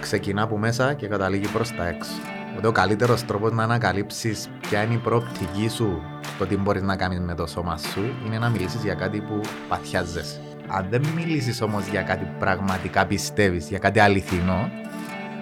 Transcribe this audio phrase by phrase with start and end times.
[0.00, 2.10] ξεκινά από μέσα και καταλήγει προς τα έξω.
[2.50, 6.02] Οπότε ο καλύτερος τρόπος να ανακαλύψεις ποια είναι η προοπτική σου
[6.38, 9.40] το τι μπορείς να κάνεις με το σώμα σου είναι να μιλήσεις για κάτι που
[9.68, 10.40] παθιάζεσαι.
[10.68, 14.70] Αν δεν μιλήσεις όμως για κάτι που πραγματικά πιστεύεις, για κάτι αληθινό,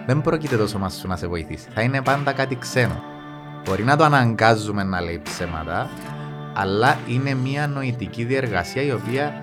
[0.06, 1.68] δεν πρόκειται το σώμα σου να σε βοηθήσει.
[1.74, 3.02] Θα είναι πάντα κάτι ξένο.
[3.64, 5.90] Μπορεί να το αναγκάζουμε να λέει ψέματα,
[6.54, 9.34] αλλά είναι μια νοητική διεργασία η οποία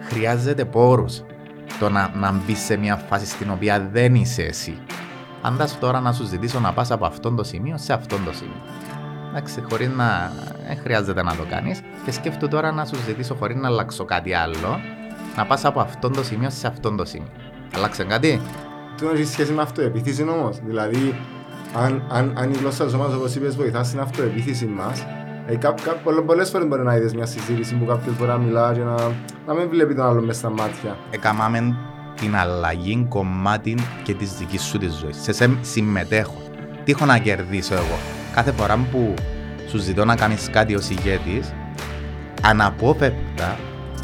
[0.00, 1.22] χρειάζεται πόρους.
[1.78, 4.78] Το να, να μπεις σε μια φάση στην οποία δεν είσαι εσύ.
[5.42, 8.62] Αντάς τώρα να σου ζητήσω να πας από αυτό το σημείο σε αυτό το σημείο.
[9.30, 10.32] Εντάξει, χωρίς να.
[10.66, 11.80] Δεν χρειάζεται να το κάνεις.
[12.04, 14.80] Και σκέφτομαι τώρα να σου ζητήσω χωρίς να αλλάξω κάτι άλλο,
[15.36, 17.30] να πας από αυτό το σημείο σε αυτό το σημείο.
[17.74, 18.40] Αλλάξε κάτι;
[18.96, 21.14] Τι έχει σχέση με αυτοεπίθεση όμως; Δηλαδή,
[21.74, 25.06] αν, αν, αν η γλώσσα της ομάδας, όπως είπες, βοηθάς στην αυτοεπίθεση μας,
[25.46, 25.58] ε,
[26.26, 28.94] Πολλές φορές μπορεί να είδες μια συζήτηση που κάποιο μπορεί να μιλάς και να,
[29.46, 30.96] να μην βλέπει τον άλλο μέσα στα μάτια.
[31.10, 31.76] Εκαμάμε
[32.14, 35.22] την αλλαγή κομμάτι και της δικής σου της ζωής.
[35.22, 36.42] Σε, σε συμμετέχω.
[36.84, 37.98] Τι έχω να κερδίσω εγώ;
[38.34, 39.14] Κάθε φορά που
[39.68, 41.52] σου ζητώ να κάνεις κάτι ως ηγέτης,
[42.42, 43.58] αναπόφευκτα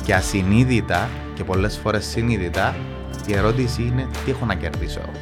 [0.04, 2.76] και ασυνείδητα και πολλές φορές συνείδητα,
[3.26, 5.12] η ερώτηση είναι τι έχω να κερδίσω εγώ;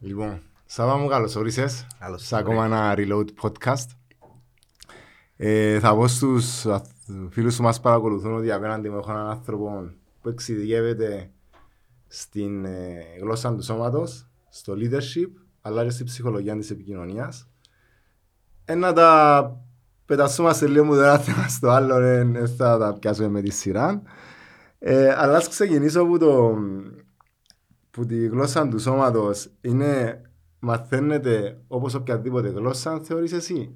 [0.00, 3.97] Λοιπόν, Σάβα μου καλώς όρισες σε ακόμα ένα Reload podcast.
[5.40, 6.66] Ε, θα πω στους
[7.30, 11.30] φίλους που μας παρακολουθούν ότι απέναντι μου έχω έναν άνθρωπο που εξειδικεύεται
[12.06, 17.48] στην ε, γλώσσα του σώματος, στο leadership, αλλά και στη ψυχολογία της επικοινωνίας.
[18.64, 19.56] Ένα τα
[20.06, 24.02] πετασούμαστε λίγο μου το ένα θέμα στο άλλο, δεν θα τα πιάσουμε με τη σειρά.
[24.78, 26.58] Ε, αλλά ας ξεκινήσω από, το,
[27.90, 30.22] που τη γλώσσα του σώματος είναι
[30.58, 33.74] μαθαίνεται όπως οποιαδήποτε γλώσσα θεωρείς εσύ;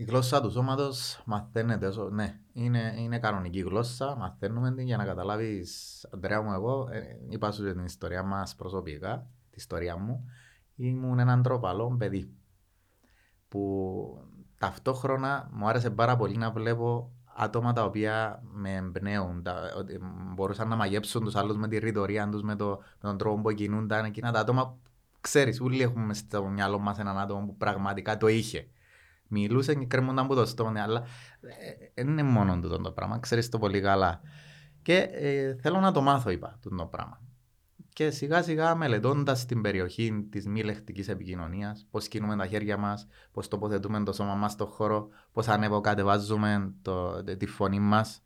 [0.00, 6.06] Η γλώσσα του σώματος μαθαίνεται, ναι, είναι, είναι κανονική γλώσσα, μαθαίνουμε την για να καταλάβεις,
[6.12, 10.24] Αντρέα μου, εγώ ε, είπα σου την ιστορία μας προσωπικά, τη ιστορία μου.
[10.76, 12.34] Ήμουν έναν τροπαλό παιδί
[13.48, 14.24] που
[14.58, 20.00] ταυτόχρονα μου άρεσε πάρα πολύ να βλέπω άτομα τα οποία με εμπνέουν, τα, ότι
[20.34, 23.52] μπορούσαν να μαγέψουν τους άλλους με τη ρητορία τους, με, το, με τον τρόπο που
[23.52, 24.04] κινούνταν.
[24.04, 24.76] Εκείνα τα άτομα,
[25.20, 28.70] ξέρεις, όλοι έχουμε στο μυαλό μας έναν άτομο που πραγματικά το είχε
[29.30, 31.02] μιλούσε και κρέμονταν από το στόμα, αλλά
[31.94, 34.20] δεν ε, είναι μόνο το, το πράγμα, ξέρεις το πολύ καλά.
[34.82, 37.20] Και ε, θέλω να το μάθω, είπα, το πράγμα.
[37.92, 43.06] Και σιγά σιγά μελετώντας την περιοχή της μη λεκτικής επικοινωνίας, πώς κινούμε τα χέρια μας,
[43.32, 48.22] πώς τοποθετούμε το σώμα μας στον χώρο, πώς ανεβοκατεβάζουμε το, τη φωνή μας,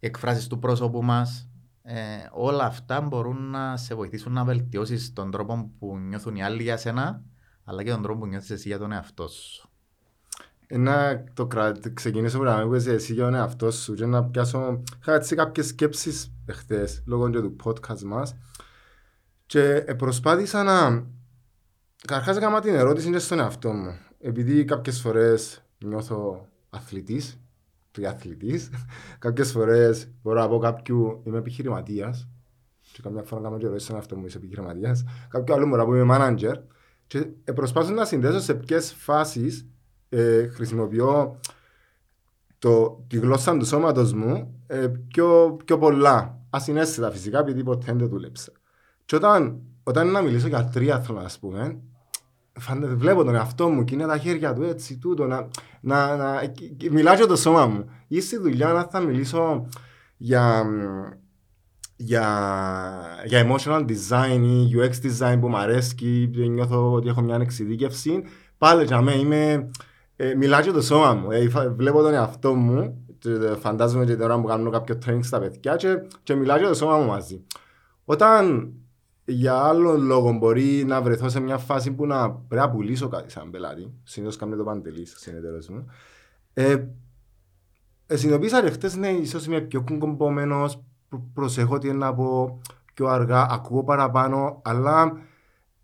[0.00, 1.50] εκφράσεις του πρόσωπου μας,
[1.82, 6.62] ε, όλα αυτά μπορούν να σε βοηθήσουν να βελτιώσεις τον τρόπο που νιώθουν οι άλλοι
[6.62, 7.22] για σένα,
[7.64, 9.71] αλλά και τον τρόπο που νιώθεις εσύ για τον εαυτό σου
[10.76, 11.48] να το
[11.94, 15.66] ξεκινήσω που να μην εσύ για τον εαυτός σου και να πιάσω είχα έτσι κάποιες
[15.66, 18.36] σκέψεις εχθές λόγω και του podcast μας
[19.46, 21.06] και προσπάθησα να
[22.06, 27.40] καταρχάς έκανα την ερώτηση και στον εαυτό μου επειδή κάποιες φορές νιώθω αθλητής
[27.90, 28.70] τριαθλητής
[29.18, 32.28] κάποιες φορές μπορώ να πω κάποιου είμαι επιχειρηματίας
[32.92, 35.88] και καμιά φορά κάνω και ερώτηση στον εαυτό μου είσαι επιχειρηματίας κάποιο άλλο μπορώ να
[35.88, 36.54] πω είμαι manager
[37.06, 39.66] και προσπάθησα να συνδέσω σε ποιες φάσεις
[40.12, 41.40] ε, χρησιμοποιώ
[42.58, 46.36] το, τη γλώσσα του σώματος μου ε, πιο, πιο πολλά.
[46.50, 48.52] Ασυνέστητα φυσικά, επειδή ποτέ δεν δούλεψα.
[49.04, 51.80] Και όταν, όταν να μιλήσω για τρίαθλο, ας πούμε,
[52.58, 55.48] φαίνεται, βλέπω τον εαυτό μου και είναι τα χέρια του έτσι, τούτο, να,
[55.80, 56.40] να, να,
[56.90, 57.84] μιλάω για το σώμα μου.
[58.08, 59.66] Ή στη δουλειά να θα μιλήσω
[60.16, 60.64] για,
[61.96, 62.26] για,
[63.26, 68.22] για emotional design ή UX design που μου αρέσει, νιώθω ότι έχω μια εξειδίκευση,
[68.58, 69.70] πάλι για μένα είμαι
[70.22, 71.30] ε, μιλά και το σώμα μου.
[71.30, 75.76] Ε, βλέπω τον εαυτό μου, και φαντάζομαι και τώρα που κάνω κάποιο training στα παιδιά
[75.76, 77.44] και, και μιλά και το σώμα μου μαζί.
[78.04, 78.72] Όταν
[79.24, 83.30] για άλλο λόγο μπορεί να βρεθώ σε μια φάση που να πρέπει να πουλήσω κάτι
[83.30, 85.86] σαν πελάτη, συνήθως κάνει το παντελής, συνεταιρός μου,
[86.52, 86.76] ε,
[88.06, 90.82] ε, συνειδητοποίησα ότι χτες ναι, ίσως είμαι πιο κουμπωμένος,
[91.34, 92.60] προσέχω τι να πω
[92.94, 95.12] πιο αργά, ακούω παραπάνω, αλλά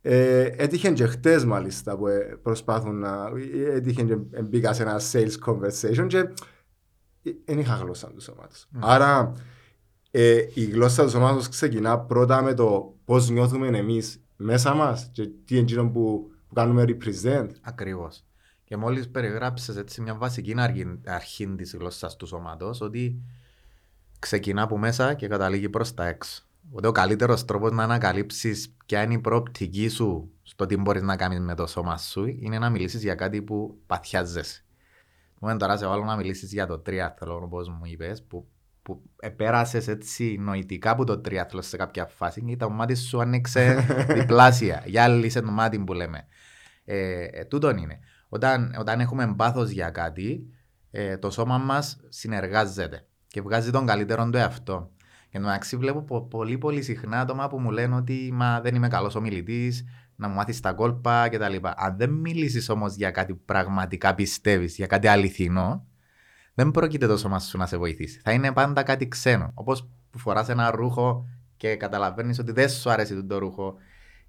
[0.02, 3.30] ε, έτυχε και χτες μάλιστα που ε, προσπάθουν να...
[3.72, 6.28] Έτυχε και μπήκα σε ένα sales conversation και
[7.44, 8.66] δεν είχα γλώσσα του σώματος.
[8.74, 8.78] Mm.
[8.80, 9.32] Άρα
[10.10, 15.26] ε, η γλώσσα του σώματος ξεκινά πρώτα με το πώς νιώθουμε εμείς μέσα μας και
[15.44, 17.48] τι είναι που, που κάνουμε represent.
[17.62, 18.22] Ακριβώς.
[18.64, 23.22] Και μόλις περιγράψεις έτσι μια βασική αρχή, αρχή της γλώσσας του σώματος ότι
[24.18, 26.47] ξεκινά από μέσα και καταλήγει προς τα έξω.
[26.68, 31.16] Οπότε ο καλύτερος τρόπος να ανακαλύψεις ποια είναι η προοπτική σου στο τι μπορείς να
[31.16, 34.64] κάνεις με το σώμα σου είναι να μιλήσεις για κάτι που παθιάζεσαι.
[35.40, 38.48] Μου τώρα σε βάλω να μιλήσεις για το τρίαθλο, όπως μου είπες, που
[38.88, 43.84] που επέρασες έτσι νοητικά από το τριάθλο σε κάποια φάση και το μάτι σου άνοιξε
[44.14, 44.82] διπλάσια.
[44.86, 46.26] Γυάλισε το μάτι που λέμε.
[46.84, 47.98] Ε, ε, τούτον είναι.
[48.28, 50.46] Όταν, όταν έχουμε πάθος για κάτι,
[50.90, 54.90] ε, το σώμα μας συνεργάζεται και βγάζει τον καλύτερο του εαυτό.
[55.30, 58.88] Και μεταξύ βλέπω πο, πολύ πολύ συχνά άτομα που μου λένε ότι μα, δεν είμαι
[58.88, 59.84] καλός ομιλητής,
[60.16, 61.54] να μου μάθεις τα κόλπα κτλ.
[61.76, 65.86] Αν δεν μιλήσεις όμως για κάτι που πραγματικά πιστεύεις, για κάτι αληθινό,
[66.54, 68.20] δεν πρόκειται το σώμα σου να σε βοηθήσει.
[68.24, 69.50] Θα είναι πάντα κάτι ξένο.
[69.54, 71.26] Όπως που φοράς ένα ρούχο
[71.56, 73.74] και καταλαβαίνεις ότι δεν σου αρέσει το ρούχο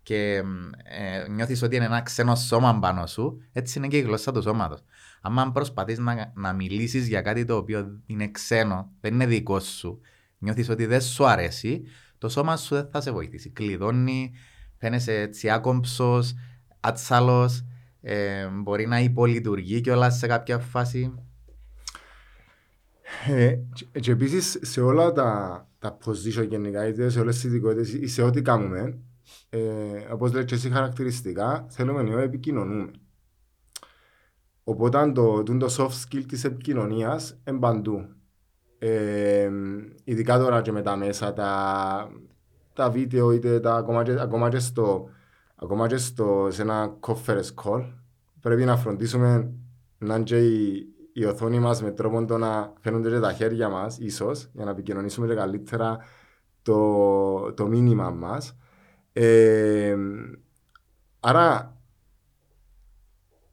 [0.03, 0.35] και
[0.83, 4.41] ε, νιώθεις ότι είναι ένα ξένο σώμα πάνω σου, έτσι είναι και η γλώσσα του
[4.41, 4.83] σώματος.
[5.21, 9.99] Αν προσπαθείς να, να μιλήσεις για κάτι το οποίο είναι ξένο, δεν είναι δικό σου,
[10.39, 11.83] νιώθεις ότι δεν σου αρέσει,
[12.17, 13.49] το σώμα σου δεν θα σε βοηθήσει.
[13.49, 14.31] Κλειδώνει,
[14.77, 16.33] φαίνεσαι έτσι άκομψος,
[16.79, 17.65] άτσαλος,
[18.01, 21.13] ε, μπορεί να υπολειτουργεί κιόλας σε κάποια φάση.
[23.27, 27.93] Ε, και, και επίσης σε όλα τα, τα position γενικά, είτε σε όλες τις ειδικότητες
[27.93, 28.97] ή σε ό,τι κάνουμε,
[29.49, 29.59] ε,
[30.11, 32.91] όπως λέτε και εσύ χαρακτηριστικά, θέλουμε να επικοινωνούμε.
[34.63, 38.18] Οπότε το, το soft skill της επικοινωνίας είναι παντού.
[38.79, 39.49] Ε,
[40.03, 42.11] ειδικά τώρα και με τα μέσα, τα,
[42.73, 45.09] τα βίντεο, είτε τα, ακόμα, και, ακόμα, και στο,
[45.55, 47.91] ακόμα και στο, σε ένα conference call,
[48.41, 49.51] πρέπει να φροντίσουμε
[49.97, 53.69] να είναι και η, η οθόνη μας με τρόπο το να φαίνονται και τα χέρια
[53.69, 55.97] μας, ίσως, για να επικοινωνήσουμε και καλύτερα
[56.61, 58.55] το, το μήνυμα μας.
[59.13, 59.95] Ε,
[61.19, 61.77] άρα,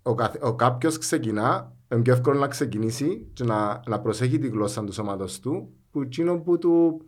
[0.03, 4.49] ο, καθ, ο κάποιος ξεκινά, είναι πιο εύκολο να ξεκινήσει και να, να προσέχει τη
[4.49, 7.01] γλώσσα του σώματος του, που εκείνο που, του,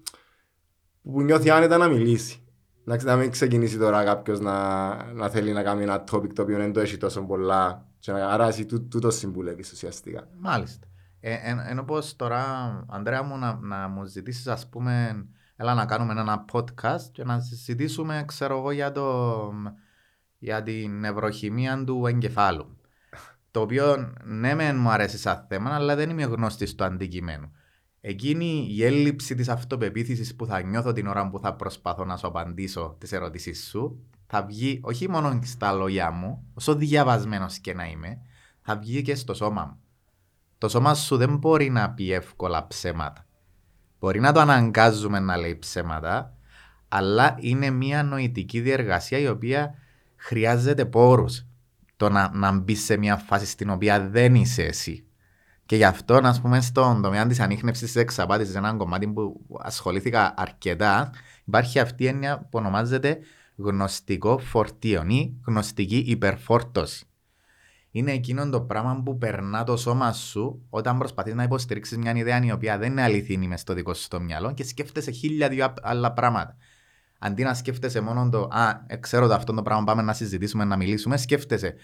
[1.02, 2.42] που νιώθει άνετα να μιλήσει.
[2.84, 6.56] Να, να μην ξεκινήσει τώρα κάποιος να, να θέλει να κάνει ένα topic το οποίο
[6.56, 7.86] δεν το έχει τόσο πολλά.
[7.98, 10.28] Και να, άρα εσύ τούτο συμβουλεύεις ουσιαστικά.
[10.38, 10.86] Μάλιστα.
[11.20, 11.36] Ε,
[11.68, 12.40] ενώ πως τώρα,
[12.88, 15.26] Αντρέα μου, να, να μου ζητήσεις, ας πούμε,
[15.56, 19.52] έλα να κάνουμε ένα podcast και να συζητήσουμε, ξέρω εγώ, για, το,
[20.38, 22.77] για την ευρωχημία του εγκεφάλου.
[23.50, 27.50] Το οποίο ναι, μεν μου αρέσει σαν θέμα, αλλά δεν είμαι γνώστης στο αντικειμένο.
[28.00, 32.26] Εκείνη η έλλειψη της αυτοπεποίθησης που θα νιώθω την ώρα που θα προσπαθώ να σου
[32.26, 37.86] απαντήσω τις ερωτήσεις σου, θα βγει όχι μόνο στα λόγια μου, όσο διαβασμένος και να
[37.86, 38.18] είμαι,
[38.60, 39.80] θα βγει και στο σώμα μου.
[40.58, 43.26] Το σώμα σου δεν μπορεί να πει εύκολα ψέματα.
[43.98, 46.34] Μπορεί να το αναγκάζουμε να λέει ψέματα,
[46.88, 49.74] αλλά είναι μια νοητική διεργασία η οποία
[50.16, 51.46] χρειάζεται πόρους.
[51.98, 55.06] Το να, να μπει σε μια φάση στην οποία δεν είσαι εσύ.
[55.66, 60.34] Και γι' αυτό, ας πούμε, στον τομέα της ανείχνευσης της εξαπάτησης, ένα κομμάτι που ασχολήθηκα
[60.36, 61.10] αρκετά,
[61.44, 63.18] υπάρχει αυτή η έννοια που ονομάζεται
[63.56, 67.08] γνωστικό φορτίο ή γνωστική υπερφόρτωση
[67.90, 72.44] είναι εκείνο το πράγμα που περνά το σώμα σου όταν προσπαθείς να υποστηρίξεις μια ιδέα
[72.44, 75.74] η οποία δεν είναι αληθινή μες στο δικό σου το μυαλό και σκέφτεσαι χίλια δύο
[75.82, 76.56] άλλα πράγματα.
[77.18, 80.64] Αντί να σκέφτεσαι μόνο το Α, ε, ξέρω το αυτό το πράγμα, πάμε να συζητήσουμε,
[80.64, 81.74] να μιλήσουμε, σκέφτεσαι.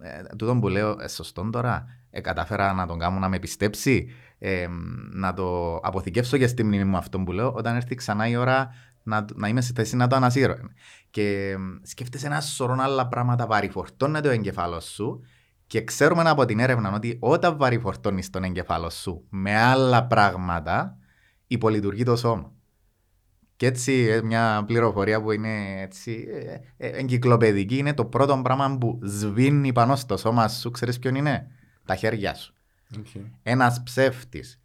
[0.00, 4.08] Ε, τούτο που λέω, ε, σωστό τώρα, ε, κατάφερα να τον κάνω να με πιστέψει,
[4.38, 4.66] ε,
[5.12, 8.74] να το αποθηκεύσω και στη μνήμη μου αυτό που λέω, όταν έρθει ξανά η ώρα
[9.02, 10.54] να, να είμαι σε θέση να το ανασύρω.
[11.10, 15.20] Και σκέφτεσαι ένα σωρό άλλα πράγματα, βαρυφορτώνεται ο εγκεφάλος σου
[15.66, 20.96] και ξέρουμε από την έρευνα ότι όταν βαρυφορτώνει τον εγκεφάλος σου με άλλα πράγματα,
[21.46, 22.53] υπολειτουργεί το σώμα.
[23.56, 26.26] Και έτσι ε, μια πληροφορία που είναι έτσι
[26.76, 30.70] ε, ε, εγκυκλοπαιδική είναι το πρώτο πράγμα που σβήνει πάνω στο σώμα σου.
[30.70, 31.50] Ξέρεις ποιον είναι;
[31.84, 32.54] Τα χέρια σου.
[32.96, 33.20] Okay.
[33.42, 34.60] Ένας ψεύτης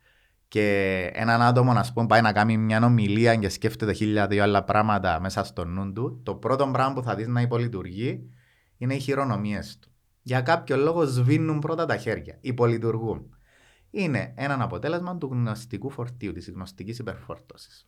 [0.48, 4.64] και έναν άτομο να πούμε, πάει να κάνει μια ομιλία και σκέφτεται χίλια δύο άλλα
[4.64, 8.30] πράγματα μέσα στο νου του, το πρώτο πράγμα που θα δεις να υπολειτουργεί
[8.78, 9.90] είναι οι χειρονομίες του
[10.30, 13.36] για κάποιο λόγο σβήνουν πρώτα τα χέρια, υπολειτουργούν.
[13.92, 17.88] Είναι ένα αποτέλεσμα του γνωστικού φορτίου, της γνωστικής υπερφόρτωσης.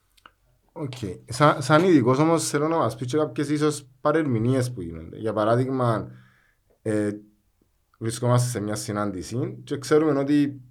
[0.72, 0.94] Οκ.
[1.02, 1.20] Okay.
[1.26, 5.18] Σαν, σαν ειδικός όμως θέλω να μας πεις και κάποιες ίσως παρερμηνίες που γίνονται.
[5.18, 6.12] Για παράδειγμα,
[6.82, 7.12] ε,
[8.00, 10.62] βρισκόμαστε σε μια συνάντηση και ξέρουμε ότι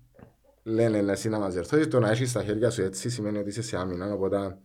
[0.63, 1.89] λένε εσύ να μας διορθώσεις.
[1.89, 4.13] Το να έχεις τα χέρια σου έτσι σημαίνει ότι είσαι σε άμυνα.
[4.13, 4.59] Οπότε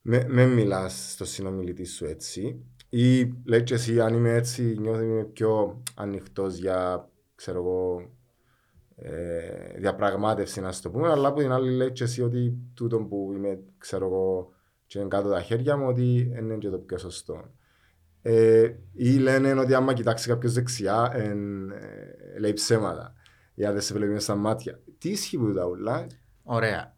[0.00, 2.64] με, με μιλάς στο συνομιλητή σου έτσι.
[2.88, 8.10] Ή λέει και εσύ αν είμαι έτσι νιώθω είμαι πιο ανοιχτός για ξέρω εγώ
[8.96, 13.32] ε, διαπραγμάτευση να το πούμε αλλά από την άλλη λέει και εσύ ότι τούτο που
[13.36, 14.52] είμαι ξέρω εγώ
[14.86, 17.50] και είναι κάτω τα χέρια μου ότι είναι και το πιο σωστό.
[18.22, 21.34] Ε, ή λένε ότι άμα κοιτάξει κάποιος δεξιά ε,
[22.38, 23.14] λέει ψέματα
[23.54, 24.80] για δεν σε βλέπει στα μάτια.
[24.98, 26.06] Τι ισχύει που τα ούλα;
[26.42, 26.96] Ωραία.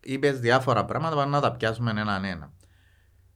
[0.00, 2.52] Είπες διάφορα πράγματα, να τα πιάσουμε έναν ένα.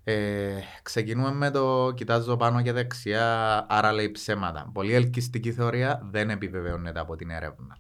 [0.05, 4.71] Ε, ξεκινούμε με το κοιτάζω πάνω και δεξιά, άρα λέει ψέματα.
[4.75, 7.79] Πολύ ελκυστική θεωρία δεν επιβεβαιώνεται από την έρευνα.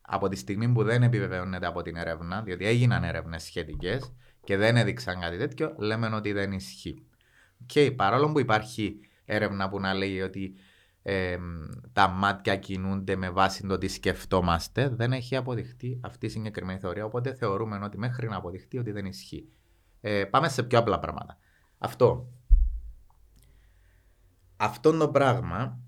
[0.00, 4.12] από τη στιγμή που δεν επιβεβαιώνεται από την έρευνα, διότι έγιναν έρευνες σχετικές
[4.44, 7.06] και δεν έδειξαν κάτι τέτοιο, λέμε ότι δεν ισχύει.
[7.66, 10.54] Και παρόλο που υπάρχει έρευνα που να λέει ότι
[11.02, 11.38] ε,
[11.92, 17.04] τα μάτια κινούνται με βάση το τι σκεφτόμαστε, δεν έχει αποδειχτεί αυτή η συγκεκριμένη θεωρία.
[17.04, 19.48] Οπότε θεωρούμε ότι μέχρι να αποδειχτεί ότι δεν ισχύει.
[20.00, 21.38] Ε, πάμε σε πιο απλά πράγματα.
[21.78, 22.32] Αυτό.
[24.56, 25.83] Αυτό το πράγμα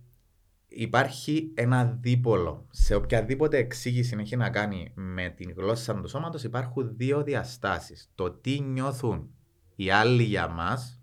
[0.77, 2.67] υπάρχει ένα δίπολο.
[2.71, 8.11] Σε οποιαδήποτε εξήγηση έχει να κάνει με την γλώσσα του σώματος υπάρχουν δύο διαστάσεις.
[8.15, 9.31] Το τι νιώθουν
[9.77, 11.03] οι άλλοι για μας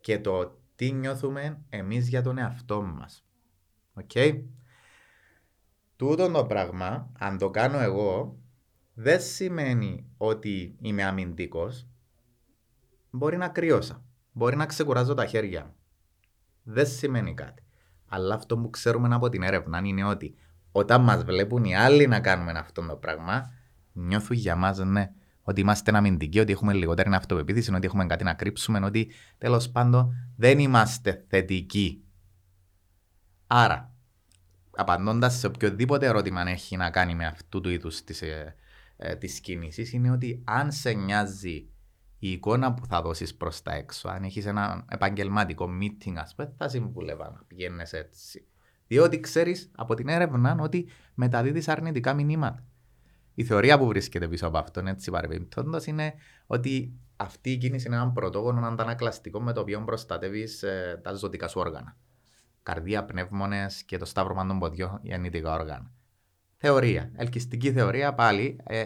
[0.00, 3.26] και το τι νιώθουμε εμείς για τον εαυτό μας.
[3.94, 4.42] Οκ; Okay?
[5.96, 8.38] Τούτο το πράγμα, αν το κάνω εγώ,
[8.94, 11.88] δεν σημαίνει ότι είμαι αμυντικός.
[13.10, 14.04] Μπορεί να κρυώσα.
[14.32, 15.74] Μπορεί να ξεκουράζω τα χέρια μου.
[16.62, 17.62] Δεν σημαίνει κάτι.
[18.08, 20.34] Αλλά αυτό που ξέρουμε από την έρευνα είναι ότι
[20.72, 23.52] όταν μας βλέπουν οι άλλοι να κάνουμε αυτό το πράγμα,
[23.92, 25.10] νιώθουν για μας ναι,
[25.42, 30.14] ότι είμαστε αμυντικοί, ότι έχουμε λιγότερη αυτοπεποίθηση, ότι έχουμε κάτι να κρύψουμε, ότι τέλος πάντων
[30.36, 32.04] δεν είμαστε θετικοί.
[33.46, 33.92] Άρα,
[34.70, 38.54] απαντώντας σε οποιοδήποτε ερώτημα έχει να κάνει με αυτού του είδους τη ε,
[38.96, 41.68] ε, κίνηση, είναι ότι αν σε νοιάζει
[42.18, 46.52] η εικόνα που θα δώσεις προς τα έξω, αν έχεις ένα επαγγελματικό meeting, ας πούμε,
[46.56, 48.46] θα συμβούλευα να πηγαίνεις έτσι.
[48.86, 52.64] Διότι ξέρεις από την έρευνα ότι μεταδίδεις αρνητικά μηνύματα.
[53.34, 56.14] Η θεωρία που βρίσκεται πίσω από αυτόν, έτσι παρεμπιπτόντω, είναι
[56.46, 61.48] ότι αυτή η κίνηση είναι ένα πρωτόγωνο αντανακλαστικό με το οποίο προστατεύεις ε, τα ζωτικά
[61.48, 61.96] σου όργανα.
[62.62, 65.92] Καρδία, πνεύμονες και το σταύρωμα των ποδιών, γεννητικά όργανα.
[66.56, 67.12] Θεωρία.
[67.16, 68.60] Ελκυστική θεωρία πάλι.
[68.64, 68.84] Ε,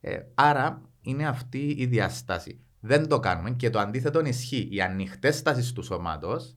[0.00, 4.68] ε, άρα είναι αυτή η διάσταση δεν το κάνουμε και το αντίθετο ισχύει.
[4.70, 6.56] Η ανοιχτές στάσεις του σώματος,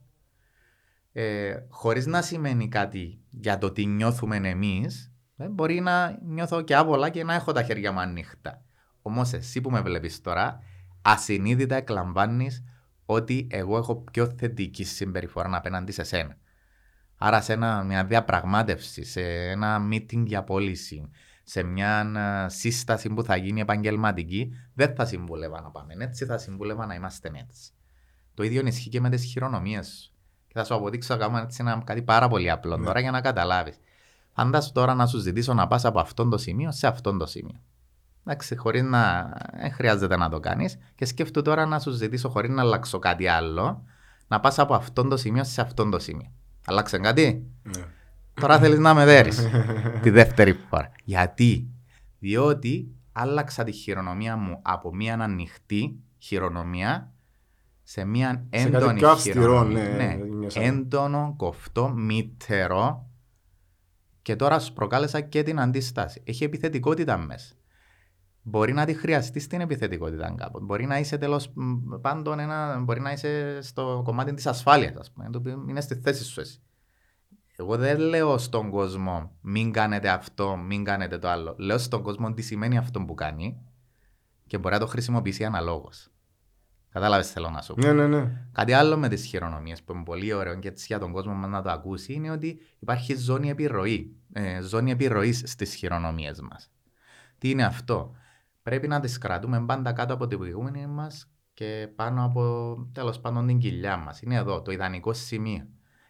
[1.12, 6.76] ε, χωρίς να σημαίνει κάτι για το τι νιώθουμε εμείς, ε, μπορεί να νιώθω και
[6.76, 8.64] άβολα και να έχω τα χέρια μου ανοιχτά.
[9.02, 10.62] Όμως εσύ που με βλέπεις τώρα,
[11.02, 12.64] ασυνείδητα εκλαμβάνεις
[13.06, 16.36] ότι εγώ έχω πιο θετική συμπεριφορά απέναντι σε σένα.
[17.16, 21.10] Άρα σε ένα, μια διαπραγμάτευση, σε ένα meeting για πώληση,
[21.42, 22.12] σε μια
[22.44, 26.94] ε, σύσταση που θα γίνει επαγγελματική, δεν θα συμβούλευα να πάμε έτσι, θα συμβούλευα να
[26.94, 27.72] είμαστε έτσι.
[28.34, 30.12] Το ίδιο ισχύει και με τις χειρονομίες
[30.46, 32.84] Και θα σου αποδείξω έτσι ένα, κάτι πάρα πολύ απλό ναι.
[32.84, 33.78] τώρα για να καταλάβεις.
[34.34, 37.60] Φαντάσου τώρα να σου ζητήσω να πας από αυτό το σημείο σε αυτό το σημείο.
[38.24, 39.32] Εντάξει, χωρίς να.
[39.60, 40.78] Δεν χρειάζεται να το κάνεις.
[40.94, 43.84] Και σκέφτομαι τώρα να σου ζητήσω χωρίς να αλλάξω κάτι άλλο,
[44.28, 46.32] να πας από αυτό το σημείο σε αυτό το σημείο.
[46.66, 47.51] Αλλάξε κάτι;
[48.42, 48.48] Ναι.
[48.48, 49.48] Τώρα θέλεις να με δέρεις
[50.02, 50.92] τη δεύτερη φορά.
[51.04, 51.70] Γιατί,
[52.18, 57.12] διότι άλλαξα τη χειρονομία μου από μια ανοιχτή χειρονομία
[57.82, 59.82] σε μια έντονη σε χειρονομία.
[59.82, 63.06] Ναι, ναι, έντονο, κοφτό, μήτερο
[64.22, 66.22] και τώρα σου προκάλεσα και την αντίσταση.
[66.24, 67.54] Έχει επιθετικότητα μέσα.
[68.42, 70.60] Μπορεί να τη χρειαστείς στην επιθετικότητα κάπου.
[70.60, 71.52] Μπορεί να είσαι τέλος
[72.00, 75.28] πάντων ένα, μπορεί να είσαι στο κομμάτι της ασφάλειας, ας πούμε.
[75.30, 76.62] Το οποίο είναι στη θέση σου εσύ.
[77.56, 81.54] Εγώ δεν λέω στον κόσμο μην κάνετε αυτό, μην κάνετε το άλλο.
[81.58, 83.62] Λέω στον κόσμο τι σημαίνει αυτό που κάνει
[84.46, 86.06] και μπορεί να το χρησιμοποιήσει αναλόγως.
[86.88, 88.46] Κατάλαβες θέλω να σου πω; Ναι, ναι, ναι.
[88.52, 91.62] Κάτι άλλο με τις χειρονομίες που είναι πολύ ωραίο και έτσι για τον κόσμο να
[91.62, 94.16] το ακούσει είναι ότι υπάρχει ζώνη επιρροή.
[94.32, 96.70] Ε, ζώνη επιρροής στις χειρονομίες μας.
[97.38, 98.14] Τι είναι αυτό;
[98.62, 103.46] Πρέπει να τις κρατούμε πάντα κάτω από την προηγούμενη μας και πάνω από τέλος πάντων
[103.46, 104.20] την κοιλιά μας.
[104.20, 105.66] Είναι εδώ το ιδανικό σημείο.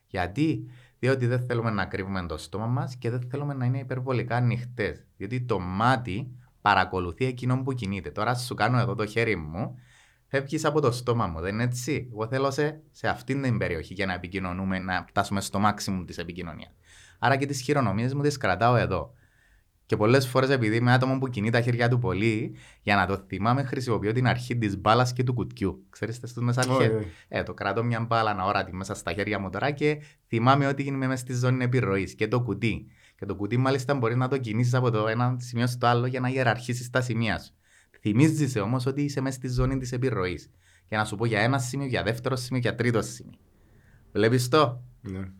[0.06, 0.70] Γιατί
[1.02, 5.06] διότι δεν θέλουμε να κρύβουμε το στόμα μας και δεν θέλουμε να είναι υπερβολικά ανοιχτές.
[5.16, 8.10] Διότι το μάτι παρακολουθεί εκείνον που κινείται.
[8.10, 9.74] Τώρα σου κάνω εδώ το χέρι μου,
[10.26, 11.40] φεύγεις από το στόμα μου.
[11.40, 15.40] Δεν είναι έτσι; Εγώ θέλω σε, σε αυτήν την περιοχή για να επικοινωνούμε, να φτάσουμε
[15.40, 16.72] στο μάξιμου της επικοινωνίας.
[17.18, 19.12] Άρα και τις χειρονομίες μου τις κρατάω εδώ.
[19.92, 23.24] Και πολλές φορές, επειδή είμαι άτομο που κινεί τα χέρια του πολύ, για να το
[23.26, 25.86] θυμάμαι, χρησιμοποιώ την αρχή της μπάλας και του κουτιού.
[25.90, 29.50] Ξέρετε, στου μέσα αρχές; Oh, ε, το κρατώ μια μπάλα τη μέσα στα χέρια μου
[29.50, 32.86] τώρα και θυμάμαι ότι είμαι μέσα στη ζώνη επιρροής και το κουτί.
[33.18, 36.20] Και το κουτί, μάλιστα, μπορείς να το κινήσεις από το ένα σημείο στο άλλο για
[36.20, 37.52] να ιεραρχήσεις τα σημεία σου.
[38.00, 40.50] Θυμίζει όμως ότι είσαι μέσα στη ζώνη της επιρροής.
[40.88, 43.38] Και να σου πω για ένα σημείο, για δεύτερο σημείο, για τρίτο σημείο.
[44.12, 45.30] Βλέπεις το; Ναι.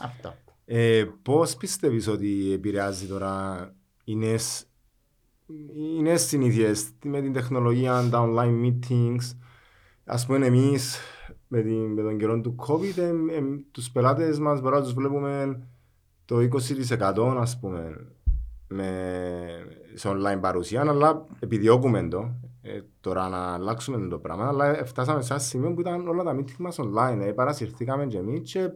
[0.00, 0.34] αυτό.
[0.70, 3.72] Ε, Πώς πιστεύεις ότι επηρεάζει τώρα
[4.08, 4.66] οι νέες,
[5.74, 9.36] οι νέες συνήθειες με την τεχνολογία, τα online meetings.
[10.04, 10.98] Ας πούμε εμείς
[11.48, 14.94] με, την, με τον καιρό του COVID, ε, ε, τους πελάτες μας μπορούμε να τους
[14.94, 15.62] βλέπουμε
[16.24, 18.06] το 20% ας πούμε
[18.68, 18.88] με,
[19.94, 25.32] σε online παρουσία, αλλά επιδιώκουμε το ε, τώρα να αλλάξουμε το πράγμα, αλλά φτάσαμε σε
[25.32, 28.70] ένα σημείο που ήταν όλα τα meetings μας online, ε, παρασυρθήκαμε και εμείς και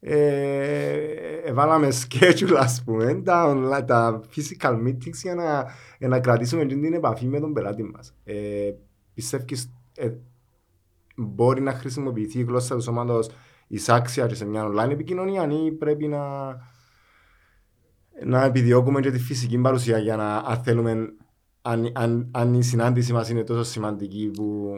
[0.00, 5.66] ε, βάλαμε schedule ας πούμε τα, online, τα physical meetings για να,
[5.98, 8.14] για να κρατήσουμε την επαφή με τον πελάτη μας.
[8.24, 8.70] Ε,
[9.14, 10.10] πιστεύεις ε,
[11.16, 13.30] μπορεί να χρησιμοποιηθεί η γλώσσα του σώματος
[13.66, 16.48] εισάξια και σε μια online επικοινωνία ή πρέπει να,
[18.24, 21.12] να επιδιώκουμε και τη φυσική παρουσία για να αν θέλουμε
[21.62, 24.72] αν, αν, αν η συνάντηση μας είναι τόσο σημαντική που,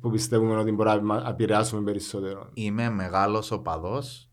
[0.00, 2.50] που πιστεύουμε ότι μπορεί να επηρεάσουμε περισσότερο.
[2.54, 4.30] Είμαι μεγάλος οπαδός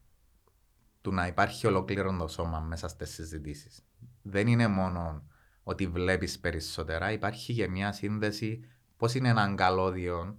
[1.02, 3.86] του να υπάρχει ολόκληρο το σώμα μέσα στις συζητήσεις.
[4.22, 5.24] Δεν είναι μόνο
[5.64, 8.64] ότι βλέπεις περισσότερα, υπάρχει και μια σύνδεση.
[8.98, 10.38] Πώς είναι έναν καλώδιο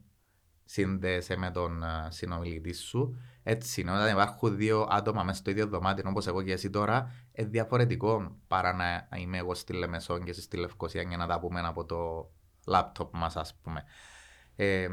[0.65, 3.17] σύνδεσαι με τον uh, συνομιλητή σου.
[3.43, 7.13] Έτσι είναι, όταν υπάρχουν δύο άτομα μέσα στο ίδιο δωμάτιο, όπως εγώ και εσύ τώρα,
[7.33, 11.41] είναι διαφορετικό παρά να είμαι εγώ στη Λεμεσόν και εσύ στη Λευκοσία για να τα
[11.41, 12.31] πούμε από το
[12.67, 13.85] λάπτοπ μας, ας πούμε.
[14.57, 14.89] Ε,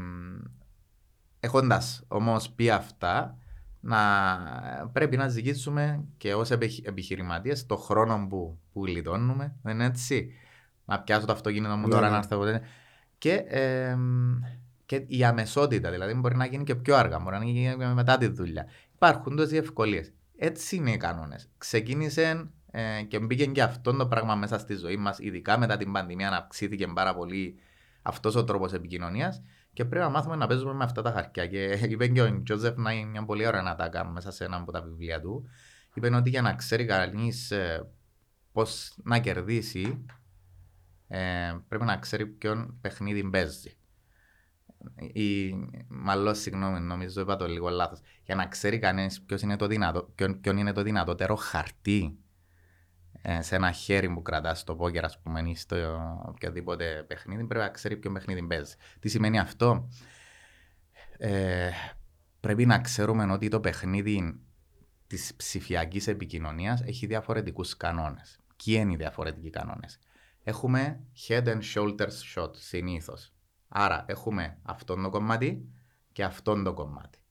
[1.44, 3.38] Έχοντας όμως πει αυτά,
[3.80, 3.98] να
[4.92, 6.50] πρέπει να ζητήσουμε και ως
[6.82, 9.54] επιχειρηματίες το χρόνο που, που γλιτώνουμε.
[9.62, 10.32] Δεν είναι έτσι.
[10.84, 12.10] Να πιάσω το αυτοκίνητο μου τώρα ναι.
[12.10, 12.60] να έρθω.
[13.18, 13.96] Και, ε,
[14.86, 18.26] και η αμεσότητα, δηλαδή μπορεί να γίνει και πιο αργά, μπορεί να γίνει μετά τη
[18.26, 18.66] δουλειά.
[18.94, 20.12] Υπάρχουν τόσες ευκολίες.
[20.36, 21.48] Έτσι είναι οι κανόνες.
[21.58, 25.92] Ξεκίνησε ε, και μπήκε και αυτό το πράγμα μέσα στη ζωή μας, ειδικά μετά την
[25.92, 27.58] πανδημία, να αυξήθηκε πάρα πολύ
[28.02, 29.42] αυτός ο τρόπος επικοινωνίας.
[29.72, 31.46] Και πρέπει να μάθουμε να παίζουμε με αυτά τα χαρτιά.
[31.46, 34.44] Και είπε και ο Τζόζεφ να είναι μια πολύ ωραία να τα κάνουμε μέσα σε
[34.44, 35.48] ένα από τα βιβλία του.
[35.94, 37.90] Είπε ότι για να ξέρει κανείς ε,
[38.52, 40.04] πώς να κερδίσει,
[41.08, 43.76] ε, πρέπει να ξέρει ποιον παιχνίδι παίζει.
[45.12, 45.54] Ή,
[45.88, 48.00] μάλλον, συγγνώμη, νομίζω είπα το λίγο λάθος.
[48.24, 52.21] Για να ξέρει κανείς ποιος είναι, το δυνατό, ποιον είναι το δυνατότερο χαρτί ε,
[53.38, 55.76] σε ένα χέρι που κρατάς το πόκερ, ας πούμε, ή στο
[56.26, 58.76] οποιοδήποτε παιχνίδι, πρέπει να ξέρει ποιο παιχνίδι παίζεις.
[59.00, 59.88] Τι σημαίνει αυτό,
[61.18, 61.70] ε,
[62.40, 64.40] πρέπει να ξέρουμε ότι το παιχνίδι
[65.06, 68.40] της ψηφιακής επικοινωνίας έχει διαφορετικούς κανόνες.
[68.64, 69.98] Ποιοι είναι οι διαφορετικοί κανόνες.
[70.42, 73.32] Έχουμε head and shoulders shot συνήθως.
[73.68, 75.68] Άρα έχουμε αυτό το κομμάτι
[76.12, 77.21] και αυτό το κομμάτι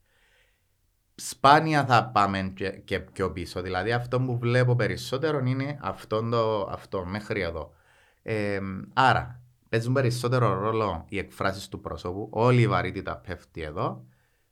[1.15, 3.61] σπάνια θα πάμε και, και, πιο πίσω.
[3.61, 7.73] Δηλαδή αυτό που βλέπω περισσότερο είναι αυτό, το, αυτό μέχρι εδώ.
[8.21, 8.59] Ε,
[8.93, 14.05] άρα παίζουν περισσότερο ρόλο οι εκφράσεις του πρόσωπου, όλη η βαρύτητα πέφτει εδώ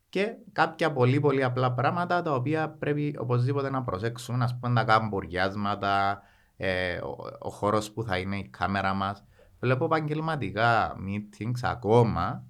[0.09, 4.83] και κάποια πολύ πολύ απλά πράγματα τα οποία πρέπει οπωσδήποτε να προσέξουμε, ας πούμε τα
[4.83, 6.21] καμπουριάσματα,
[6.57, 9.23] ε, ο, ο χώρος που θα είναι η κάμερα μας.
[9.59, 12.43] Βλέπω επαγγελματικά meetings ακόμα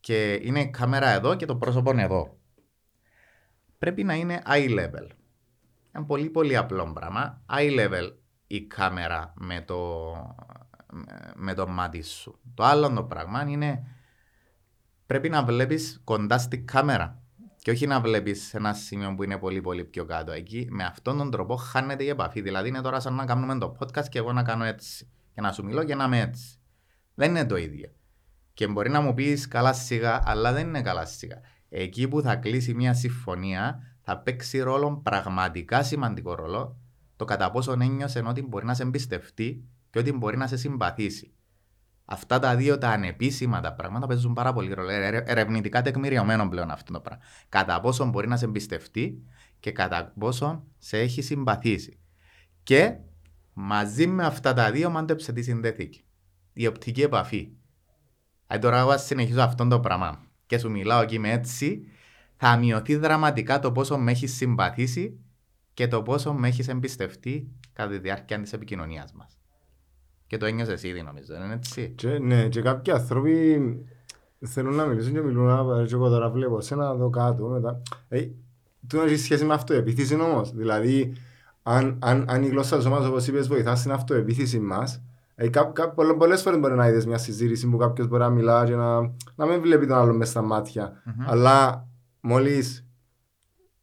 [0.00, 2.39] και είναι η κάμερα εδώ και το πρόσωπο είναι εδώ
[3.80, 5.08] πρέπει να είναι eye level.
[5.96, 7.42] Είναι πολύ πολύ απλό πράγμα.
[7.48, 8.12] Eye level
[8.46, 10.02] η κάμερα με το,
[11.34, 12.40] με το μάτι σου.
[12.54, 13.86] Το άλλο το πράγμα είναι
[15.06, 17.22] πρέπει να βλέπεις κοντά στη κάμερα
[17.56, 20.32] και όχι να βλέπεις σε ένα σημείο που είναι πολύ πολύ πιο κάτω.
[20.32, 22.40] Εκεί με αυτόν τον τρόπο χάνεται η επαφή.
[22.40, 25.52] Δηλαδή είναι τώρα σαν να κάνουμε το podcast και εγώ να κάνω έτσι και να
[25.52, 26.58] σου μιλώ και να είμαι έτσι.
[27.14, 27.92] Δεν είναι το ίδιο.
[28.54, 31.40] Και μπορεί να μου πεις καλά σιγά, αλλά δεν είναι καλά σιγά
[31.70, 36.76] εκεί που θα κλείσει μια συμφωνία θα παίξει ρόλο πραγματικά σημαντικό ρόλο
[37.16, 41.34] το κατά πόσο ένιωσε ότι μπορεί να σε εμπιστευτεί και ότι μπορεί να σε συμπαθήσει.
[42.04, 44.90] Αυτά τα δύο τα ανεπίσημα τα πράγματα παίζουν πάρα πολύ ρόλο.
[45.24, 47.24] Ερευνητικά τεκμηριωμένο πλέον αυτό το πράγμα.
[47.48, 49.22] Κατά πόσο μπορεί να σε εμπιστευτεί
[49.60, 51.98] και κατά πόσο σε έχει συμπαθήσει.
[52.62, 52.96] Και
[53.52, 56.00] μαζί με αυτά τα δύο μάντεψε τι συνδέθηκε.
[56.52, 57.52] Η οπτική επαφή.
[58.46, 61.86] Αν τώρα εγώ συνεχίζω αυτό το πράγμα και σου μιλάω και είμαι έτσι,
[62.36, 65.18] θα μειωθεί δραματικά το πόσο με έχεις συμπαθήσει
[65.74, 69.38] και το πόσο με έχεις εμπιστευτεί κατά τη διάρκεια της επικοινωνίας μας.
[70.26, 73.60] Και το ένιωσες ήδη, νομίζω, δεν είναι έτσι; Και, ναι, και κάποιοι άνθρωποι
[74.40, 77.82] θέλουν να μιλήσουν και μιλούν, να και εγώ τώρα βλέπω σε ένα εδώ κάτω μετά.
[78.08, 78.26] Ε,
[78.86, 80.52] του έχει σχέση με αυτοεπίθεση όμως.
[80.52, 81.12] Δηλαδή,
[81.62, 85.02] αν, αν, αν η γλώσσα του σώματο, όπως είπες, βοηθά στην αυτοεπίθεση μας,
[85.42, 85.50] ε,
[86.18, 89.00] Πολλές φορές μπορεί να είδες μια συζήτηση που κάποιος μπορεί να μιλά και να,
[89.34, 91.24] να μην βλέπει τον άλλο μέσα στα ματια mm-hmm.
[91.26, 91.88] Αλλά
[92.20, 92.86] μόλις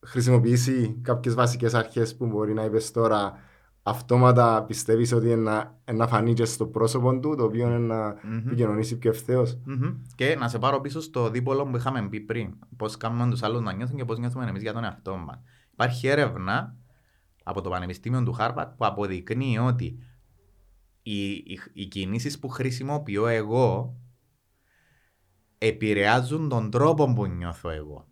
[0.05, 3.33] χρησιμοποιήσει κάποιες βασικές αρχές που μπορεί να είπες τώρα,
[3.83, 8.43] αυτόματα πιστεύεις ότι να, να φανεί και στο πρόσωπο του, το οποίο είναι να mm-hmm.
[8.45, 9.57] επικοινωνήσει πιο ευθέως.
[9.67, 9.95] Mm-hmm.
[10.15, 12.53] Και να σε πάρω πίσω στο δίπολο που είχαμε πει πριν.
[12.77, 15.41] Πώς κάνουμε τους άλλους να νιώθουν και πώς νιώθουμε εμείς για τον εαυτό μας.
[15.71, 16.75] Υπάρχει έρευνα
[17.43, 19.99] από το Πανεπιστήμιο του Χάρβαρτ που αποδεικνύει ότι
[21.09, 23.97] οι, οι, οι κινήσεις που χρησιμοποιώ εγώ
[25.57, 28.07] επηρεάζουν τον τρόπο που νιώθω εγώ.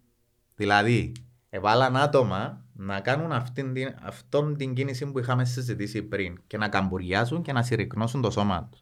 [0.55, 1.11] Δηλαδή,
[1.49, 6.69] έβαλαν άτομα να κάνουν αυτήν την, αυτόν την κίνηση που είχαμε συζητήσει πριν και να
[6.69, 8.81] καμπουριάζουν και να συρρυκνώσουν το σώμα τους.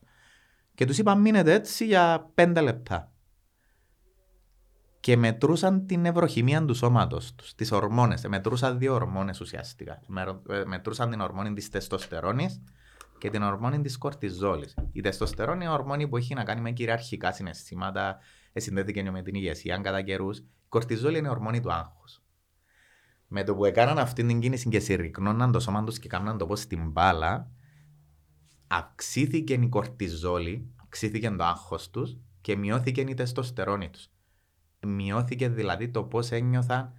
[0.76, 3.12] Και τους είπα μείνετε έτσι για πέντε λεπτά.
[5.00, 8.28] και μετρούσαν την ευρωχημία του σώματος τους, τις ορμόνες.
[8.28, 10.00] Μετρούσαν δύο ορμόνες ουσιαστικά.
[10.50, 12.62] Ε, μετρούσαν την ορμόνη της τεστοστερόνης
[13.24, 14.76] και την ορμόνη της κορτιζόλης.
[14.92, 18.18] Η τεστοστερόνη είναι η ορμόνη που έχει να κάνει με κυριαρχικά συναισθήματα,
[18.54, 20.38] συνδέθηκε με την ηγεσία κατά καιρούς.
[20.38, 22.22] Η κορτιζόλη είναι η ορμόνη του άγχους.
[23.28, 26.46] Με το που έκαναν αυτή την κίνηση και συρρυκνώναν το σώμα τους και κάναν το
[26.46, 27.52] πώς στην μπάλα,
[28.68, 34.08] αυξήθηκε η κορτιζόλη, αυξήθηκε το άγχος τους και μειώθηκε η τεστοστερόνη τους.
[34.88, 36.94] Μειώθηκε δηλαδή το πώς ένιωθαν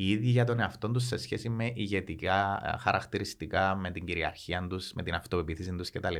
[0.00, 4.92] οι ίδιοι για τον εαυτό τους σε σχέση με ηγετικά χαρακτηριστικά, με την κυριαρχία τους,
[4.92, 6.16] με την αυτοπεποίθηση τους κτλ.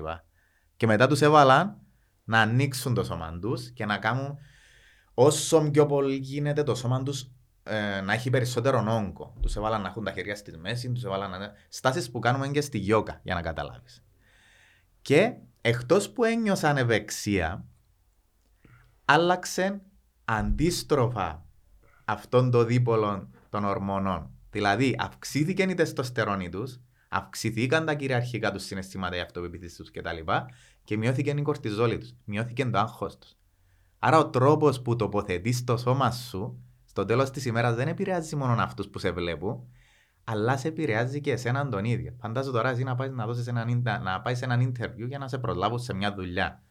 [0.76, 1.80] Και μετά τους έβαλαν
[2.24, 4.38] να ανοίξουν το σώμα τους και να κάνουν
[5.14, 7.30] όσο πιο πολύ γίνεται το σώμα τους
[7.62, 9.34] ε, να έχει περισσότερο όγκο.
[9.42, 11.52] Τους έβαλαν να έχουν τα χέρια στη μέση, τους έβαλαν να.
[11.68, 14.04] Στάσεις που κάνουμε και στη γιόκα, για να καταλάβεις.
[15.02, 17.64] Και εκτός που ένιωσαν ευεξία,
[19.04, 19.80] άλλαξε
[20.24, 21.46] αντίστροφα
[22.04, 24.30] αυτόν το δίπολο των ορμονών.
[24.50, 30.32] Δηλαδή, αυξήθηκε η τεστοστερόνη τους, αυξηθήκαν τα κυριαρχικά τους συναισθήματα, η αυτοπεποίθησης τους κτλ.
[30.84, 33.34] Και μειώθηκε η κορτιζόλη τους, μειώθηκε το άγχος τους.
[33.98, 38.62] Άρα, ο τρόπος που τοποθετείς το σώμα σου στο τέλος της ημέρας δεν επηρεάζει μόνο
[38.62, 39.68] αυτούς που σε βλέπουν,
[40.24, 42.14] αλλά σε επηρεάζει και εσέναν τον ίδιο.
[42.20, 45.28] Φαντάζομαι τώρα εσύ να πάεις, να, δώσεις έναν, να πάεις σε έναν interview για να
[45.28, 46.62] σε προλάβουν σε μια δουλειά.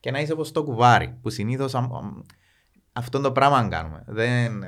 [0.00, 1.74] Και να είσαι όπως το κουβάρι, που συνήθως
[2.92, 4.04] αυτό το πράγμα κάνουμε.
[4.06, 4.62] Δεν,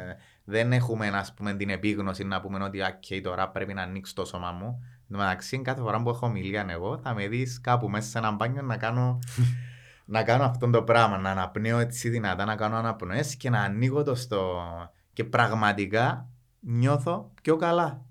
[0.50, 4.24] δεν έχουμε ας πούμε, την επίγνωση να πούμε ότι okay, τώρα πρέπει να ανοίξει το
[4.24, 4.78] σώμα μου.
[4.82, 8.18] Εν τω μεταξύ, κάθε φορά που έχω μιλία εγώ, θα με δεις κάπου μέσα σε
[8.18, 9.18] ένα μπάνιο να κάνω,
[10.14, 11.18] να κάνω αυτό το πράγμα.
[11.18, 14.62] Να αναπνέω έτσι δυνατά, να κάνω αναπνοές και να ανοίγω το στο.
[15.12, 16.28] Και πραγματικά
[16.61, 18.04] νιώθω πιο καλά.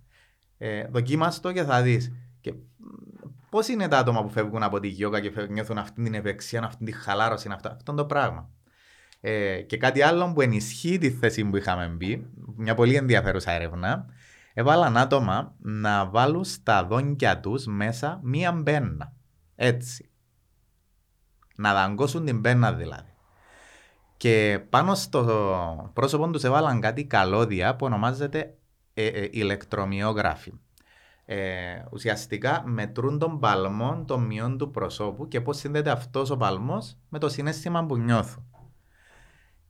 [0.58, 2.12] Ε, δοκίμαστο και θα δεις.
[2.42, 2.54] Και
[3.50, 6.86] πώς είναι τα άτομα που φεύγουν από τη γιόγκα και νιώθουν αυτή την ευεξία, αυτή
[6.86, 8.50] τη χαλάρωση, αυτό, αυτό το πράγμα;
[9.22, 14.06] Ε, και κάτι άλλο που ενισχύει τη θέση που είχαμε μπει, μια πολύ ενδιαφέρουσα έρευνα,
[14.54, 19.14] έβαλαν άτομα να βάλουν στα δόντια τους μέσα μία μπένα.
[19.56, 20.10] Έτσι.
[21.56, 23.12] Να δαγκώσουν την μπένα δηλαδή.
[24.18, 28.58] Και πάνω στο πρόσωπο τους έβαλαν κάτι καλώδια που ονομάζεται
[28.94, 30.54] ε, ε, ηλεκτρομοιόγραφη.
[31.26, 36.98] Ε, ουσιαστικά μετρούν τον παλμό των μειών του προσώπου και πώς συνδέεται αυτός ο παλμός
[37.10, 38.47] με το συνέστημα που νιώθουν.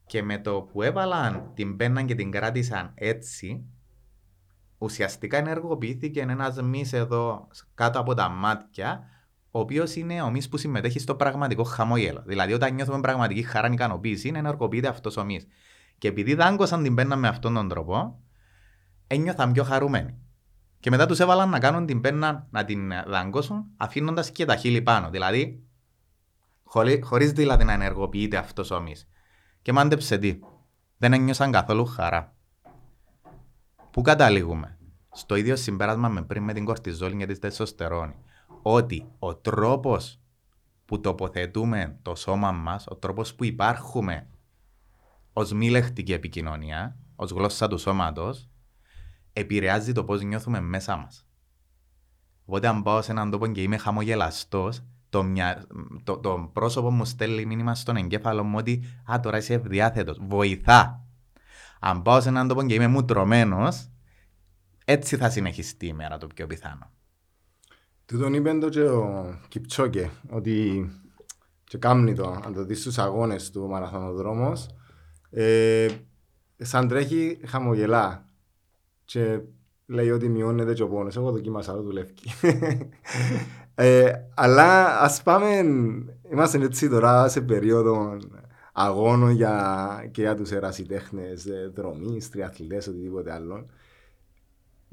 [0.08, 3.64] Και με το που έβαλαν την πένα και την κράτησαν έτσι,
[4.78, 9.00] ουσιαστικά ενεργοποιήθηκε ένας μυ εδώ κάτω από τα μάτια,
[9.50, 12.22] ο οποίος είναι ο μυ που συμμετέχει στο πραγματικό χαμόγελο.
[12.26, 15.40] Δηλαδή, όταν νιώθουμε πραγματική χαρά και ικανοποίηση, ενεργοποιείται αυτός ο μυ.
[15.98, 18.20] Και επειδή δάγκωσαν την πένα με αυτόν τον τρόπο,
[19.06, 20.18] ένιωθαν πιο χαρούμενοι.
[20.80, 24.82] Και μετά τους έβαλαν να κάνουν την πένα να την δαγκώσουν, αφήνοντας και τα χείλη
[24.82, 25.10] πάνω.
[25.10, 25.62] Δηλαδή,
[27.02, 28.94] χωρί δηλαδή να ενεργοποιείται αυτός ο μυ.
[29.68, 30.38] Και μάντεψε τι.
[30.96, 32.36] Δεν ένιωσαν καθόλου χαρά.
[33.90, 34.78] Πού καταλήγουμε;
[35.12, 38.14] Στο ίδιο συμπέρασμα με πριν με την κορτιζόλη και τη τεσοστερόνη.
[38.62, 40.20] Ότι ο τρόπος
[40.84, 44.28] που τοποθετούμε το σώμα μας, ο τρόπος που υπάρχουμε
[45.32, 48.48] ως μη λεχτική επικοινωνία, ως γλώσσα του σώματος,
[49.32, 51.26] επηρεάζει το πώς νιώθουμε μέσα μας.
[52.44, 55.66] Οπότε, αν πάω σε έναν τόπο και είμαι χαμογελαστός, το, μια,
[56.04, 61.02] το, το πρόσωπο μου στέλνει μήνυμα στον εγκέφαλο μου ότι «Α, τώρα είσαι ευδιάθετος, βοηθά».
[61.80, 63.88] Αν πάω σε έναν τόπο και είμαι μουτρωμένος,
[64.84, 66.90] έτσι θα συνεχιστεί η μέρα το πιο πιθανό.
[68.06, 70.88] Του τον είπε το και ο Κιπτσόκε, ότι
[71.64, 74.66] και κάμνει το, αν το δεις στους αγώνες του μαραθωνοδρόμος,
[75.30, 75.88] ε,
[76.56, 78.24] σαν τρέχει χαμογελά
[79.04, 79.40] και
[79.86, 81.16] λέει ότι μειώνεται και ο πόνος.
[81.16, 82.14] Εγώ δοκίμασα το δουλεύει.
[83.80, 85.46] Ε, αλλά ας πάμε,
[86.32, 88.16] είμαστε έτσι τώρα σε περίοδο
[88.72, 93.66] αγώνων για, και για τους ερασιτέχνες, ε, δρομής, τριαθλητές, οτιδήποτε άλλο.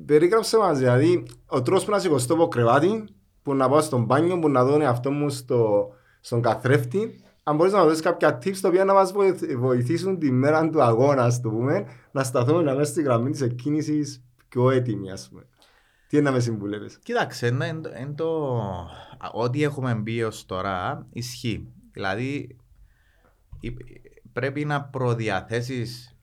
[0.06, 3.04] Περίγραψε μας, δηλαδή, ο τρόπος που να σηκωστώ από κρεβάτι,
[3.44, 7.74] που να πάω στον μπάνιο, που να δω εαυτό μου στο, στον καθρέφτη, αν μπορείς
[7.74, 9.14] να δώσει κάποια tips τα οποία να μας
[9.58, 13.42] βοηθήσουν τη μέρα του αγώνα, ας το πούμε, να σταθούμε να μέσα στη γραμμή της
[13.42, 15.48] εκκίνησης πιο έτοιμη, ας πούμε.
[16.08, 18.60] Τι είναι να με συμβουλεύεις; Κοίταξε, εν, εν το...
[19.32, 21.74] ό,τι έχουμε μπει ως τώρα ισχύει.
[21.92, 22.58] Δηλαδή
[24.34, 26.18] πρέπει να προδιαθέσεις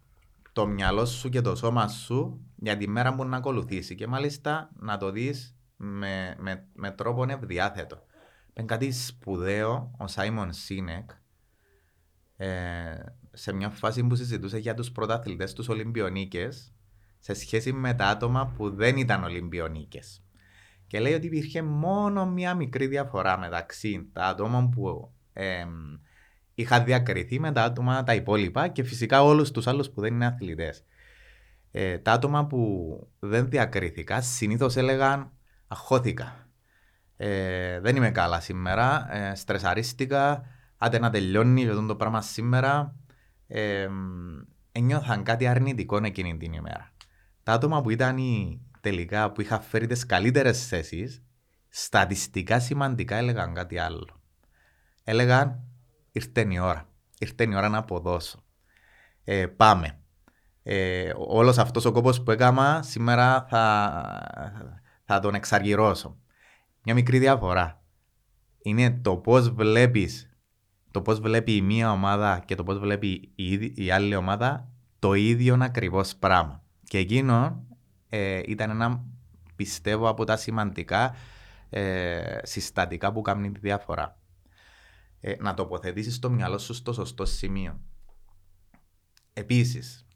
[0.52, 4.70] το μυαλό σου και το σώμα σου για τη μέρα που να ακολουθήσει και μάλιστα
[4.78, 8.06] να το δεις με, με, με τρόπο ευδιάθετο.
[8.54, 11.10] Είναι κάτι σπουδαίο ο Σάιμον Σίνεκ
[12.36, 16.71] ε, σε μια φάση που συζητούσε για τους πρωταθλητές τους Ολυμπιονίκες
[17.24, 20.22] σε σχέση με τα άτομα που δεν ήταν Ολυμπιονίκες.
[20.86, 25.64] Και λέει ότι υπήρχε μόνο μια μικρή διαφορά μεταξύ τα άτομα που ε,
[26.54, 30.26] είχα διακριθεί με τα άτομα τα υπόλοιπα και φυσικά όλους τους άλλους που δεν είναι
[30.26, 30.84] αθλητές.
[31.70, 32.60] Ε, τα άτομα που
[33.18, 35.32] δεν διακρίθηκα συνήθως έλεγαν
[35.66, 36.48] αχώθηκα.
[37.16, 40.44] Ε, δεν είμαι καλά σήμερα, ε, στρεσαρίστηκα,
[40.76, 42.96] άντε να τελειώνει αυτό το πράγμα σήμερα.
[43.46, 43.88] Ε,
[44.72, 46.92] ένιωθαν κάτι αρνητικό εκείνη την ημέρα.
[47.42, 48.18] Τα άτομα που ήταν
[48.80, 51.22] τελικά που είχαν φέρει τις καλύτερες θέσεις,
[51.68, 54.20] στατιστικά σημαντικά έλεγαν κάτι άλλο.
[55.04, 55.60] Έλεγαν
[56.12, 56.88] ήρθε η ώρα.
[57.18, 58.44] Ήρθε η ώρα να αποδώσω.
[59.24, 59.98] Ε, πάμε.
[60.62, 64.02] Ε, όλος αυτός ο κόπος που έκανα σήμερα θα,
[65.04, 66.18] θα τον εξαργυρώσω.
[66.82, 67.82] Μια μικρή διαφορά.
[68.62, 70.32] Είναι το πώς βλέπεις
[70.92, 75.14] το πώς βλέπει η μία ομάδα και το πώς βλέπει η, η άλλη ομάδα το
[75.14, 76.61] ίδιο ακριβώς πράγμα.
[76.92, 77.66] Και εκείνο
[78.08, 79.04] ε, ήταν ένα
[79.56, 81.14] πιστεύω από τα σημαντικά
[81.70, 84.18] ε, συστατικά που κάνουν τη διαφορά.
[85.20, 87.80] Ε, να τοποθετήσεις το μυαλό σου στο σωστό σημείο.
[89.32, 90.06] Επίσης,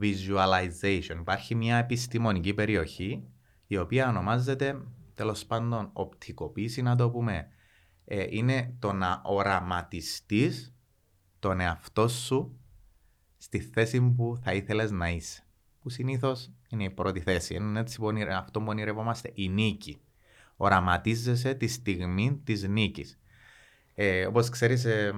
[0.00, 1.16] visualization.
[1.18, 3.28] Υπάρχει μια επιστημονική περιοχή
[3.66, 4.80] η οποία ονομάζεται
[5.14, 7.48] τέλος πάντων οπτικοποίηση να το πούμε.
[8.04, 10.74] Ε, είναι το να οραματιστείς
[11.38, 12.60] τον εαυτό σου
[13.36, 15.46] στη θέση που θα ήθελες να είσαι.
[15.82, 17.54] Που συνήθως είναι η πρώτη θέση.
[17.54, 20.00] Είναι έτσι που αυτό που ονειρευόμαστε, η νίκη.
[20.56, 23.18] Οραματίζεσαι τη στιγμή της νίκης.
[23.94, 25.12] Ε, Όπως ξέρεις, ε,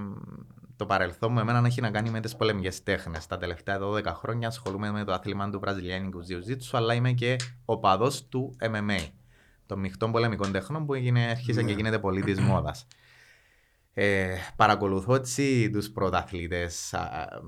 [0.76, 3.26] το παρελθόν μου εμένα έχει να κάνει με τις πολεμικές τέχνες.
[3.26, 7.78] Τα τελευταία 12 χρόνια ασχολούμαι με το άθλημα του Βραζιλιάνικου Jiu-Jitsu, αλλά είμαι και ο
[7.78, 9.08] παδό του MMA,
[9.66, 11.72] των μειχτών πολεμικών τεχνών που έγινε, αρχίσε και ναι.
[11.72, 12.86] γίνεται πολύ της μόδας.
[13.92, 16.94] Ε, παρακολουθώ έτσι τους πρωταθλητές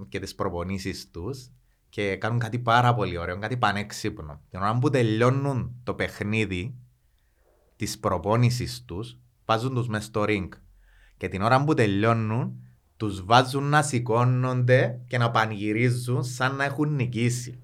[0.08, 1.50] και τις προπονήσεις τους
[1.88, 4.40] και κάνουν κάτι πάρα πολύ ωραίο, κάτι πανέξυπνο.
[4.50, 6.74] Την ώρα που τελειώνουν το παιχνίδι
[7.76, 10.48] της προπόνησης τους, βάζουν τους μέσα στο ring.
[11.16, 12.60] Και την ώρα που τελειώνουν,
[12.96, 17.60] τους βάζουν να σηκώνονται και να πανηγυρίζουν σαν να έχουν νικήσει.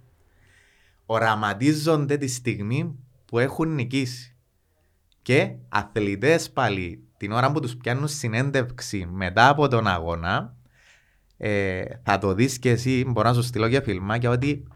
[1.06, 4.37] Οραματίζονται τη στιγμή που έχουν νικήσει.
[5.22, 10.56] Και αθλητές πάλι την ώρα που τους πιάνουν συνέντευξη μετά από τον αγώνα,
[11.44, 14.66] ε, θα το δεις και εσύ, μπορώ να σου στείλω για φιλμάκια, ότι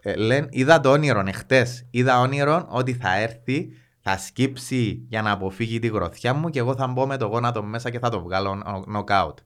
[0.00, 3.68] ε, λένε, είδα το όνειρο εχθές, είδα όνειρο ότι θα έρθει,
[4.00, 7.62] θα σκύψει για να αποφύγει τη γροθιά μου και εγώ θα μπω με το γόνατο
[7.62, 9.38] μέσα και θα το βγάλω νοκάουτ.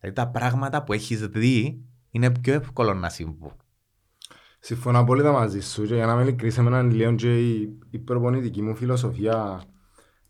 [0.00, 3.56] Δηλαδή τα πράγματα που έχεις δει είναι πιο εύκολο να συμβούν.
[4.58, 8.62] Συμφωνώ απόλυτα μαζί σου και για να με ειλικρίνεις εμένα λίγο και η, η προπονητική
[8.62, 9.62] μου φιλοσοφία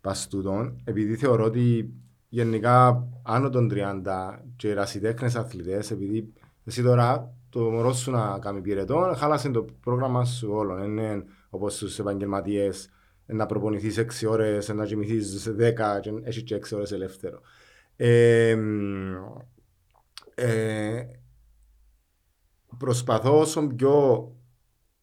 [0.00, 1.92] παστούτων, επειδή θεωρώ ότι
[2.32, 6.32] γενικά άνω των 30 και ερασιτέχνες αθλητές, επειδή
[6.64, 10.82] εσύ τώρα το μωρό σου να κάνει πυρετό, χάλασε το πρόγραμμα σου όλων.
[10.82, 12.90] Είναι όπως στους επαγγελματίες
[13.26, 17.40] να προπονηθείς 6 ώρες, να κοιμηθείς 10 και έχεις και 6 ώρες ελεύθερο.
[17.96, 18.56] Ε,
[20.34, 21.02] ε,
[22.78, 24.26] προσπαθώ όσο πιο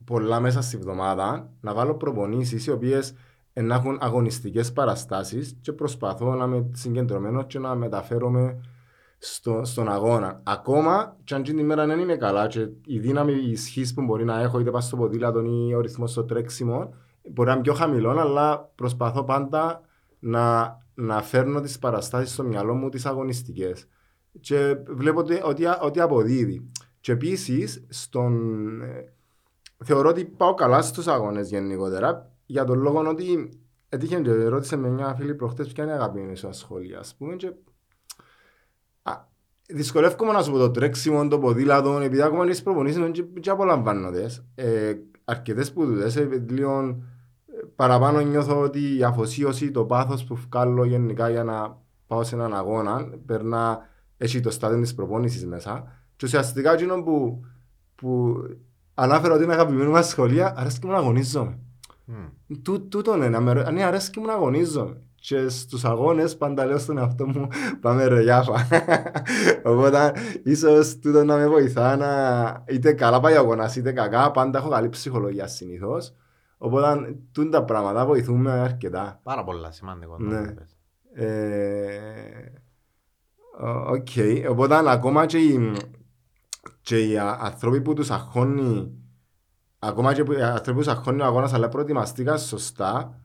[0.06, 3.14] πολλά μέσα στη βδομάδα να βάλω προπονήσεις οι οποίες
[3.54, 8.60] να έχουν αγωνιστικές παραστάσεις και προσπαθώ να είμαι συγκεντρωμένος και να μεταφέρομαι
[9.18, 10.42] στο, στον αγώνα.
[10.44, 14.42] Ακόμα και αν την ημέρα δεν είμαι καλά και η δύναμη ισχύς που μπορεί να
[14.42, 16.94] έχω είτε πα στο ποδήλατο ή ο ρυθμός στο τρέξιμο
[17.30, 19.82] μπορεί να είναι πιο χαμηλό, αλλά προσπαθώ πάντα
[20.20, 23.88] να, να φέρνω τις παραστάσεις στο μυαλό μου τις αγωνιστικές.
[24.40, 26.72] Και βλέπω ότι, ότι, ότι αποδίδει.
[27.00, 29.14] Και επίσης, ε,
[29.84, 33.50] θεωρώ ότι πάω καλά στους αγώνες γενικότερα για τον λόγο ότι
[33.90, 37.36] έτυχε και ρώτησε με μια φίλη προχτές ποια είναι η αγαπημένη σου ασχόλια, ας πούμε,
[37.36, 37.52] και
[39.70, 44.30] δυσκολεύομαι να σου πω το τρέξιμο, το ποδήλατο, επειδή ακόμα είναι προπονήσεις και, και απολαμβάνονται.
[44.56, 50.36] Ε, αρκετές που δούδες, ε, λίγο ε, παραπάνω νιώθω ότι η αφοσίωση, το πάθος που
[50.36, 53.80] βγάλω γενικά για να πάω σε έναν αγώνα, περνά,
[54.18, 56.02] έχει το στάδιο της προπόνησης μέσα.
[56.16, 57.46] Και ουσιαστικά εκείνο που,
[57.96, 58.38] που
[58.94, 61.60] ανάφερα ότι είναι αγαπημένη μας σχολεία, αρέσκει μου να αγωνίζομαι.
[62.90, 65.02] Τούτο είναι, αν ναι, αρέσκει μου να αγωνίζομαι.
[65.16, 67.48] Και στους αγώνες πάντα λέω στον εαυτό μου
[67.82, 68.68] πάμε ρε Γιάφα.
[69.64, 74.60] Οπότε ίσως τούτο να με βοηθά να είτε καλά πάει ο αγώνας είτε κακά πάντα
[74.60, 76.14] έχω καλή ψυχολογία συνήθως.
[76.58, 79.20] Οπότε τούν τα πράγματα βοηθούμε αρκετά.
[79.24, 80.18] Πάρα πολλά σημαντικό.
[80.20, 80.54] Ναι.
[83.88, 84.08] Οκ,
[84.50, 85.72] οπότε ακόμα και οι,
[86.82, 88.92] και οι άνθρωποι που τους αγχώνει
[89.80, 93.22] ακόμα και οι άνθρωποι που αγχώνει ο αγώνας αλλά προετοιμαστήκαν σωστά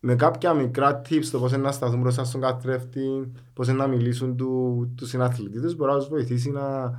[0.00, 3.86] με κάποια μικρά tips το πώς είναι να σταθούν μπροστά στον καθρέφτη, πώς είναι να
[3.86, 6.90] μιλήσουν του, τους συναθλητές τους μπορεί να τους βοηθήσει να,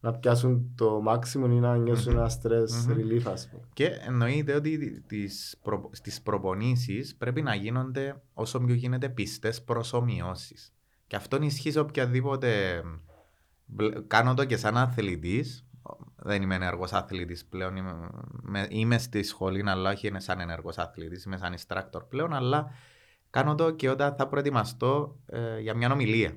[0.00, 3.62] να πιάσουν το maximum ή να νιώσουν ένα stress relief ας πούμε.
[3.72, 10.72] Και εννοείται ότι τις, προ, στις προπονήσεις πρέπει να γίνονται όσο πιο γίνεται πιστές προσωμιώσεις.
[11.06, 12.82] Και αυτό ισχύει σε οποιαδήποτε
[14.06, 15.66] κάνω το και σαν αθλητής.
[16.24, 17.76] Δεν είμαι ενεργός αθλητής πλέον.
[17.76, 21.24] Είμαι, είμαι στη σχολή, αλλά όχι είναι σαν ενεργός αθλητής.
[21.24, 22.70] Είμαι σαν instructor πλέον, αλλά
[23.30, 26.36] κάνω το και όταν θα προετοιμαστώ ε, για μια ομιλία.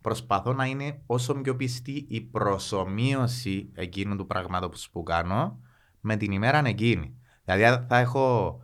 [0.00, 5.60] Προσπαθώ να είναι όσο πιο πιστή η προσωμείωση εκείνου του πράγματο που κάνω
[6.00, 7.18] με την ημέρα εκείνη.
[7.44, 8.58] Δηλαδή θα έχω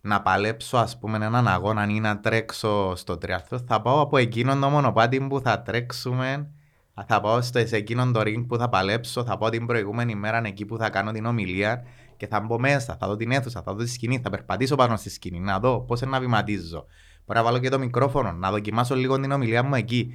[0.00, 4.60] να παλέψω ας πούμε έναν αγώνα ή να τρέξω στο τριάθλο, θα πάω από εκείνον
[4.60, 6.52] το μονοπάτι που θα τρέξουμε,
[7.06, 10.42] θα πάω στο, σε εκείνον το ring που θα παλέψω, θα πάω την προηγούμενη μέρα
[10.44, 11.84] εκεί που θα κάνω την ομιλία
[12.16, 14.96] και θα μπω μέσα, θα δω την αίθουσα, θα δω τη σκηνή, θα περπατήσω πάνω
[14.96, 16.86] στη σκηνή, να δω πώς να βηματίζω.
[17.26, 20.14] Μπορεί να βάλω και το μικρόφωνο, να δοκιμάσω λίγο την ομιλία μου εκεί.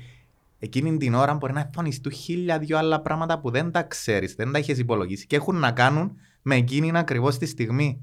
[0.59, 4.51] Εκείνη την ώρα μπορεί να εμφανιστούν χίλια δυο άλλα πράγματα που δεν τα ξέρεις, δεν
[4.51, 8.01] τα έχει υπολογίσει και έχουν να κάνουν με εκείνη ακριβώς τη στιγμή.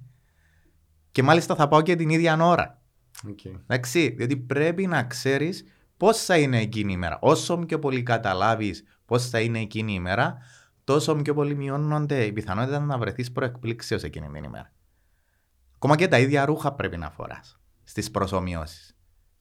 [1.12, 2.82] Και μάλιστα θα πάω και την ίδια ώρα.
[3.28, 3.60] Okay.
[3.66, 5.64] Εντάξει, διότι πρέπει να ξέρεις
[6.00, 7.18] πώς θα είναι εκείνη η μέρα.
[7.20, 10.38] Όσο πιο πολύ καταλάβεις πώς θα είναι εκείνη η μέρα,
[10.84, 14.72] τόσο πιο πολύ μειώνονται οι πιθανότητες να βρεθείς προεκπλήξεως εκείνη την ημέρα.
[15.74, 18.96] Ακόμα και τα ίδια ρούχα πρέπει να φοράς στις προσωμιώσεις.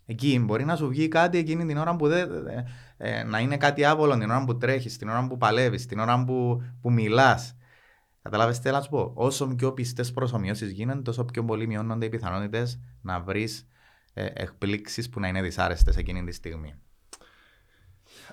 [0.05, 2.29] Εκεί μπορεί να σου βγει κάτι εκείνη την ώρα που δεν.
[2.97, 6.23] Ε, να είναι κάτι άβολο την ώρα που τρέχεις, την ώρα που παλεύεις, την ώρα
[6.23, 7.55] που, που μιλάς.
[8.21, 12.05] Κατάλαβε τι θέλω να σου πω; Όσο πιο πιστές προσωμιώσεις γίνονται, τόσο πιο πολύ μειώνονται
[12.05, 13.67] οι πιθανότητες να βρεις
[14.19, 16.73] ε, εκπλήξεις που να είναι δυσάρεστες εκείνη τη στιγμή;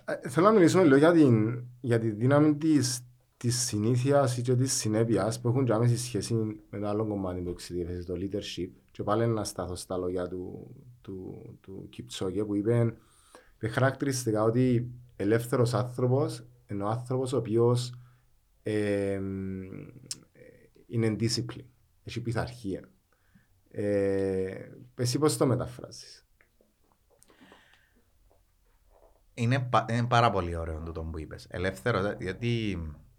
[0.04, 3.00] Ε, θέλω να μιλήσουμε λίγο για, την, για τη δύναμη της
[3.36, 6.34] της συνήθειας ή και της συνέπειας που έχουν άμεση σχέση
[6.70, 8.70] με το άλλο κομμάτι που εξειδικεύει, το leadership.
[8.90, 12.96] Και πάλι να στάθω στα λόγια του, του, του Κιπτσόκε που είπε
[13.58, 17.94] με χαρακτηριστικά ότι ελεύθερος άνθρωπος είναι ο άνθρωπος ο οποίος
[18.62, 19.20] ε,
[20.86, 21.66] είναι discipline,
[22.04, 22.90] έχει πειθαρχία.
[23.78, 26.26] Ε, εσύ πώς το μεταφράζεις;
[29.34, 31.46] Είναι, είναι πάρα πολύ ωραίο το που είπες.
[31.50, 32.78] Ελεύθερο, γιατί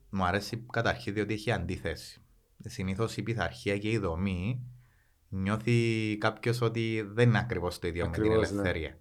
[0.10, 2.22] μου αρέσει καταρχήν διότι έχει αντίθεση.
[2.66, 4.66] Συνήθως η πειθαρχία και η δομή
[5.30, 8.62] νιώθει κάποιος ότι δεν είναι ακριβώς το ίδιο Ακριβώς, με την ναι.
[8.62, 8.90] ελευθερία.
[8.90, 8.98] Ναι.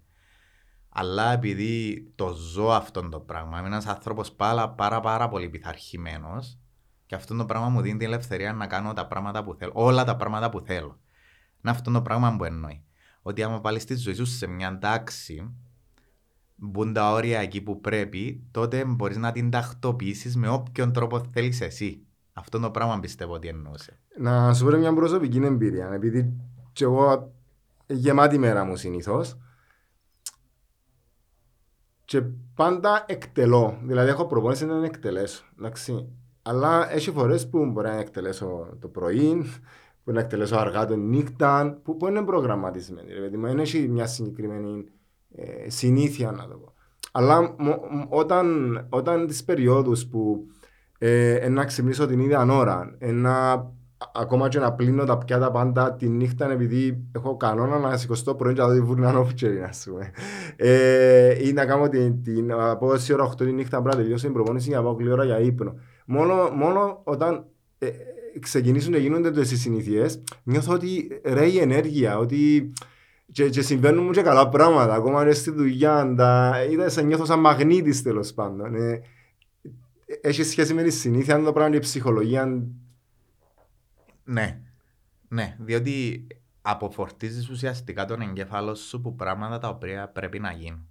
[0.89, 6.59] Αλλά επειδή το ζω αυτό το πράγμα, είμαι ένας άνθρωπος πάρα, πάρα, πάρα πολύ πειθαρχημένος
[7.05, 10.03] και αυτό το πράγμα μου δίνει την ελευθερία να κάνω τα πράγματα που θέλω, όλα
[10.03, 10.99] τα πράγματα που θέλω.
[11.63, 12.83] Είναι αυτό το πράγμα που εννοεί.
[13.21, 15.55] Ότι άμα πάλι στη ζωή σου σε μια τάξη,
[16.55, 21.61] μπουν τα όρια εκεί που πρέπει, τότε μπορείς να την τακτοποιήσεις με όποιον τρόπο θέλεις
[21.61, 22.01] εσύ.
[22.33, 23.99] Αυτό το πράγμα πιστεύω ότι εννοούσε.
[24.17, 25.91] Να σου πω μια προσωπική εμπειρία.
[25.93, 26.33] Επειδή
[26.71, 27.33] και εγώ
[27.87, 29.37] γεμάτη μέρα μου συνήθως.
[32.05, 32.21] Και
[32.55, 33.79] πάντα εκτελώ.
[33.83, 35.43] Δηλαδή έχω προπόνηση να εκτελέσω.
[35.59, 36.09] Εντάξει.
[36.41, 39.45] Αλλά έχει φορές που μπορεί να εκτελέσω το πρωί,
[40.07, 43.13] που να εκτελέσω αργά το νύχτα, που, που είναι προγραμματισμένη.
[43.13, 44.85] Δηλαδή, δεν έχει μια συγκεκριμένη
[45.35, 46.73] ε, συνήθεια να το πω.
[47.11, 47.55] Αλλά
[48.09, 50.47] όταν, όταν τις περιόδους που
[50.97, 53.65] ε, να ξυπνήσω την ίδια ώρα, να,
[54.13, 58.53] ακόμα και να πλύνω τα πιάτα πάντα τη νύχτα επειδή έχω κανόνα να σηκωστώ πρωί
[58.53, 60.11] και να δω τη βούρνα όφιτσερη, ας πούμε.
[60.55, 64.25] Ε, ή να κάνω την, την, από 6 ώρα 8 τη νύχτα πρέπει να τελειώσω
[64.25, 65.79] την προπόνηση για να πάω ώρα για ύπνο.
[66.05, 67.45] Μόνο, μόνο όταν
[67.79, 67.87] ε,
[68.39, 72.71] ξεκινήσουν να γίνονται τις συνήθειες, νιώθω ότι ρέει η ενέργεια, ότι
[73.31, 77.25] και, και συμβαίνουν μου και καλά πράγματα, ακόμα και στη δουλειά, τα, είδα, σε νιώθω
[77.25, 78.75] σαν μαγνήτης τέλος πάντων.
[78.75, 79.01] Ε,
[80.21, 82.63] έχει σχέση με τη συνήθεια, αν το πράγμα είναι η ψυχολογία.
[84.23, 84.61] Ναι,
[85.27, 86.27] ναι, διότι
[86.61, 90.87] αποφορτίζει ουσιαστικά τον εγκέφαλο σου που πράγματα τα οποία πρέπει να γίνουν.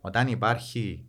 [0.00, 1.07] Όταν υπάρχει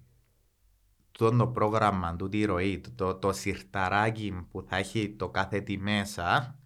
[1.20, 5.62] το, το πρόγραμμα, το τη ροή, το, το, το σιρταράκι που θα έχει το κάθε
[5.62, 6.60] τι μέσα,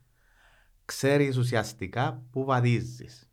[0.86, 3.32] ξέρεις ουσιαστικά που βαδίζεις.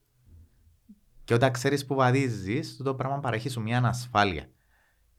[1.25, 4.51] Και όταν ξέρεις που βαδίζεις, το πράγμα παρέχει σου μια ανασφάλεια.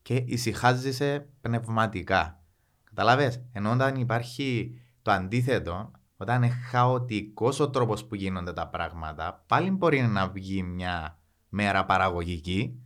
[0.01, 2.43] Και ησυχάζεσαι πνευματικά.
[2.83, 9.43] Καταλαβες, ενώ όταν υπάρχει το αντίθετο, όταν είναι χαοτικός ο τρόπος που γίνονται τα πράγματα,
[9.47, 12.81] πάλι μπορεί να βγει μια μέρα παραγωγική,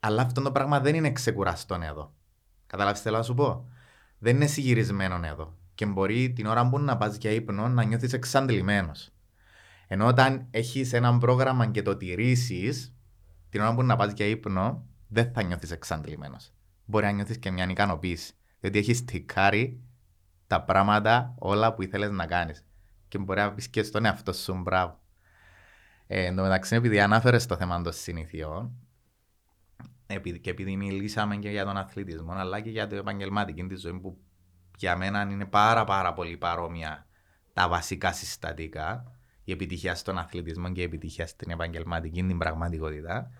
[0.00, 2.16] αλλά αυτό το πράγμα δεν είναι ξεκουραστό εδώ.
[2.68, 3.68] Καταλάβεις θέλω να σου πω;
[4.18, 5.56] Δεν είναι συγυρισμένο εδώ.
[5.74, 9.10] Και μπορεί την ώρα που να πας για ύπνο να νιώθεις εξαντλημένος.
[9.86, 12.94] Ενώ όταν έχεις ένα πρόγραμμα και το τηρήσεις,
[13.48, 16.52] την ώρα που να πας για ύπνο, δεν θα νιώθεις εξαντλημένος.
[16.84, 18.32] Μπορεί να νιώθεις και μια ικανοποίηση.
[18.60, 19.80] Διότι έχεις τικάρει
[20.46, 22.64] τα πράγματα όλα που ήθελες να κάνεις.
[23.08, 25.00] Και μπορεί να πεις και στον εαυτό σου μπράβο.
[26.06, 28.72] Ε, εν τω μεταξύ, επειδή ανάφερες το θέμα των συνηθιών,
[30.16, 34.18] και επειδή μιλήσαμε και για τον αθλητισμό, αλλά και για την επαγγελματική της ζωή που
[34.76, 37.06] για μένα είναι πάρα πάρα πολύ παρόμοια
[37.52, 39.12] τα βασικά συστατικά,
[39.44, 43.30] η επιτυχία στον αθλητισμό και η επιτυχία στην επαγγελματική την πραγματικότητα,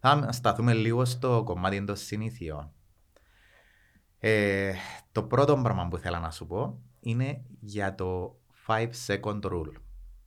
[0.00, 2.72] θα σταθούμε λίγο στο κομμάτι των συνήθειων.
[4.18, 4.72] Ε,
[5.12, 9.72] το πρώτο πράγμα που ήθελα να σου πω είναι για το 5 second rule.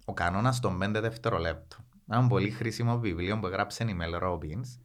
[0.06, 1.86] Ο κανόνας των 5 δευτερολέπτων.
[2.10, 4.80] Ένα πολύ χρήσιμο βιβλίο που έγραψε η Mel Robbins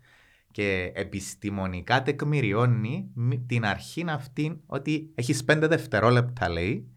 [0.56, 3.10] και επιστημονικά τεκμηριώνει
[3.46, 6.88] την αρχή αυτή ότι έχεις 5 δευτερόλεπτα λέει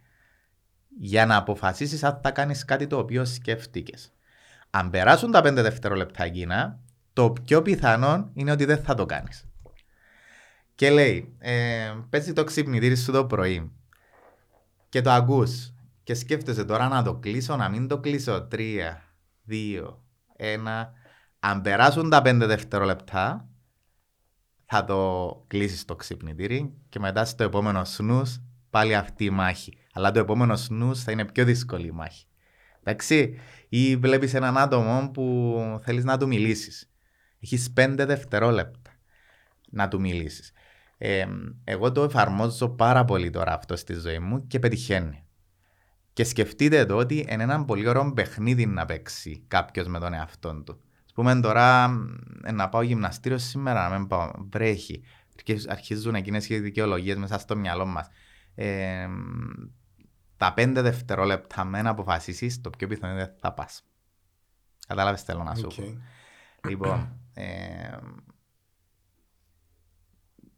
[0.99, 4.13] για να αποφασίσεις αν θα κάνεις κάτι το οποίο σκέφτηκες.
[4.69, 6.79] Αν περάσουν τα 5 δευτερόλεπτα εκείνα,
[7.13, 9.45] το πιο πιθανό είναι ότι δεν θα το κάνεις.
[10.75, 13.71] Και λέει, ε, παίζει το ξυπνητήρι σου το πρωί
[14.89, 18.41] και το ακούς και σκέφτεσαι τώρα να το κλείσω, να μην το κλείσω.
[18.43, 19.03] Τρία,
[19.43, 20.03] δύο,
[20.35, 20.93] ένα.
[21.39, 23.49] Αν περάσουν τα πέντε δευτερόλεπτα,
[24.65, 29.77] θα το κλείσεις το ξυπνητήρι και μετά στο επόμενο σνούς πάλι αυτή η μάχη.
[29.93, 32.25] Αλλά το επόμενο σνούς θα είναι πιο δύσκολη η μάχη.
[32.79, 36.91] Εντάξει, ή βλέπεις έναν άτομο που θέλεις να του μιλήσεις.
[37.39, 38.91] Έχεις πέντε δευτερόλεπτα
[39.69, 40.51] να του μιλήσεις.
[40.97, 41.25] Ε,
[41.63, 45.23] εγώ το εφαρμόζω πάρα πολύ τώρα αυτό στη ζωή μου και πετυχαίνει.
[46.13, 50.63] Και σκεφτείτε εδώ ότι είναι ένα πολύ ωραίο παιχνίδι να παίξει κάποιος με τον εαυτό
[50.63, 50.81] του.
[51.19, 51.87] Α πούμε τώρα
[52.53, 55.03] να πάω γυμναστήριο σήμερα, να μην πάω, βρέχει.
[55.67, 58.09] Αρχίζουν εκείνες οι δικαιολογίες μέσα στο μυαλό μας.
[58.55, 59.07] Ε,
[60.37, 63.83] τα πέντε δευτερόλεπτα με να αποφασίσεις, το πιο πιθανό είναι θα πας.
[64.87, 65.83] Κατάλαβες, θέλω να σου πω.
[66.69, 67.97] Λοιπόν, ε,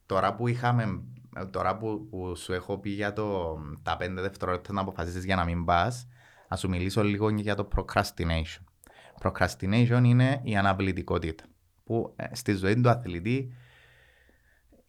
[0.05, 1.03] τώρα που είχαμε,
[1.49, 5.45] τώρα που, που σου έχω πει για το, τα πέντε δευτερόλεπτα να αποφασίσεις για να
[5.45, 6.07] μην πας,
[6.49, 8.64] να σου μιλήσω λίγο για το procrastination.
[9.22, 11.43] Procrastination είναι η αναβλητικότητα
[11.84, 13.53] που ε, στη ζωή του αθλητή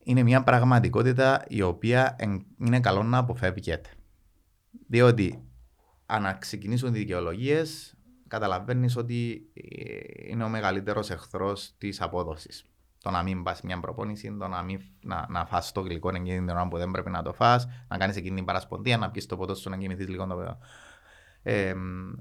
[0.03, 2.16] είναι μια πραγματικότητα η οποία
[2.59, 3.91] είναι καλό να αποφεύγεται.
[4.89, 5.45] Διότι
[6.07, 7.95] αν ξεκινήσουν οι δικαιολογίες,
[8.28, 12.64] καταλαβαίνεις ότι ε, είναι ο μεγαλύτερος εχθρός της απόδοσης.
[13.03, 16.39] Το να μην πας μια προπόνηση, το να, μην, να, να φας το γλυκό εκείνη
[16.39, 19.26] την ώρα που δεν πρέπει να το φας, να κάνεις εκείνη την παρασπονδία, να πιεις
[19.26, 20.51] το ποτό σου, να κοιμηθείς λίγο το παιδί.
[21.43, 21.74] Ε,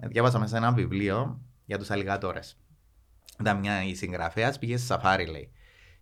[0.08, 2.40] διάβασα μέσα ένα βιβλίο για τους αλιγάτορε.
[3.40, 5.52] Ήταν μια η συγγραφέα, πήγε σε σαφάρι, λέει.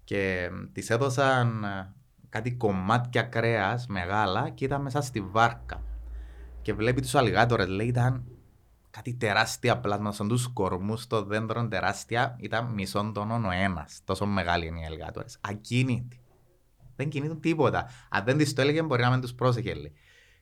[0.03, 1.93] Και της έδωσαν ε,
[2.29, 5.83] κάτι κομμάτια κρέας μεγάλα και ήταν μέσα στη βάρκα.
[6.61, 8.25] Και βλέπει τους αλιγάτορες, λέει, ήταν
[8.89, 14.01] κάτι τεράστια πλάσμα σαν τους κορμούς των δέντρων τεράστια ήταν μισόν τόνο ο ένας.
[14.03, 15.37] Τόσο μεγάλη είναι οι αλιγάτορες.
[15.41, 16.19] Ακίνητοι.
[16.95, 17.89] Δεν κινείται τίποτα.
[18.09, 19.73] Αν δεν τις το έλεγε μπορεί να μην τους πρόσεχε.
[19.73, 19.93] Λέει.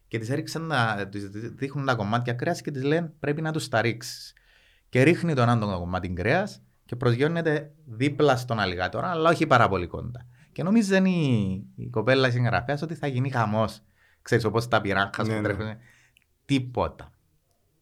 [0.08, 3.68] Και τις έριξαν να τους δείχνουν τα κομμάτια κρέας και τις λένε πρέπει να τους
[3.68, 4.34] τα ρίξεις.
[4.90, 9.68] Και ρίχνει τον άντον το κομμάτι κρέας και προσγειώνεται δίπλα στον αλιγάτορα, αλλά όχι πάρα
[9.68, 10.28] πολύ κοντά.
[10.52, 13.82] Και νομίζει η, η κοπέλα συγγραφέας ότι θα γίνει χαμός.
[14.22, 15.78] Ξέρεις όπως τα πειράγκα ναι, ναι.
[16.46, 17.12] Τίποτα.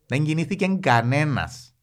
[0.05, 1.75] Δεν κινήθηκε κανένας.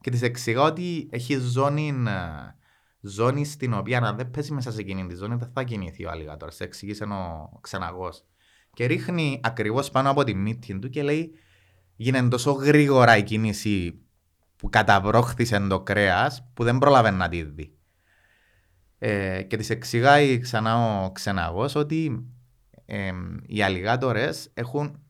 [0.00, 2.54] Και της εξηγώ ότι έχει ζώνη, ε,
[3.00, 6.10] ζώνη στην οποία αν δεν πέσει μέσα σε εκείνη τη ζώνη δεν θα κινηθεί ο
[6.10, 6.50] αλιγάτορ.
[6.50, 8.24] Σε εξηγήσε ο ξεναγός.
[8.72, 11.32] Και ρίχνει ακριβώς πάνω από τη μύτη του και λέει:
[11.96, 14.03] Γίνεται τόσο γρήγορα η κίνηση
[14.64, 17.78] που καταβρόχθησε το κρέας που δεν πρόλαβε να τη δει.
[18.98, 22.26] Ε, και της εξηγάει ξανά ο ξεναγός ότι
[22.86, 23.10] ε,
[23.46, 25.02] οι αλιγάτορες έχουν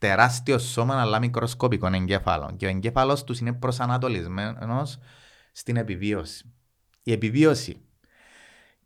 [0.00, 2.54] τεράστιο σώμα αλλά μικροσκοπικό εγκέφαλο.
[2.56, 4.98] Και ο εγκέφαλος τους είναι προσανατολισμένος
[5.52, 6.54] στην επιβίωση.
[7.02, 7.80] Η επιβίωση.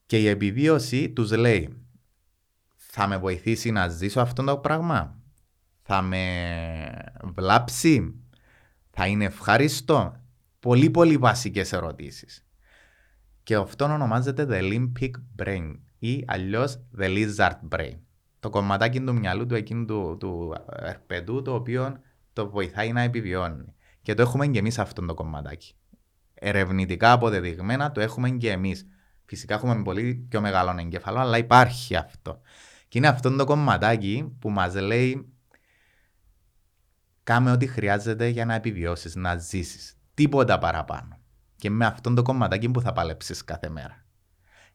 [0.07, 1.87] Και η επιβίωση τους λέει,
[2.77, 5.19] θα με βοηθήσει να ζήσω αυτό το πράγμα;
[5.83, 6.25] Θα με
[7.23, 8.15] βλάψει;
[9.03, 10.17] Θα είναι ευχάριστο.
[10.61, 12.47] Πολύ πολύ βασικές ερωτήσεις.
[13.43, 15.11] Και αυτό ονομάζεται the limbic
[15.43, 17.97] brain ή αλλιώς the lizard brain
[18.41, 21.97] το κομματάκι του μυαλού του εκείνου του, του ερπετού το οποίο
[22.33, 23.75] το βοηθάει να επιβιώνει.
[24.03, 25.75] Και το έχουμε και εμείς αυτό το κομματάκι.
[26.35, 28.87] Ερευνητικά αποδεδειγμένα το έχουμε και εμείς.
[29.25, 32.41] Φυσικά έχουμε πολύ πιο μεγάλο εγκέφαλο, αλλά υπάρχει αυτό.
[32.89, 35.33] Και είναι αυτό το κομματάκι που μας λέει
[37.31, 39.97] κάμε ό,τι χρειάζεται για να επιβιώσεις, να ζήσεις.
[40.15, 41.19] Τίποτα παραπάνω.
[41.57, 44.05] Και με αυτό το κομματάκι που θα παλέψεις κάθε μέρα.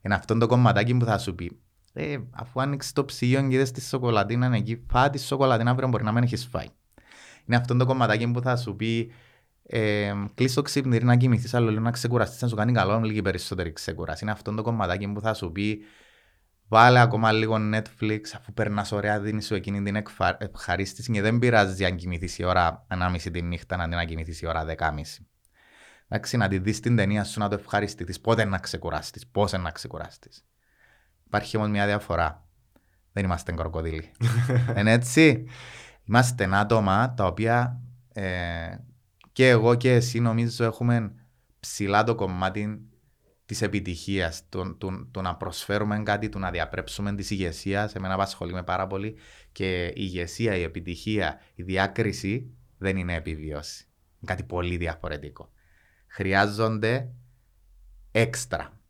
[0.00, 1.60] Είναι αυτό το κομματάκι που θα σου πει
[1.92, 6.04] ε, αφού άνοιξες το ψυγείο και είδες τη σοκολατίνα εκεί, φά τη σοκολατίνα αύριο μπορεί
[6.04, 6.66] να μην έχεις φάει.
[7.46, 9.12] Είναι αυτό το κομματάκι που θα σου πει
[9.62, 13.22] ε, κλείς το ξύπνηρι να κοιμηθείς άλλο λίγο να ξεκουραστείς να σου κάνει καλό λίγη
[13.22, 14.24] περισσότερη ξεκουράση.
[14.24, 15.80] Είναι αυτό το κομματάκι που θα σου πει
[16.68, 20.02] βάλε ακόμα λίγο Netflix αφού περνάς ωραία δίνεις σου εκείνη την
[20.38, 24.46] ευχαρίστηση και δεν πειράζει αν κοιμηθείς η ώρα 1,5 τη νύχτα αντί να κοιμηθείς η
[24.46, 25.00] ώρα 10.30.
[26.08, 29.70] Εντάξει, να τη δεις την ταινία σου να το ευχαριστηθείς πότε να ξεκουραστείς, πώς να
[29.70, 30.44] ξεκουραστείς.
[31.26, 32.46] Υπάρχει όμως μια διαφορά.
[33.12, 34.10] Δεν είμαστε κροκοδίλοι.
[34.78, 35.46] Είναι έτσι.
[36.04, 37.80] Είμαστε άτομα τα οποία
[38.12, 38.76] ε,
[39.32, 41.12] και εγώ και εσύ νομίζω έχουμε
[41.60, 42.88] ψηλά το κομμάτι
[43.46, 47.90] της επιτυχίας, του, του, του, να προσφέρουμε κάτι, του να διαπρέψουμε της ηγεσίας.
[47.90, 49.16] Σε μένα απασχολεί με πάρα πολύ.
[49.52, 53.86] Και η ηγεσία, η επιτυχία, η διάκριση δεν είναι επιβίωση.
[54.14, 55.50] Είναι κάτι πολύ διαφορετικό.
[56.06, 57.12] Χρειάζονται
[58.10, 58.80] έξτρα.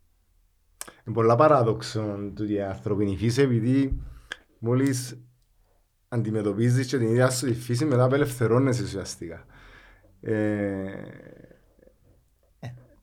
[1.05, 4.01] Είναι πολλά παράδοξο του η ανθρωπινή φύση επειδή
[4.59, 5.21] μόλις
[6.07, 9.45] αντιμετωπίζεις και την ίδια σου τη φύση μετά απελευθερώνεσαι ουσιαστικά.
[10.21, 10.35] Ε,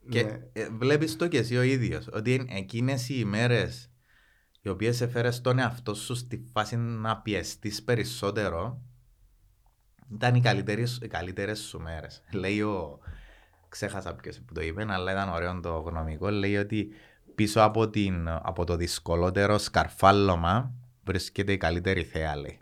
[0.09, 0.39] και ναι.
[0.53, 3.91] ε, βλέπεις το και εσύ ο ίδιος, ότι εκείνες οι ημέρες
[4.61, 8.83] οι οποίες έφερες τον εαυτό σου στη φάση να πιεστείς περισσότερο
[10.13, 12.23] ήταν οι καλύτερες, οι καλύτερες σου μέρες.
[12.33, 12.99] Λέει ο,
[13.69, 16.89] ξέχασα ποιος που το είπε, αλλά ήταν ωραίο το γνωμικό, λέει ότι
[17.35, 20.73] πίσω από, την, από το δυσκολότερο σκαρφάλωμα
[21.05, 22.59] βρίσκεται η καλύτερη θέα, λέει.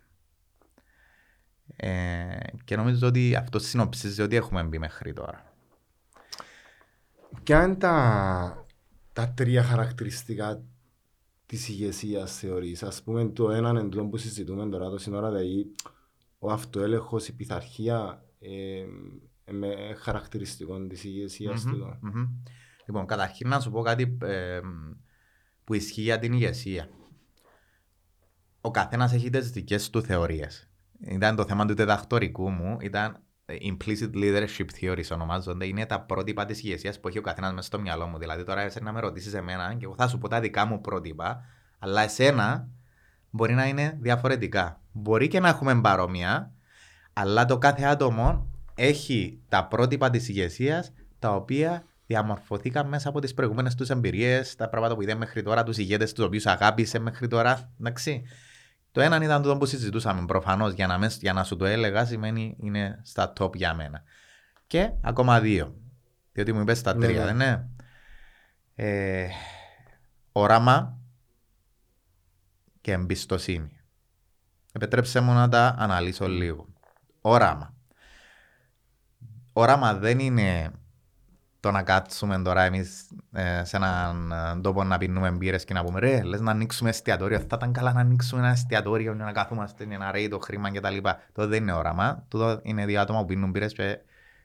[1.76, 5.51] Ε, και νομίζω ότι αυτό συνοψίζει ότι έχουμε μπει μέχρι τώρα.
[7.42, 8.66] Ποια είναι τα,
[9.12, 10.62] τα τρία χαρακτηριστικά
[11.46, 15.72] της ηγεσίας θεωρείς; Α πούμε, το ένα είναι το που συζητούμε τώρα το σύνορα, δηλαδή
[16.38, 18.84] ο αυτοέλεγχος, η πειθαρχία ε,
[19.50, 21.98] με χαρακτηριστικό της ηγεσίας Μμμ, του.
[22.00, 22.28] μμμ.
[22.86, 24.60] Λοιπόν, καταρχήν να σου πω κάτι ε,
[25.64, 26.88] που ισχύει για την ηγεσία.
[28.60, 30.70] Ο καθένας έχει τις δικές του θεωρίες.
[31.00, 35.66] Ήταν το θέμα του διδακτορικού μου, ήταν ε, implicit leadership theories ονομάζονται.
[35.66, 38.18] Είναι τα πρότυπα της ηγεσίας που έχει ο καθένας μέσα στο μυαλό μου.
[38.18, 40.80] Δηλαδή, τώρα εσένα να με ρωτήσεις εμένα και εγώ θα σου πω τα δικά μου
[40.80, 41.44] πρότυπα,
[41.78, 42.68] αλλά εσένα
[43.30, 44.80] μπορεί να είναι διαφορετικά.
[44.92, 46.52] Μπορεί και να έχουμε παρόμοια,
[47.12, 53.34] αλλά το κάθε άτομο έχει τα πρότυπα της ηγεσίας τα οποία διαμορφωθήκαν μέσα από τις
[53.34, 57.28] προηγούμενες τους εμπειρίες, τα πράγματα που είδε μέχρι τώρα, τους ηγέτες τους οποίους αγάπησε μέχρι
[57.28, 57.72] τώρα.
[57.80, 58.22] Εντάξει.
[58.92, 60.72] Το ένα ήταν το που συζητούσαμε προφανώς.
[60.72, 64.02] Για, να μες- για να σου το έλεγα σημαίνει είναι στα top για μένα.
[64.66, 65.76] Και ακόμα δύο.
[66.32, 67.24] Διότι μου είπες τα Ναι, τρία, ναι.
[67.24, 67.68] δεν είναι;
[68.74, 69.28] Ε,
[70.32, 70.98] όραμα
[72.80, 73.80] και εμπιστοσύνη.
[74.72, 76.68] Επιτρέψτε μου να τα αναλύσω λίγο.
[77.20, 77.74] Όραμα.
[79.52, 80.70] Όραμα δεν είναι
[81.62, 83.06] το να κάτσουμε τώρα εμείς
[83.62, 87.38] σε έναν ε, τόπο να πίνουμε μπύρες και να πούμε ρε, λες να ανοίξουμε εστιατόριο.
[87.38, 90.70] Θα ήταν καλά να ανοίξουμε ένα εστιατόριο για να καθόμαστε για να ρέει το χρήμα
[90.70, 90.96] κτλ.
[91.32, 92.24] Το δεν είναι όραμα.
[92.28, 93.98] Τούτο είναι δύο άτομα που πίνουν μπύρες και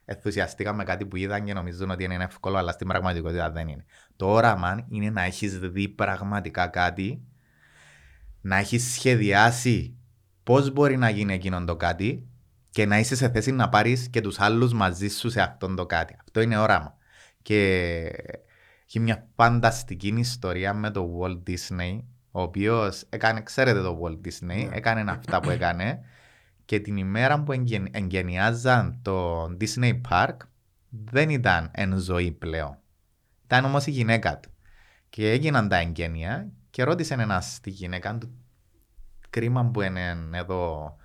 [0.05, 3.85] ενθουσιαστήκαν με κάτι που είδαν και νομίζουν ότι είναι εύκολο, αλλά στην πραγματικότητα δεν είναι.
[4.15, 7.21] Το όραμα είναι να έχεις δει πραγματικά κάτι,
[8.41, 9.97] να έχεις σχεδιάσει
[10.43, 12.27] πώς μπορεί να γίνει εκείνον το κάτι
[12.69, 15.85] και να είσαι σε θέση να πάρεις και τους άλλους μαζί σου σε αυτόν το
[15.85, 16.15] κάτι.
[16.19, 16.96] Αυτό είναι όραμα.
[17.47, 18.01] Και
[18.85, 21.99] έχει μια φανταστική ιστορία με το Walt Disney,
[22.31, 24.69] ο οποίος έκανε, ξέρετε το Walt Disney, Ναι.
[24.71, 25.99] έκανε αυτά που έκανε
[26.65, 30.35] και την ημέρα που εγγεν, εγγενιάζαν το Disney Park
[30.89, 32.77] δεν ήταν εν ζωή πλέον.
[33.43, 34.49] Ήταν όμως η γυναίκα του.
[35.09, 38.37] Και έγιναν τα εγγένεια και ρώτησε ένας τη γυναίκα του
[39.29, 40.95] κρίμα που είναι εδώ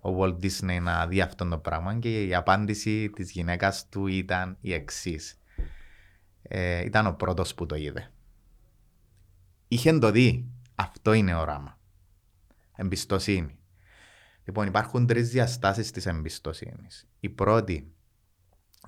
[0.00, 4.56] ο Walt Disney να δει αυτό το πράγμα και η απάντηση της γυναίκας του ήταν
[4.60, 5.36] η εξής.
[6.42, 8.12] Ε, ήταν ο πρώτος που το είδε.
[9.68, 10.50] Είχε το δει.
[10.74, 11.78] Αυτό είναι όραμα.
[12.76, 13.58] Εμπιστοσύνη.
[14.44, 17.08] Λοιπόν, υπάρχουν τρεις διαστάσεις της εμπιστοσύνης.
[17.20, 17.92] Η πρώτη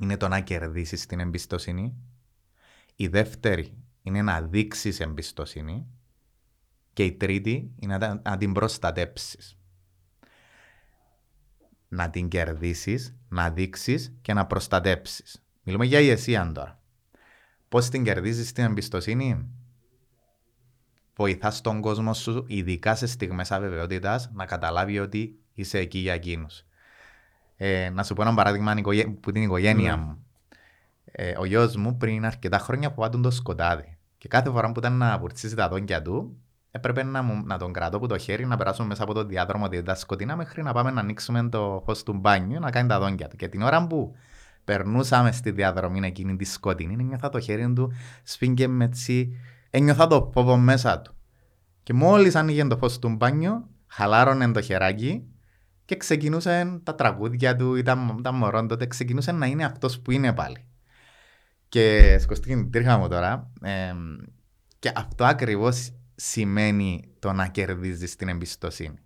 [0.01, 1.95] είναι το να κερδίσεις την εμπιστοσύνη.
[2.97, 5.87] Η δεύτερη είναι να δείξεις εμπιστοσύνη.
[6.93, 9.59] Και η τρίτη είναι να, να την προστατέψεις.
[11.89, 15.45] Να την κερδίσεις, να δείξεις και να προστατέψεις.
[15.63, 16.83] Μιλούμε για ηγεσία τώρα.
[17.69, 19.49] Πώς την κερδίζεις την εμπιστοσύνη;
[21.17, 26.65] Βοηθάς τον κόσμο σου, ειδικά σε στιγμές αβεβαιότητας, να καταλάβει ότι είσαι εκεί για εκείνους.
[27.57, 30.03] Ε, να σου πω ένα παράδειγμα οικογέ- που την οικογένεια Ναι.
[30.03, 30.25] μου.
[31.05, 33.97] Ε, ο γιος μου πριν αρκετά χρόνια φοβάται το σκοτάδι.
[34.19, 36.37] Και κάθε φορά που ήταν να βουρτσίσει τα δόντια του,
[36.71, 39.65] έπρεπε να, μου, να τον κρατώ από το χέρι, να περάσουμε μέσα από το διάδρομο
[39.65, 42.99] ότι ήταν σκοτεινά, μέχρι να πάμε να ανοίξουμε το φως του μπάνιου, να κάνει τα
[42.99, 43.37] δόντια του.
[43.37, 44.15] Και την ώρα που
[44.65, 47.93] περνούσαμε στη διαδρομή εκείνη τη σκοτεινή, ένιωθα το χέρι του
[48.23, 49.37] σφίγγε με έτσι,
[49.71, 51.15] ένιωθα το φόβο μέσα του.
[51.83, 55.27] Και μόλις άνοιγε το φως του μπάνιου, χαλάρωνε το χεράκι
[55.85, 60.33] και ξεκινούσαν τα τραγούδια του, ήταν, ήταν μωρόν τότε, ξεκινούσε να είναι αυτός που είναι
[60.33, 60.65] πάλι.
[61.69, 63.51] Και σκοστεί την τρίχα μου τώρα.
[63.63, 63.93] ε,
[64.79, 68.99] και αυτό ακριβώς σημαίνει το να κερδίζεις την εμπιστοσύνη.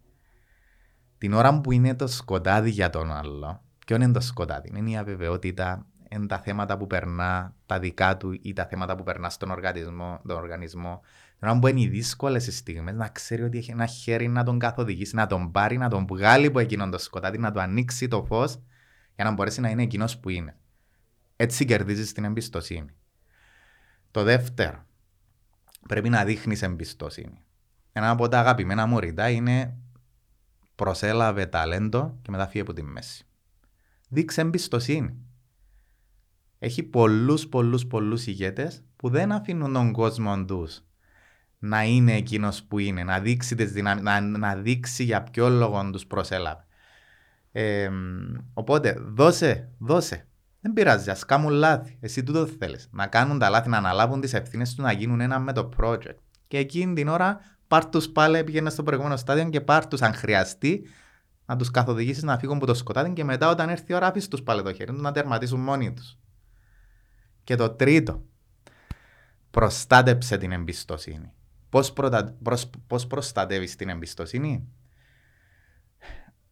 [1.19, 4.97] Την ώρα που είναι το σκοτάδι για τον άλλο, ποιο είναι το σκοτάδι, είναι η
[4.97, 9.51] αβεβαιότητα, είναι τα θέματα που περνά, τα δικά του ή τα θέματα που περνά στον
[9.51, 10.21] οργανισμό.
[10.27, 11.01] Τον οργανισμό.
[11.39, 14.59] Την ώρα που είναι οι δύσκολες στιγμές, να ξέρει ότι έχει ένα χέρι να τον
[14.59, 18.25] καθοδηγήσει, να τον πάρει, να τον βγάλει από εκείνον το σκοτάδι, να του ανοίξει το
[18.25, 18.59] φως
[19.15, 20.57] για να μπορέσει να είναι εκείνος που είναι.
[21.37, 22.91] Έτσι κερδίζεις την εμπιστοσύνη.
[24.11, 24.85] Το δεύτερο,
[25.89, 27.45] πρέπει να δείχνεις εμπιστοσύνη.
[27.93, 29.77] Ένα από τα αγαπημένα μου ρητά είναι
[30.75, 33.23] προσέλαβε ταλέντο και μετά φύγε από τη μέση.
[34.09, 35.17] Δείξε εμπιστοσύνη.
[36.59, 40.83] Έχει πολλούς πολλούς πολλούς ηγέτες που δεν αφήνουν τον κόσμο τους
[41.59, 45.91] να είναι εκείνος που είναι, να δείξει, τις δυνάμεις, να, να δείξει για ποιο λόγο
[45.91, 46.65] τους προσέλαβε.
[47.53, 47.91] Ε,
[48.55, 50.27] οπότε δώσε, δώσε.
[50.61, 51.97] Δεν πειράζει, ας κάνουν λάθη.
[52.01, 52.89] Εσύ τούτο θέλεις.
[52.93, 56.17] Να κάνουν τα λάθη, να αναλάβουν τις ευθύνες τους, να γίνουν ένα με το project.
[56.49, 60.15] Και εκείνη την ώρα πάρ τους πάλι, πήγαινε στο προηγούμενο στάδιο και πάρ τους αν
[60.15, 60.83] χρειαστεί
[61.49, 64.29] να τους καθοδηγήσεις να φύγουν από το σκοτάδι και μετά όταν έρθει η ώρα αφήσεις
[64.29, 66.19] τους πάλι το χέρι τους να τερματίσουν μόνοι τους.
[67.45, 68.25] Και το τρίτο,
[69.51, 71.33] προστάτεψε την εμπιστοσύνη.
[71.69, 72.37] Πώς προτα...
[73.09, 74.69] προστατεύεις την εμπιστοσύνη,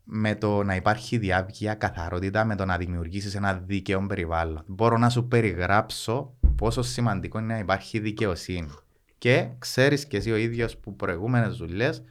[0.04, 4.64] με το να υπάρχει διάβγεια, καθαρότητα, με το να δημιουργήσεις ένα δίκαιο περιβάλλον.
[4.66, 8.70] Μπορώ να σου περιγράψω πόσο σημαντικό είναι να υπάρχει δικαιοσύνη.
[9.18, 12.02] Και ξέρεις κι εσύ ο ίδιος που προηγούμενες δουλειές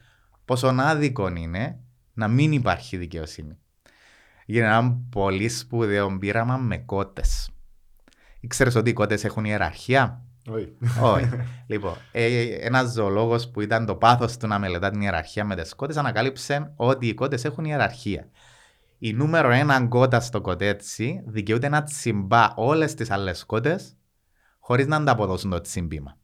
[0.44, 1.80] πόσο άδικο είναι
[2.16, 3.58] να μην υπάρχει δικαιοσύνη.
[4.46, 7.50] Γίνεται ένα πολύ σπουδαίο πείραμα με κότες.
[8.46, 10.76] Ξέρεις ότι οι κότες έχουν ιεραρχία; Όχι.
[11.02, 11.28] Όχι.
[11.66, 15.74] λοιπόν, ε, ένας ζωολόγος που ήταν το πάθος του να μελετά την ιεραρχία με τις
[15.74, 18.28] κότες ανακάλυψε ότι οι κότες έχουν ιεραρχία.
[18.98, 23.96] Η νούμερο ένα κότα στο κοτέτσι δικαιούται να τσιμπά όλες τις άλλες κότες
[24.58, 26.18] χωρίς να ανταποδώσουν το τσιμπήμα.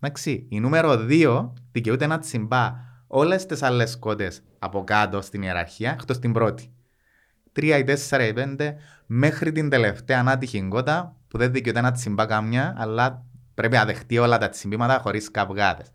[0.00, 0.46] Εντάξει.
[0.48, 2.74] Η νούμερο δύο δικαιούται να τσιμπά
[3.16, 6.72] όλες τις άλλες κότε από κάτω στην ιεραρχία εκτός την πρώτη.
[7.52, 12.26] Τρία ή τέσσερα ή πέντε μέχρι την τελευταία ανάτυχη κότα που δεν δικαιούται να τσιμπά
[12.26, 15.86] καμιά, αλλά Πρέπει να δεχτεί όλα τα τσιμπήματα χωρίς καυγάδες.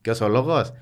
[0.00, 0.72] Και ο λόγος,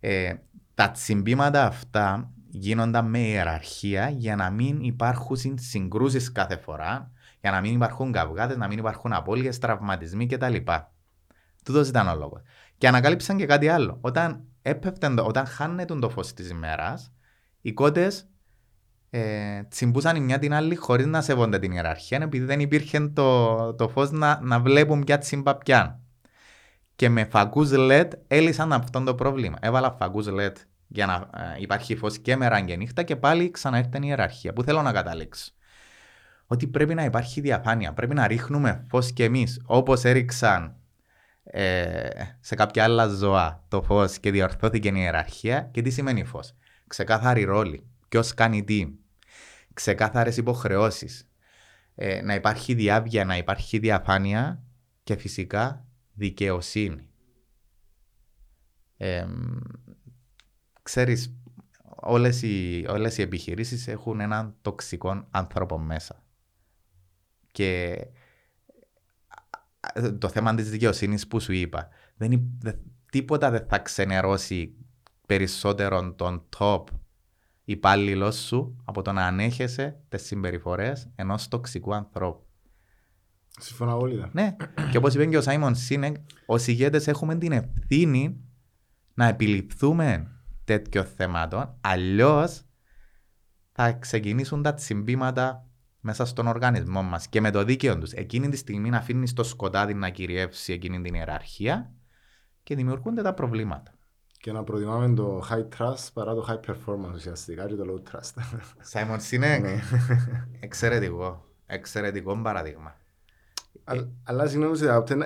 [0.00, 0.34] ε,
[0.74, 7.10] τα τσιμπήματα αυτά γίνονταν με ιεραρχία για να μην υπάρχουν συγκρούσεις κάθε φορά,
[7.40, 10.54] για να μην υπάρχουν καυγάδες, να μην υπάρχουν απώλειες, τραυματισμοί κτλ.
[11.64, 12.42] Τούτος ήταν ο λόγος.
[12.78, 13.98] Και ανακάλυψαν και κάτι άλλο.
[14.00, 17.12] Όταν, έπεφταν, όταν χάνεται το φως της ημέρας,
[17.60, 18.28] οι κότες
[19.10, 23.74] ε, τσιμπούσαν η μια την άλλη χωρίς να σεβόνται την ιεραρχία, επειδή δεν υπήρχε το,
[23.74, 26.00] το φως να, να βλέπουν ποια τσιμπά πια.
[26.96, 29.56] Και με φακούς LED έλυσαν αυτό το πρόβλημα.
[29.60, 30.52] Έβαλα φακούς LED
[30.86, 34.52] για να ε, υπάρχει φως και μέρα και νύχτα και πάλι ξαναήρθε η ιεραρχία.
[34.52, 35.52] Πού θέλω να καταλήξω.
[36.46, 37.92] Ότι πρέπει να υπάρχει διαφάνεια.
[37.92, 40.77] Πρέπει να ρίχνουμε φως κι εμείς όπως έριξαν ε,
[42.40, 45.62] σε κάποια άλλα ζώα το φως και διορθώθηκε η ιεραρχία.
[45.72, 46.54] Και τι σημαίνει φως;
[46.86, 48.88] Ξεκάθαρη ρόλη ποιος κάνει τι,
[49.74, 51.30] ξεκάθαρες υποχρεώσεις,
[51.94, 54.62] ε, να υπάρχει διάβια, να υπάρχει διαφάνεια
[55.02, 57.08] και φυσικά δικαιοσύνη.
[58.96, 59.26] Ε,
[60.82, 61.34] ξέρεις,
[61.82, 66.22] όλες οι, όλες οι επιχειρήσεις έχουν έναν τοξικό άνθρωπο μέσα.
[67.52, 68.10] Και ε,
[70.18, 72.50] το θέμα της δικαιοσύνης που σου είπα, δεν,
[73.10, 74.74] τίποτα δεν θα ξενερώσει
[75.26, 76.84] περισσότερο τον top
[77.64, 82.46] υπάλληλος σου από το να ανέχεσαι τις συμπεριφορές ενός τοξικού ανθρώπου.
[83.60, 84.24] Συμφωνώ όλοι.
[84.32, 84.56] Ναι,
[84.90, 86.16] και όπως είπε και ο Σάιμον Σίνεκ,
[86.46, 88.40] ως ηγέτες έχουμε την ευθύνη
[89.14, 90.32] να επιληφθούμε
[90.64, 92.62] τέτοιων θεμάτων, αλλιώς
[93.72, 95.67] θα ξεκινήσουν τα τσιμπήματα
[96.08, 98.12] μέσα στον οργανισμό μας και με το δίκαιο τους.
[98.12, 101.92] Εκείνη τη στιγμή να αφήνεις το σκοτάδι να κυριεύσει εκείνη την ιεραρχία
[102.62, 103.92] και δημιουργούνται τα προβλήματα
[104.40, 108.42] και να προτιμάμε το high trust παρά το high performance ουσιαστικά και το low trust.
[108.80, 109.80] Σάιμον Σίνεκ, ναι.
[110.60, 112.96] εξαιρετικό, εξαιρετικό παραδείγμα.
[114.22, 114.78] Αλλά συγγνώμη,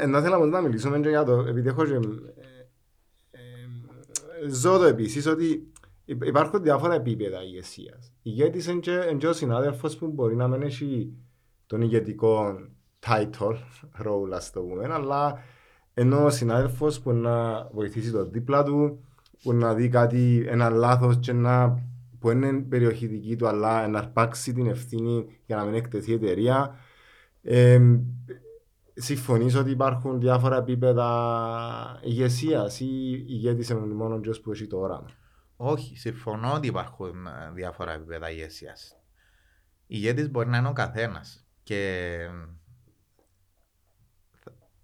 [0.06, 1.98] να θέλω να μιλήσουμε και για το, επειδή έχω και, ε,
[3.30, 5.71] ε, ζω το επίσης ότι
[6.04, 8.12] υπάρχουν διάφορα επίπεδα ηγεσίας.
[8.22, 8.80] Ηγέτης είναι
[9.18, 11.12] και ο συνάδελφος που μπορεί να μην έχει
[11.66, 12.58] τον ηγετικό
[13.06, 13.56] title,
[14.04, 15.38] role ας το πούμε, αλλά
[15.94, 19.04] ενώ ο συνάδελφος που να βοηθήσει το δίπλα του,
[19.42, 21.82] που να δει κάτι, ένα λάθος και να
[22.18, 26.14] που είναι περιοχή δική του, αλλά να αρπάξει την ευθύνη για να μην εκτεθεί η
[26.14, 26.74] εταιρεία.
[27.42, 27.80] Ε,
[28.94, 35.06] Συμφωνείς ότι υπάρχουν διάφορα επίπεδα ηγεσίας ή ηγέτης είναι μόνο ο που έχει το όραμα;
[35.64, 38.96] Όχι, συμφωνώ ότι υπάρχουν ε, διάφορα επίπεδα ηγεσίας.
[39.86, 41.46] Ηγέτης μπορεί να είναι ο καθένας.
[41.62, 42.18] Και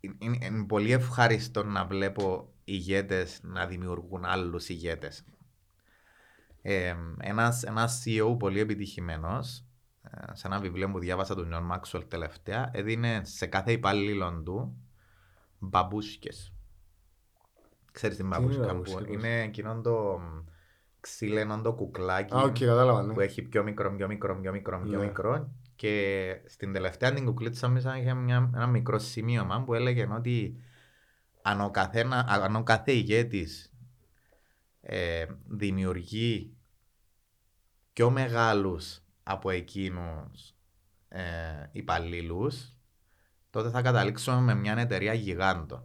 [0.00, 5.24] είναι, είναι πολύ ευχάριστο να βλέπω ηγέτες να δημιουργούν άλλους ηγέτες.
[6.62, 9.64] Ε, ένας, ένας CEO πολύ επιτυχημένος
[10.02, 14.76] ε, σε ένα βιβλίο που διάβασα του Νιόν Μάξουελ τελευταία έδινε σε κάθε υπάλληλο του
[15.58, 16.52] μπαμπούσκες.
[17.92, 20.20] Ξέρεις την μπαμπούσκα που είναι εκείνο το
[21.00, 25.00] ξύλινο το κουκλάκι ah, okay, που έχει πιο μικρό, πιο μικρό, πιο μικρό, πιο yeah.
[25.00, 25.06] Ναι.
[25.06, 30.60] μικρό και στην τελευταία την κουκλίτσα μέσα είχε μια, ένα μικρό σημείωμα που έλεγε ότι
[31.42, 33.72] αν ο, καθένα, αν ο κάθε ηγέτης
[34.80, 36.56] ε, δημιουργεί
[37.92, 40.54] πιο μεγάλους από εκείνους
[41.08, 41.22] ε,
[41.72, 42.76] υπαλλήλους,
[43.50, 45.84] τότε θα καταλήξουμε με μια εταιρεία γιγάντων.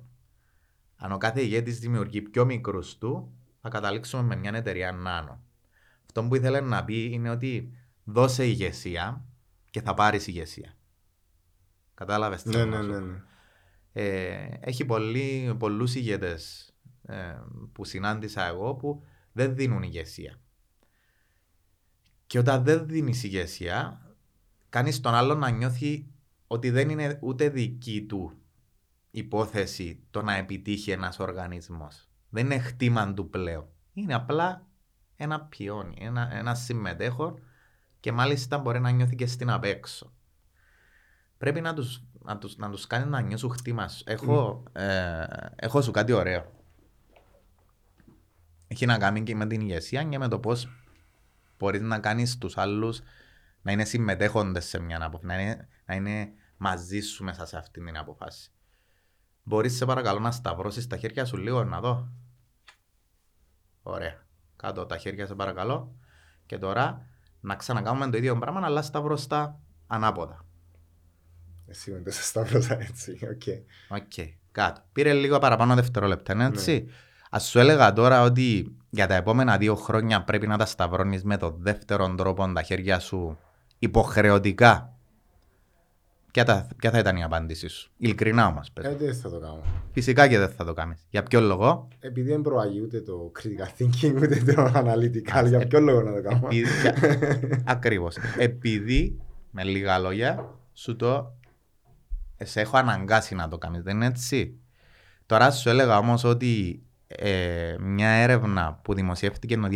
[0.96, 5.42] Αν ο κάθε ηγέτης δημιουργεί πιο μικρούς του, θα καταλήξουμε με μια εταιρεία νάνο.
[6.06, 9.26] Αυτό που ήθελε να πει είναι ότι δώσε ηγεσία
[9.70, 10.78] και θα πάρεις ηγεσία.
[11.94, 13.00] Κατάλαβες τι Ναι, θέλω να ναι, σου ναι.
[13.00, 13.06] πω.
[13.06, 13.22] ναι.
[13.94, 17.36] Ε, έχει πολλοί, πολλούς ηγέτες ε,
[17.72, 20.40] που συνάντησα εγώ που δεν δίνουν ηγεσία.
[22.28, 24.02] Και όταν δεν δίνεις ηγεσία,
[24.70, 26.08] κάνεις τον άλλον να νιώθει
[26.48, 28.38] ότι δεν είναι ούτε δική του
[29.12, 32.08] υπόθεση το να επιτύχει ένας οργανισμός.
[32.34, 33.66] Δεν είναι χτήμα του πλέον.
[33.94, 34.66] Είναι απλά
[35.16, 37.40] ένα πιόνι, ένα, ένα συμμετέχον
[38.00, 40.14] και μάλιστα μπορεί να νιώθει και στην απέξω.
[41.38, 43.88] Πρέπει να τους, να τους, να τους κάνει να νιώσουν χτήμα.
[43.88, 44.04] σου.
[44.08, 45.26] Έχω, ε,
[45.56, 46.52] έχω σου κάτι ωραίο.
[48.68, 50.70] Έχει να κάνει και με την ηγεσία και με το πώς
[51.58, 53.02] μπορείς να κάνεις τους άλλους
[53.62, 57.86] να είναι συμμετέχοντες σε μια απόφαση, να είναι, να είναι μαζί σου μέσα σε αυτήν
[57.86, 58.52] την απόφαση.
[59.44, 62.23] Μπορείς σε παρακαλώ να σταυρώσεις τα χέρια σου λίγο να δω.
[63.84, 64.26] Ωραία.
[64.56, 65.96] Κάτω τα χέρια σε παρακαλώ.
[66.46, 67.06] Και τώρα
[67.40, 70.46] να ξανακάνουμε το ίδιο πράγμα αλλά σταυρωστά ανάποδα.
[71.68, 73.42] Εσύ με τόσα σταύρωσα έτσι, οκ.
[73.98, 74.82] Οκ, κάτω.
[74.92, 76.88] Πήρε λίγο παραπάνω δευτερόλεπτα, είναι έτσι.
[77.30, 81.38] Α σου έλεγα τώρα ότι για τα επόμενα δύο χρόνια πρέπει να τα σταυρώνεις με
[81.38, 83.38] τον δεύτερο τρόπο τα χέρια σου
[83.80, 84.93] υποχρεωτικά.
[86.34, 88.72] Ποια, τα, ποια θα ήταν η απάντησή σου; Ειλικρινά όμως.
[88.82, 89.64] Ε, δεν θα το κάνω.
[89.92, 91.06] Φυσικά και δεν θα το κάνεις.
[91.10, 95.80] Για ποιο λόγο; Επειδή δεν προαγεί ούτε το critical thinking ούτε το analytical, για ποιο
[95.80, 96.48] λόγο να το κάνω;
[97.76, 98.18] Ακριβώς.
[98.38, 99.22] Επειδή,
[99.52, 101.38] με λίγα λόγια, σου το.
[102.44, 104.60] Σε έχω αναγκάσει να το κάνεις, δεν είναι έτσι;
[105.26, 109.68] Τώρα σου έλεγα όμως ότι ε, μια έρευνα που δημοσιεύτηκε το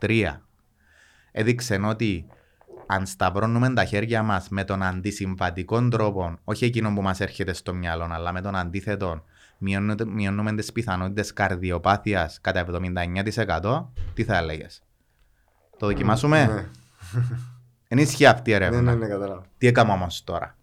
[0.00, 0.26] 2023
[1.32, 2.26] έδειξε ότι
[2.86, 7.74] αν σταυρώνουμε τα χέρια μας με τον αντισυμβατικό τρόπο, όχι εκείνο που μας έρχεται στο
[7.74, 9.24] μυαλό, αλλά με τον αντίθετο,
[9.58, 14.82] μειώνουμε, μειώνουμε τις πιθανότητες καρδιοπάθειας κατά 79%, τι θα έλεγες;
[15.76, 16.66] Το δοκιμάσουμε; Ναι.
[17.88, 18.80] Εν ισχύει αυτή η Ναι, έρευνα.
[18.80, 19.42] ναι, ναι, κατάλαβα.
[19.58, 20.56] Τι έκαμε όμως τώρα;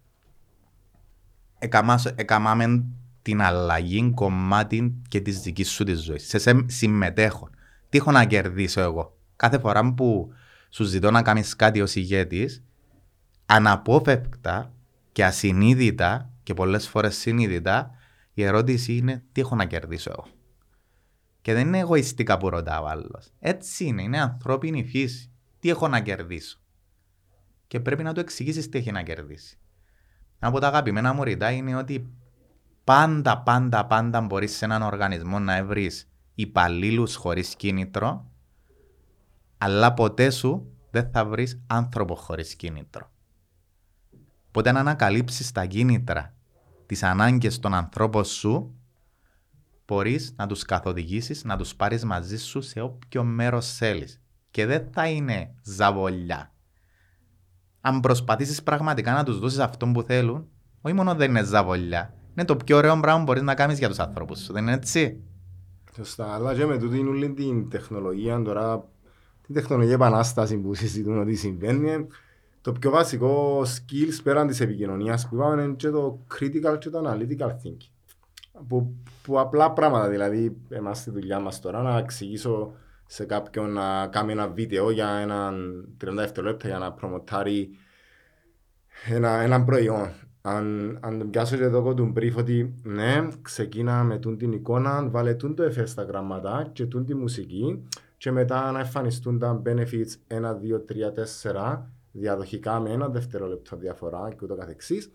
[1.58, 2.84] Έκαμας- Έκαμαμε
[3.22, 6.28] την αλλαγή κομμάτι και της δικής σου της ζωής.
[6.28, 7.50] Σε, σε συμμετέχω.
[7.88, 10.32] Τι έχω να κερδίσω εγώ; Κάθε φορά που
[10.70, 12.64] σου ζητώ να κάνεις κάτι ως ηγέτης,
[13.46, 14.72] αναπόφευκτα
[15.12, 17.90] και ασυνείδητα και πολλές φορές συνείδητα,
[18.34, 20.26] η ερώτηση είναι τι έχω να κερδίσω εγώ.
[21.40, 23.32] Και δεν είναι εγωιστικά που ρωτάω άλλος.
[23.38, 25.30] Έτσι είναι, είναι ανθρώπινη φύση.
[25.58, 26.58] Τι έχω να κερδίσω.
[27.66, 29.58] Και πρέπει να του εξηγήσεις τι έχει να κερδίσει.
[30.38, 32.12] Ένα από τα αγαπημένα μου ρητά είναι ότι
[32.84, 38.29] πάντα, πάντα, πάντα μπορείς σε έναν οργανισμό να βρεις υπαλλήλους χωρίς κίνητρο,
[39.60, 43.10] αλλά ποτέ σου δεν θα βρεις άνθρωπο χωρίς κίνητρο.
[44.48, 46.34] Οπότε, αν ανακαλύψεις τα κίνητρα,
[46.86, 48.74] τις ανάγκες των ανθρώπων σου,
[49.86, 54.20] μπορείς να τους καθοδηγήσεις, να τους πάρεις μαζί σου σε όποιο μέρος θέλεις.
[54.50, 56.52] Και δεν θα είναι ζαβολιά
[57.80, 60.48] αν προσπαθήσεις πραγματικά να τους δώσεις αυτό που θέλουν,
[60.80, 63.88] όχι μόνο δεν είναι ζαβολιά, είναι το πιο ωραίο πράγμα που μπορείς να κάνεις για
[63.88, 64.52] τους άνθρωπου σου.
[64.52, 65.20] Δεν είναι έτσι;
[65.94, 68.88] Σωστά, αλλά και με τούτη όλη την τεχνολογία τώρα,
[69.52, 72.06] την τεχνολογία επανάστασης που συζητούν ότι συμβαίνει,
[72.60, 77.02] το πιο βασικό skills πέραν της επικοινωνίας που είπαμε είναι και το critical και το
[77.06, 77.88] analytical thinking.
[78.68, 82.72] Που, που απλά πράγματα, δηλαδή εμάς στη δουλειά μας τώρα να εξηγήσω
[83.06, 87.70] σε κάποιον να κάνει ένα βίντεο για έναν 30 δευτερόλεπτα για να προμοτάρει
[89.08, 90.12] ένα, ένα προϊόν.
[90.42, 95.34] Αν, αν πιάσω και εδώ του brief ότι ναι, ξεκίνα με τούν την εικόνα, βάλε
[95.34, 97.88] τούν το εφέ στα γραμματά και τούν τη μουσική
[98.20, 101.12] και μετά να εμφανιστούν τα benefits 1, 2, 3,
[101.42, 101.78] 4
[102.12, 105.12] διαδοχικά με ένα δευτερόλεπτο διαφορά και ούτω καθεξής.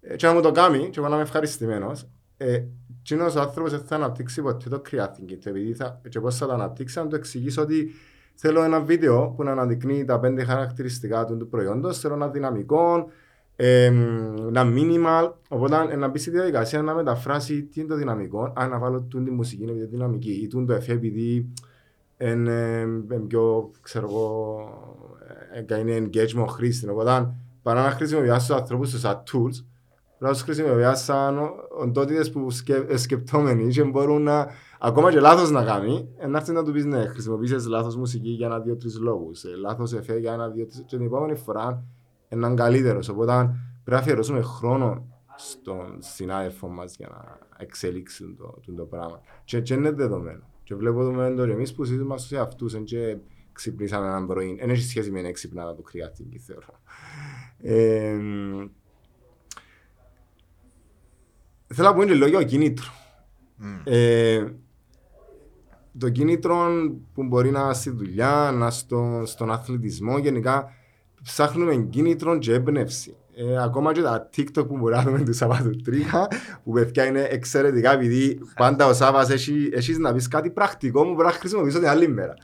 [0.00, 2.62] Ε, και να μου το κάνει και εγώ να είμαι ευχαριστημένος, ε,
[3.02, 6.46] κοινός ο άνθρωπος δεν θα αναπτύξει ποτέ το creating το επειδή θα, και πώς θα
[6.46, 7.90] το αναπτύξει, να του εξηγήσω ότι
[8.34, 13.10] θέλω ένα βίντεο που να αναδεικνύει τα πέντε χαρακτηριστικά του, του προϊόντος, θέλω ένα δυναμικό,
[13.56, 13.84] ε,
[14.48, 18.70] ένα minimal, οπότε ε, να μπει στη διαδικασία να μεταφράσει τι είναι το δυναμικό, αν
[18.70, 21.52] να βάλω τούν τη μουσική είναι επειδή είναι δυναμική ή τούν το εφέ επειδή
[22.20, 24.58] είναι ε, πιο, ξέρω εγώ,
[25.68, 26.88] ε, είναι engagement χρήστης.
[26.88, 29.64] Οπότε, παρά να χρησιμοποιάς τους ανθρώπους τους σαν tools,
[30.18, 31.50] πρέπει να τους χρησιμοποιάς σαν ο-
[31.80, 34.46] οντότητες που σκε, ε, σκεπτόμενοι και μπορούν να,
[34.80, 38.28] ακόμα και λάθος να κάνει, ε, να έρθει να του πεις ναι, χρησιμοποίησες λάθος μουσική
[38.30, 41.34] για ένα, δύο, τρεις λόγους, ε, λάθος εφέ για ένα, δύο, τρεις, και την επόμενη
[41.36, 41.82] φορά
[42.28, 43.08] έναν καλύτερος.
[43.08, 43.54] Οπότε πρέπει
[43.90, 45.04] να αφιερώσουμε χρόνο
[45.36, 49.20] στον συνάδελφο μας για να εξελίξουν το, το, το πράγμα.
[49.44, 50.42] Και, και είναι δεδομένο.
[50.70, 53.16] Και βλέπω το μέλλον τώρα εμείς που συζητούμε σε αυτούς και
[53.52, 54.56] ξυπνήσαμε έναν πρωί.
[54.60, 56.80] Δεν έχει σχέση με να ξυπνάτα το κρυάτικη θεωρώ.
[57.58, 58.16] Ε,
[61.66, 62.86] θέλω να πω είναι λόγια ο κίνητρο.
[63.62, 63.82] Mm.
[63.84, 64.46] Ε,
[65.98, 66.66] το κίνητρο
[67.14, 70.72] που μπορεί να στη δουλειά, να στο, στον αθλητισμό, γενικά
[71.22, 73.16] ψάχνουμε κίνητρο και έμπνευση.
[73.34, 76.28] Ε, ακόμα και τα TikTok που μπορεί να δούμε του Σαββατοτρίχα,
[76.64, 81.14] που παιδιά είναι εξαιρετικά, επειδή πάντα ο Σάββας έχει, έχεις να πεις κάτι πρακτικό μου
[81.14, 82.34] μπορεί να χρησιμοποιήσω την άλλη μέρα.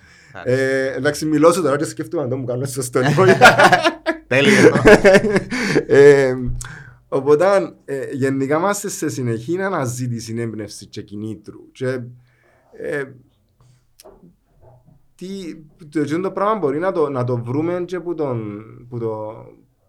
[0.45, 3.01] Ε, εντάξει, μιλώ σου τώρα και σκέφτομαι αν το μου κάνω σωστό.
[4.26, 4.72] Τέλειο.
[5.87, 6.34] Ε,
[7.09, 7.45] οπότε,
[7.84, 11.70] ε, γενικά είμαστε σε συνεχή αναζήτηση έμπνευση και κινήτρου.
[11.72, 12.01] Και,
[12.72, 13.03] ε,
[15.14, 15.26] τι,
[15.91, 19.34] το, το πράγμα μπορεί να το, να το βρούμε και που, τον, που, το,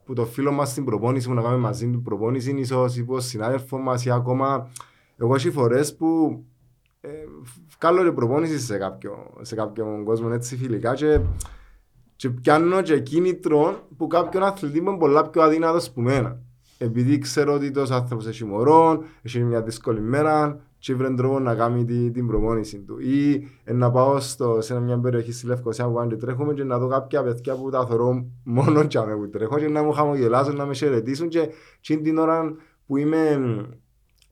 [0.08, 3.78] που το φίλο μας στην προπόνηση, που να κάνουμε μαζί την προπόνηση, ίσως ή συνάδελφο
[3.78, 4.70] μας ή ακόμα
[5.18, 6.42] εγώ έχει φορές που
[7.02, 7.10] ε,
[7.78, 11.20] κάνω και προπόνηση σε κάποιο, σε κάποιο κόσμο έτσι φιλικά και,
[12.16, 16.42] και πιάνω και κίνητρο που κάποιον αθλητή είναι πολλά πιο αδύνατος που μένα.
[16.78, 21.56] Επειδή ξέρω ότι τόσο άνθρωπος έχει μωρό, έχει μια δύσκολη μέρα και βρει τρόπο να
[21.56, 23.00] κάνει την, την προπόνηση του.
[23.00, 26.64] Ή ε, να πάω στο, σε μια περιοχή στη Λευκοσία που πάνε και τρέχουμε και
[26.64, 30.56] να δω κάποια παιδιά που τα θεωρώ μόνο και που τρέχω και να μου χαμογελάσουν,
[30.56, 31.50] να με χαιρετήσουν και,
[31.80, 32.56] και την ώρα
[32.86, 33.38] που είμαι,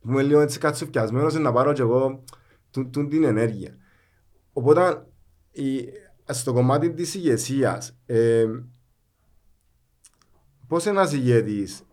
[0.02, 2.24] που είμαι λίγο έτσι κατσουφιασμένος να πάρω και εγώ
[2.92, 3.78] τούν την ενέργεια.
[4.54, 5.06] Οπότε,
[5.52, 5.86] η,
[6.26, 8.46] στο κομμάτι της ηγεσίας, ε,
[10.68, 11.84] πώς ένας ηγέτης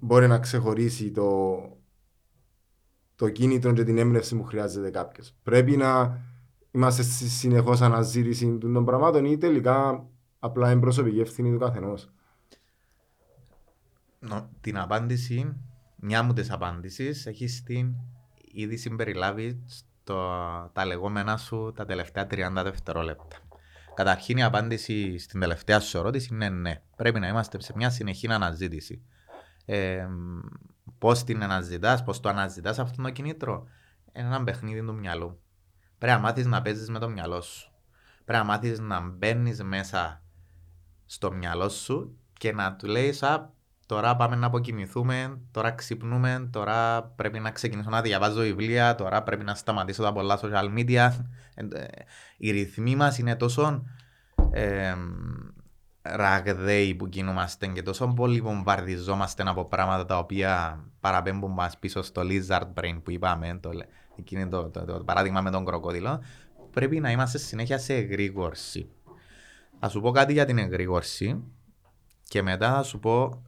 [0.00, 1.58] μπορεί να ξεχωρίσει το,
[3.20, 5.34] το κίνητρο και την έμπνευση που χρειάζεται κάποιος.
[5.42, 6.20] Πρέπει να
[6.70, 10.06] είμαστε συνεχώς αναζήτηση των πραγμάτων ή τελικά
[10.38, 12.10] απλά είναι προσωπική ευθύνη του καθενός.
[14.60, 15.56] Την απάντηση,
[15.96, 17.94] μια μου τη απάντηση, έχει την
[18.52, 19.64] ήδη συμπεριλάβει
[20.04, 20.16] το,
[20.72, 23.36] τα λεγόμενα σου τα τελευταία 30 δευτερόλεπτα.
[23.94, 26.82] Καταρχήν η απάντηση στην τελευταία σου ερώτηση είναι ναι.
[26.96, 29.02] Πρέπει να είμαστε σε μια συνεχή αναζήτηση.
[29.64, 30.06] Ε,
[30.98, 33.66] πώς την αναζητάς, πώς το αναζητάς αυτό το κινήτρο.
[34.12, 35.40] Είναι ένα παιχνίδι του μυαλού.
[35.98, 37.70] Πρέπει να μάθεις να παίζεις με το μυαλό σου.
[38.24, 40.22] Πρέπει να μάθεις να μπαίνεις μέσα
[41.06, 43.22] στο μυαλό σου και να του λέεις,
[43.86, 49.44] τώρα πάμε να αποκοιμηθούμε, τώρα ξυπνούμε, τώρα πρέπει να ξεκινήσω να διαβάζω βιβλία, τώρα πρέπει
[49.44, 51.10] να σταματήσω τα πολλά social media.
[51.54, 51.86] Ε,
[52.36, 53.84] οι ρυθμοί μας είναι τόσο
[54.50, 54.94] ε,
[56.02, 62.22] ραγδαίοι που κινούμαστε και τόσο πολύ βομβαρδιζόμαστε από πράγματα τα οποία παραπέμπουν μας πίσω στο
[62.24, 63.70] lizard brain που είπαμε, το,
[64.50, 66.22] το, το, το, παράδειγμα με τον κροκόδιλο,
[66.70, 68.90] πρέπει να είμαστε συνέχεια σε εγρήγορση.
[69.80, 71.42] Θα σου πω κάτι για την εγρήγορση
[72.28, 73.42] και μετά θα σου πω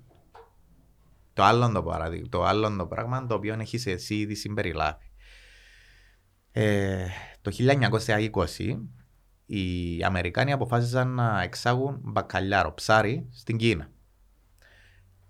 [1.33, 5.11] το άλλο το, παραδείγμα, το, άλλο το πράγμα το οποίο έχεις εσύ ήδη συμπεριλάβει.
[6.53, 7.07] Ε,
[7.43, 8.79] το 1920
[9.55, 13.89] οι Αμερικάνοι αποφάσισαν να εξάγουν μπακαλιάρο, ψάρι, στην Κίνα.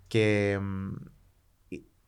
[0.06, 0.58] Και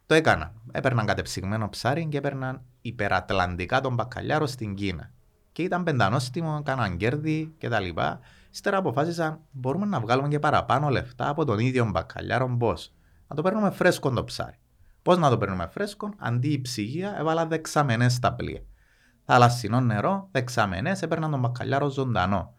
[0.07, 0.53] το έκαναν.
[0.73, 5.11] Έπαιρναν κατεψυγμένο ψάρι και έπαιρναν υπερατλαντικά τον μπακαλιάρο στην Κίνα.
[5.53, 8.01] Και ήταν πεντανόστιμο, κάναν κέρδη κτλ.
[8.51, 12.75] Ύστερα αποφάσισαν μπορούμε να βγάλουμε και παραπάνω λεφτά από τον ίδιο μπακαλιάρο πώ.
[13.29, 14.59] Να το παίρνουμε φρέσκο το ψάρι.
[15.03, 18.63] Πώς να το παίρνουμε φρέσκο, αντί η ψυγεία έβαλα δεξαμενές στα πλοία
[19.25, 22.55] θαλασσινό νερό, δεξαμενές, έπαιρναν τον μπακαλιάρο ζωντανό.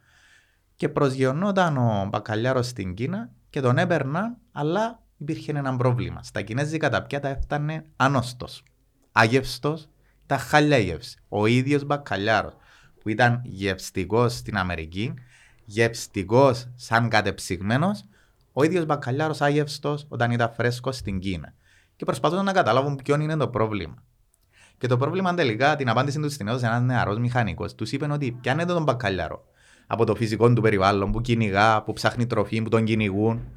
[0.76, 6.24] Και προσγειωνόταν ο μπακαλιάρος στην Κίνα και τον έπαιρναν, αλλά υπήρχε ένα πρόβλημα.
[6.24, 8.48] Στα κινέζικα τα πιάτα έφτανε άνοστο.
[9.12, 9.90] Άγευστος,
[10.24, 11.18] ήταν χαλιά γεύση.
[11.30, 12.54] Ο ίδιος μπακαλιάρος
[13.02, 15.14] που ήταν γευστικός στην Αμερική,
[15.66, 18.04] γευστικός σαν κατεψυγμένος,
[18.54, 21.54] ο ίδιος μπακαλιάρος άγευστος όταν ήταν φρέσκος στην Κίνα.
[21.96, 24.04] Και προσπαθούν να καταλάβουν ποιο είναι το πρόβλημα.
[24.78, 27.76] Και το πρόβλημα τελικά, την απάντηση του στην έδωσε ένα νεαρός μηχανικός.
[27.76, 29.46] Τους είπε ότι πιάνετε τον μπακαλιάρο
[29.88, 33.48] από το φυσικό του περιβάλλον που κυνηγά, που ψάχνει τροφή, που τον κυνηγούν.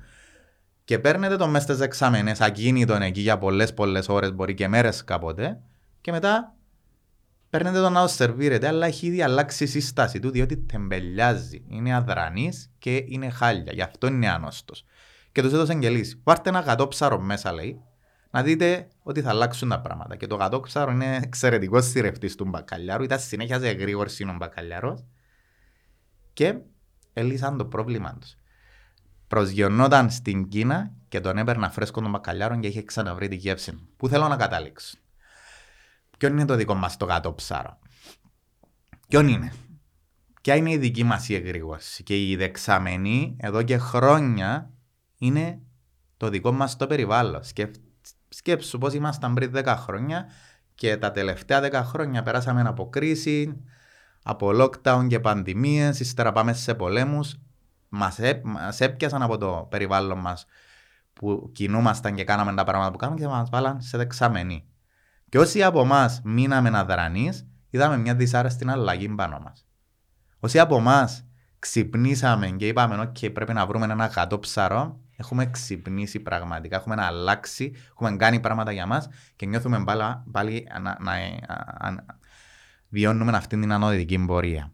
[0.85, 5.05] Και παίρνετε τον μέσα στις εξάμενε ακίνητον εκεί για πολλές πολλές ώρες, μπορεί και μέρες
[5.05, 5.61] κάποτε.
[6.01, 6.55] Και μετά
[7.51, 11.65] παίρνετε τον να το σερβίρετε, αλλά έχει ήδη αλλάξει η σύσταση του, διότι τεμπελιάζει.
[11.69, 13.73] Είναι αδρανής και είναι χάλια.
[13.73, 14.75] Γι' αυτό είναι άνοστο.
[15.33, 16.17] Και τους έδωσε εγγελίσει.
[16.17, 17.81] Πάρτε ένα γατόψαρο μέσα, λέει,
[18.31, 20.17] να δείτε ότι θα αλλάξουν τα πράγματα.
[20.17, 23.03] Και το γατόξαρο είναι εξαιρετικός συρρευτής του μπακαλιάρου.
[23.03, 25.05] Ήταν συνέχεια σε γρήγορση ο μπακαλιάρος.
[26.33, 26.59] Και
[27.13, 28.35] έλυσαν το πρόβλημα τους.
[29.29, 33.89] Προσγειωνόταν στην Κίνα και τον έπαιρνα φρέσκο τον μπακαλιάρο και είχε ξαναβρει τη γεύση.
[33.97, 34.97] Πού θέλω να καταλήξω;
[36.19, 37.79] Ποιο είναι το δικό μας το γάτο ψάρο.
[39.09, 39.53] Ποιον είναι;
[40.43, 42.03] Ποια είναι η δική μας η εγρήγορση.
[42.03, 44.71] Και η δεξαμενή εδώ και χρόνια
[45.19, 45.61] είναι
[46.17, 47.45] το δικό μας το περιβάλλον.
[47.45, 47.79] Σκέφτε
[48.29, 50.27] σκέψου πώς ήμασταν πριν 10 χρόνια
[50.75, 53.63] και τα τελευταία 10 χρόνια περάσαμε από κρίση,
[54.23, 57.39] από lockdown και πανδημίες, ύστερα πάμε σε πολέμους.
[57.89, 60.47] Μας, έ, μας έπιασαν από το περιβάλλον μας
[61.13, 64.69] που κινούμασταν και κάναμε τα πράγματα που κάναμε και μας βάλαν σε δεξαμενή.
[65.29, 69.67] Και όσοι από εμάς μείναμε αδρανείς, είδαμε μια δυσάρεστη αλλαγή πάνω μας.
[70.39, 71.27] Όσοι από εμάς
[71.59, 77.07] ξυπνήσαμε και είπαμε ότι πρέπει να βρούμε ένα γατό ψαρό, έχουμε ξυπνήσει πραγματικά, έχουμε να
[77.07, 80.03] αλλάξει, έχουμε κάνει πράγματα για μας και νιώθουμε πάλι,
[80.33, 81.13] πάλι να, να,
[81.91, 82.05] να,
[82.89, 84.73] βιώνουμε αυτή την ανώδυτη πορεία.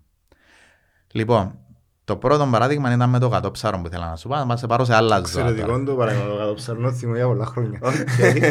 [1.12, 1.58] Λοιπόν,
[2.04, 4.84] το πρώτο παράδειγμα ήταν με το κατόψαρο που ήθελα να σου πω, να σε πάρω
[4.84, 5.48] σε άλλα ζώα.
[5.48, 7.80] Εξαιρετικό το παράδειγμα, το κατόψαρο, θυμώ για πολλά χρόνια.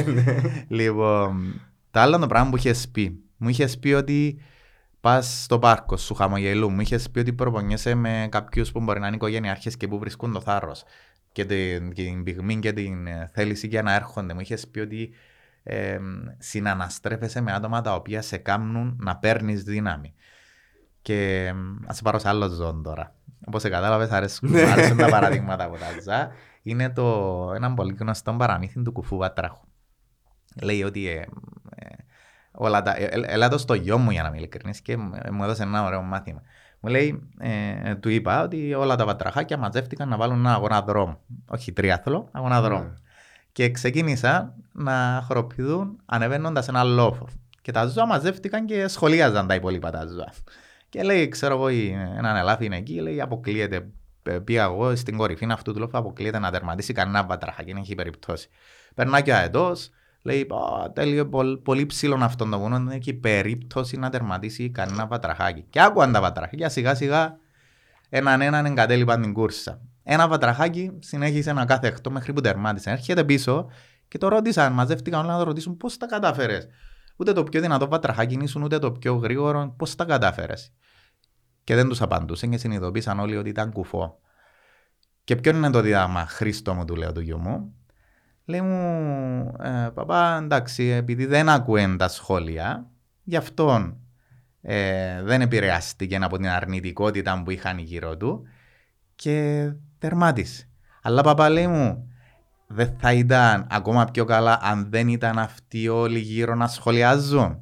[0.68, 4.42] λοιπόν, το άλλο το πράγμα που είχες πει, μου είχες πει ότι
[5.00, 9.08] πας στο πάρκο σου χαμογελού, μου είχες πει ότι προπονιέσαι με κάποιους που μπορεί να
[9.08, 10.84] είναι οικογένειάρχες και που βρίσκουν το θάρρος
[11.34, 14.34] και την, την πυγμή και την θέληση για να έρχονται.
[14.34, 15.14] Μου είχες πει ότι
[15.64, 16.00] ε,
[16.38, 20.14] συναναστρέφεσαι με άτομα τα οποία σε κάνουν να παίρνεις δύναμη.
[21.02, 21.52] Και
[21.86, 23.16] ας πάρω σε άλλο ζώο τώρα.
[23.46, 24.62] Όπως κατάλαβες, αρέσουν, ναι.
[24.62, 26.32] αρέσουν τα παραδείγματα από τα ζά.
[26.62, 29.66] Είναι το, ένα πολύ γνωστό παραμύθι του κουφού βατράχου.
[30.62, 31.26] Λέει ότι ε,
[31.76, 31.96] ε,
[32.52, 32.98] όλα τα.
[32.98, 34.98] Ε, έλα το στο γιο μου για να είμαι ειλικρινή και
[35.32, 36.42] μου έδωσε ένα ωραίο μάθημα.
[36.86, 41.18] Μου λέει, ε, του είπα ότι όλα τα βατραχάκια μαζεύτηκαν να βάλουν ένα αγώνα δρόμου.
[41.48, 42.94] Όχι τριάθλο, αγώνα δρόμου.
[42.94, 43.02] Mm.
[43.52, 47.28] Και ξεκίνησα να χοροπηδούν ανεβαίνοντας ένα λόφο.
[47.62, 50.34] Και τα ζώα μαζεύτηκαν και σχολίαζαν τα υπόλοιπα τα ζώα.
[50.90, 51.68] Και λέει, ξέρω εγώ,
[52.18, 53.88] έναν ελάφι είναι εκεί, λέει, αποκλείεται.
[54.44, 58.50] Πήγα εγώ στην κορυφή αυτού του λόφου, αποκλείεται να τερματίσει κανένα βατραχάκι, δεν έχει περιπτώσει.
[58.96, 59.90] Περνά και ο αετός,
[60.24, 60.48] λέει,
[60.94, 65.66] τέλειο, πολύ, πολύ ψηλό αυτό το βουνό, δεν έχει περίπτωση να τερματίσει κανένα βατραχάκι.
[65.70, 67.38] Και άκουαν τα βατραχάκια σιγά σιγά
[68.10, 69.82] έναν έναν εγκατέλειπαν την κούρσα.
[70.04, 72.90] Ένα βατραχάκι συνέχισε να κάθε εκτός μέχρι που τερμάτισε.
[72.90, 73.70] Έρχεται πίσω
[74.08, 76.68] και το ρώτησαν, μαζεύτηκαν όλοι να το ρωτήσουν πώς τα κατάφερες;
[77.16, 80.72] Ούτε το πιο δυνατό βατραχάκι ήσουν, ούτε το πιο γρήγορο, πώς τα κατάφερες;
[81.64, 84.20] Και δεν τους απαντούσαν και συνειδητοποίησαν όλοι ότι ήταν κουφό.
[85.24, 87.74] Και ποιο είναι το δίδαγμα, Χρήστο μου, του λέω του γιου μου.
[88.46, 92.88] Λέει μου, ε, παπά, εντάξει, επειδή δεν ακούεν τα σχόλια,
[93.24, 93.98] γι' αυτό
[94.62, 98.48] ε, δεν επηρεάστηκε από την αρνητικότητα που είχαν γύρω του
[99.16, 100.70] και τερμάτισε.
[101.02, 102.12] Αλλά παπά λέει μου,
[102.68, 107.62] δεν θα ήταν ακόμα πιο καλά αν δεν ήταν αυτοί όλοι γύρω να σχολιάζουν.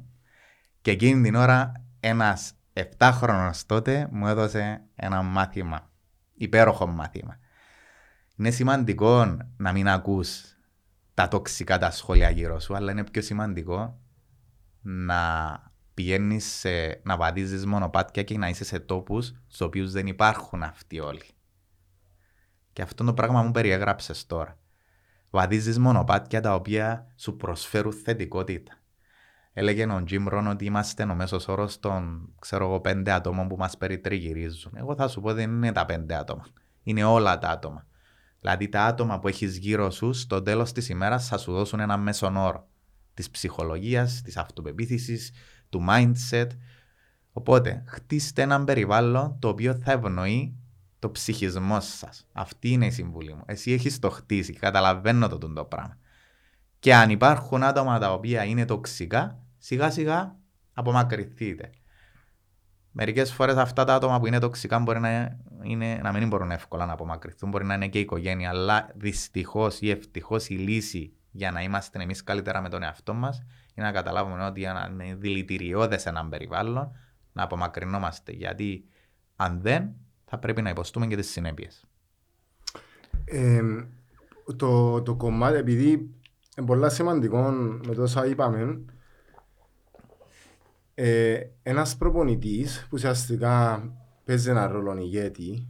[0.80, 2.52] Και εκείνη την ώρα ένας
[2.98, 5.90] 7χρονο τότε μου έδωσε ένα μάθημα,
[6.34, 7.38] υπέροχο μάθημα.
[8.36, 10.51] Είναι σημαντικό να μην ακούς
[11.22, 14.00] τα τοξικά τα σχόλια γύρω σου, αλλά είναι πιο σημαντικό
[14.80, 15.20] να
[15.94, 16.66] πηγαίνεις
[17.02, 21.24] να βαδίζεις μονοπάτια και να είσαι σε τόπους στους οποίους δεν υπάρχουν αυτοί όλοι.
[22.72, 24.58] Και αυτό το πράγμα μου περιέγραψες τώρα.
[25.30, 28.72] Βαδίζεις μονοπάτια τα οποία σου προσφέρουν θετικότητα.
[29.52, 33.56] Έλεγε ο Τζιμ Ρον ότι είμαστε ο μέσος όρος των ξέρω εγώ, πέντε ατόμων που
[33.56, 34.72] μας περιτριγυρίζουν.
[34.76, 36.46] Εγώ θα σου πω δεν είναι τα πέντε άτομα.
[36.82, 37.86] Είναι όλα τα άτομα.
[38.42, 41.96] Δηλαδή τα άτομα που έχεις γύρω σου στο τέλος της ημέρας θα σου δώσουν ένα
[41.96, 42.68] μέσον όρο
[43.14, 45.30] της ψυχολογίας, της αυτοπεποίθησης,
[45.68, 46.46] του mindset.
[47.32, 50.56] Οπότε, χτίστε έναν περιβάλλον το οποίο θα ευνοεί
[50.98, 52.26] το ψυχισμό σας.
[52.32, 53.42] Αυτή είναι η συμβουλή μου.
[53.46, 55.98] Εσύ έχεις το χτίσει, καταλαβαίνω το, το πράγμα.
[56.78, 60.36] Και αν υπάρχουν άτομα τα οποία είναι τοξικά, σιγά σιγά
[60.72, 61.70] απομακρυνθείτε.
[62.92, 66.86] Μερικές φορές αυτά τα άτομα που είναι τοξικά μπορεί να, είναι, να μην μπορούν εύκολα
[66.86, 71.50] να απομακρυνθούν, μπορεί να είναι και η οικογένεια, αλλά δυστυχώς ή ευτυχώς η λύση για
[71.50, 73.42] να είμαστε εμείς καλύτερα με τον εαυτό μας
[73.74, 76.96] είναι να καταλάβουμε ότι είναι δηλητηριώδες έναν περιβάλλον
[77.32, 78.32] να απομακρυνόμαστε.
[78.32, 78.84] Γιατί
[79.36, 79.90] αν δεν,
[80.24, 81.84] θα πρέπει να υποστούμε και τις συνέπειες.
[83.24, 83.62] Ε,
[84.56, 85.90] το, το κομμάτι, επειδή
[86.56, 87.50] είναι πολύ σημαντικό
[87.86, 88.84] με τόσα είπαμε,
[90.94, 93.86] ε, ένας προπονητής που ουσιαστικά
[94.24, 95.68] παίζει ένα ρόλο ηγέτη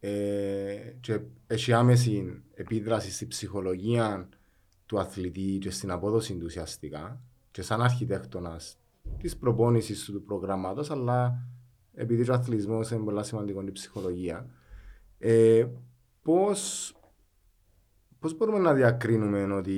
[0.00, 4.28] ε, και έχει άμεση επίδραση στη ψυχολογία
[4.86, 8.78] του αθλητή και στην απόδοση του ουσιαστικά και σαν αρχιτέκτονας
[9.18, 11.48] της προπόνησης του προγράμματος αλλά
[11.94, 14.50] επειδή ο αθλητισμός είναι πολύ σημαντικό η ψυχολογία.
[15.18, 15.66] Ε,
[16.22, 16.92] πώς,
[18.18, 19.74] πώς μπορούμε να διακρίνουμε ότι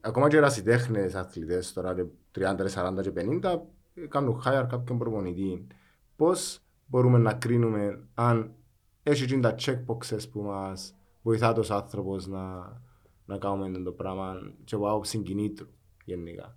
[0.00, 1.94] ακόμα και ερασιτέχνες αθλητές τώρα
[2.38, 3.60] 30, 40 και 50
[4.08, 5.66] κάνουν hire κάποιον προπονητή.
[6.16, 8.54] Πώς μπορούμε να κρίνουμε αν
[9.02, 12.72] έχει τα checkboxes που μας βοηθά τος άνθρωπος να,
[13.24, 14.34] να κάνουμε το πράγμα
[14.64, 15.68] και από άποψη κινήτρου
[16.04, 16.56] γενικά.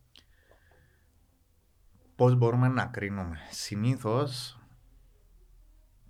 [2.16, 4.60] Πώς μπορούμε να κρίνουμε; Συνήθως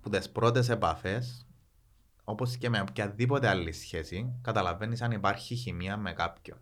[0.00, 1.46] που τι πρώτες επαφές,
[2.24, 6.58] όπως και με οποιαδήποτε άλλη σχέση, καταλαβαίνεις αν υπάρχει χημεία με κάποιον.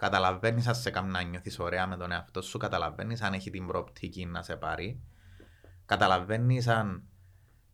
[0.00, 3.66] Καταλαβαίνεις αν σε κάνει να νιώθεις ωραία με τον εαυτό σου, καταλαβαίνεις αν έχει την
[3.66, 5.00] προοπτική να σε πάρει.
[5.86, 7.02] Καταλαβαίνεις αν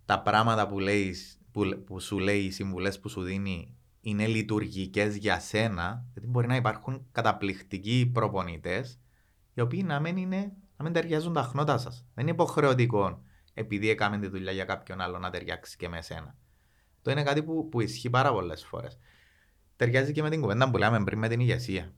[0.04, 5.16] τα πράγματα που, λέεις, που, που σου λέει, οι συμβουλές που σου δίνει είναι λειτουργικές
[5.16, 9.00] για σένα, γιατί μπορεί να υπάρχουν καταπληκτικοί προπονητές,
[9.54, 12.06] οι οποίοι να μην, είναι, να μην ταιριάζουν τα χνότα σας.
[12.14, 13.22] Δεν είναι υποχρεωτικό
[13.54, 16.36] επειδή έκαμε τη δουλειά για κάποιον άλλο να ταιριάξει και με σένα.
[17.02, 18.98] Το είναι κάτι που, που ισχύει πάρα πολλές φορές.
[19.76, 21.92] Ταιριάζει και με την κουβέντα που λέμε πριν με την ηγεσία.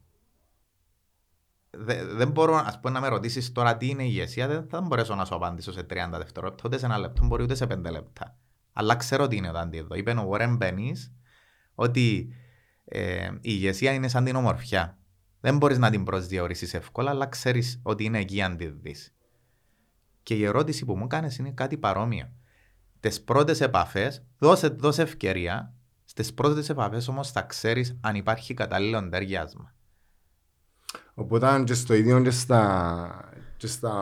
[1.80, 4.80] Δε, δεν μπορώ ας πούμε, να με ρωτήσεις τώρα τι είναι η ηγεσία, δεν θα
[4.80, 7.90] μπορέσω να σου απαντήσω σε 30 δευτερόλεπτα, ούτε σε ένα λεπτό, μπορεί ούτε σε 5
[7.90, 8.36] λεπτά.
[8.72, 9.94] Αλλά ξέρω τι είναι το αντίθετο.
[9.94, 11.10] Είπε ο Warren Bennis
[11.74, 12.32] ότι
[12.84, 14.98] ε, η ηγεσία είναι σαν την ομορφιά.
[15.40, 19.14] Δεν μπορείς να την προσδιορίσεις εύκολα, αλλά ξέρεις ότι είναι εκεί αν τη δεις.
[20.22, 22.32] Και η ερώτηση που μου κάνεις είναι κάτι παρόμοιο.
[23.00, 25.74] Τι πρώτες επαφές, δώσε, δώσε ευκαιρία.
[26.04, 29.74] Στι πρώτες επαφές όμως θα ξέρεις αν υπάρχει κατάλληλο ταιριάσμα.
[31.14, 33.92] Οπότε και στο ίδιο και στα, και στα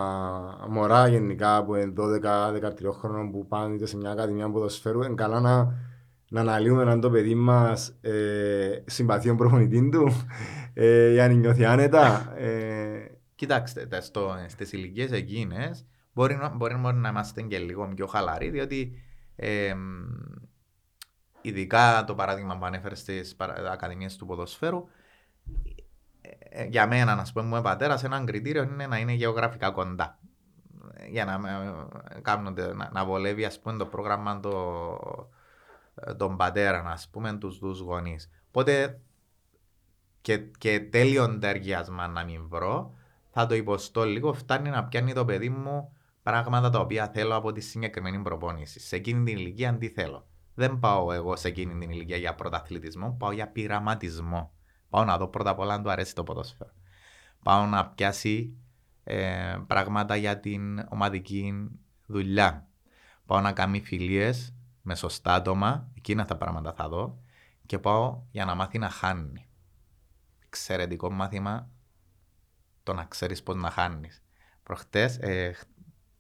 [0.69, 5.75] μωρά γενικά που είναι 12-13 χρόνων που πάνε σε μια ακαδημία ποδοσφαίρου είναι καλά να,
[6.29, 10.27] να αναλύουμε αν το παιδί μας ε, συμπαθεί τον προπονητή του
[10.75, 12.35] ε, για να νιώθει άνετα.
[12.37, 13.11] Ε...
[13.35, 13.89] Κοιτάξτε,
[14.47, 19.03] στις ηλικίες εκείνες μπορεί, μπορεί, μπορεί, να είμαστε και λίγο πιο χαλαροί, διότι
[19.37, 19.75] ε,
[21.41, 23.37] ειδικά το παράδειγμα που ανέφερες στις
[23.73, 24.89] ακαδημίες του ποδοσφαίρου,
[25.65, 25.76] ε,
[26.69, 30.19] για μένα, να πούμε, πατέρα, ένα κριτήριο είναι να είναι γεωγραφικά κοντά.
[31.09, 31.41] Για να,
[32.23, 34.53] κάνουν, να, να βολεύει ας πούμε, το πρόγραμμα το,
[36.17, 38.31] τον πατέρα, να πούμε, τους δύο γονείς.
[38.49, 39.01] Οπότε
[40.21, 42.95] και, και τέλειον ταιριάσμα να μην βρω,
[43.31, 44.33] θα το υποστώ λίγο.
[44.33, 45.93] Φτάνει να πιάνει το παιδί μου
[46.23, 48.81] πράγματα τα οποία θέλω από τη συγκεκριμένη προπόνηση.
[48.81, 50.27] Σε εκείνη την ηλικία, τι θέλω.
[50.55, 54.56] Δεν πάω εγώ σε εκείνη την ηλικία για πρωταθλητισμό, πάω για πειραματισμό.
[54.97, 56.71] Πάω να δω πρώτα απ' όλα αν του αρέσει το ποδόσφαιρο.
[57.43, 58.57] Πάω να πιάσει
[59.05, 61.71] ε, πράγματα για την ομαδική
[62.07, 62.69] δουλειά.
[63.27, 67.19] Πάω να κάνει φιλίες με σωστά άτομα, εκείνα τα πράγματα θα δω
[67.67, 69.49] και πάω για να μάθει να χάνει.
[70.47, 71.71] Εξαιρετικό μάθημα
[72.83, 74.23] το να ξέρεις πώς να χάνεις.
[74.63, 75.57] Προχτές, ε,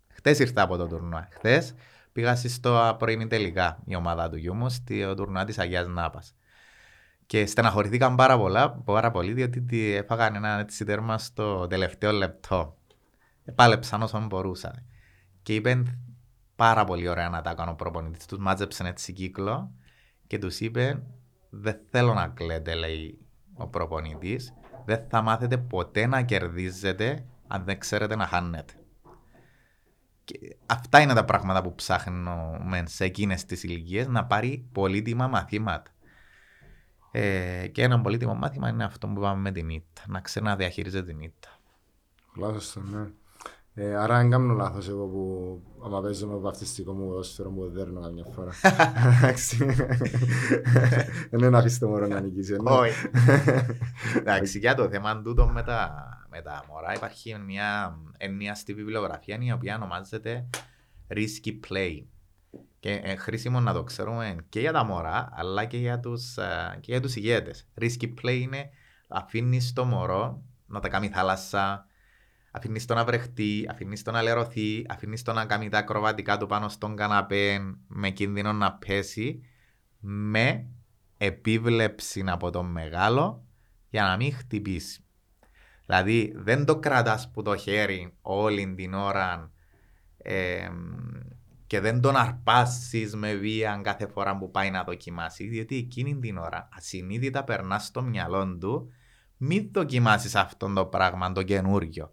[0.08, 1.28] χτες ήρθα από το τουρνουά.
[1.30, 1.74] Χτε
[2.12, 6.34] πήγα στο πρωί τελικά η ομάδα του γιού μου, στο τουρνουά της Αγίας Νάπας.
[7.26, 12.76] Και στεναχωρηθήκαν πάρα, πολλά, πάρα πολύ, διότι έφαγαν ένα έτσι τέρμα στο τελευταίο λεπτό.
[13.44, 14.82] Επάλεψαν όσο μπορούσαν.
[15.42, 15.98] Και είπαν
[16.56, 18.26] πάρα πολύ ωραία να τα κάνω προπονητής.
[18.26, 19.70] Τους μάζεψαν έτσι κύκλο
[20.26, 21.02] και τους είπε:
[21.50, 23.18] Δεν θέλω να κλαίτε, λέει
[23.54, 24.52] ο προπονητής.
[24.84, 28.72] Δεν θα μάθετε ποτέ να κερδίζετε αν δεν ξέρετε να χάνετε.
[30.24, 35.90] Και αυτά είναι τα πράγματα που ψάχνουμε σε εκείνες τις ηλικίες να πάρει πολύτιμα μαθήματα.
[37.18, 40.02] Ε, και ένα πολύτιμο μάθημα είναι αυτό που είπαμε με την ήττα.
[40.06, 41.48] Να ξέρει να διαχειρίζεται την ήττα.
[42.36, 43.10] Λάθος το, ναι.
[43.74, 48.00] Ε, άρα δεν κάνω λάθος εγώ που άμα παίζω με βαφτιστικό μου δόσφαιρο μου δέρνω
[48.00, 48.52] καμιά φορά.
[49.16, 49.64] Εντάξει.
[51.30, 52.52] Δεν είναι να αφήσει το μωρό να νικήσει.
[52.52, 52.70] Ναι.
[52.70, 53.08] Όχι.
[54.16, 59.38] Εντάξει, για το θέμα τούτο με τα, με τα μωρά υπάρχει μια έννοια στη βιβλιογραφία
[59.40, 60.48] η οποία ονομάζεται
[61.08, 62.02] risky play.
[62.86, 66.78] Και ε, χρήσιμο να το ξέρουμε και για τα μωρά, αλλά και για τους, ε,
[66.80, 67.68] και για τους ηγέτες.
[67.80, 68.70] Risky play είναι
[69.08, 71.86] αφήνεις το μωρό να τα κάνει θάλασσα,
[72.50, 76.46] αφήνεις το να βρεχτεί, αφήνεις το να λερωθεί, αφήνεις το να κάνει τα ακροβατικά του
[76.46, 79.40] πάνω στον καναπέ με κίνδυνο να πέσει,
[80.00, 80.66] με
[81.16, 83.44] επίβλεψη από τον μεγάλο
[83.90, 85.04] για να μην χτυπήσει.
[85.86, 89.52] Δηλαδή δεν το κρατάς που το χέρι όλη την ώρα
[90.18, 90.68] ε,
[91.66, 96.38] και δεν τον αρπάσεις με βία κάθε φορά που πάει να δοκιμάσεις, διότι εκείνη την
[96.38, 98.92] ώρα ασυνείδητα περνάς στο μυαλό του,
[99.36, 102.10] μην δοκιμάσεις αυτό το πράγμα, το καινούριο.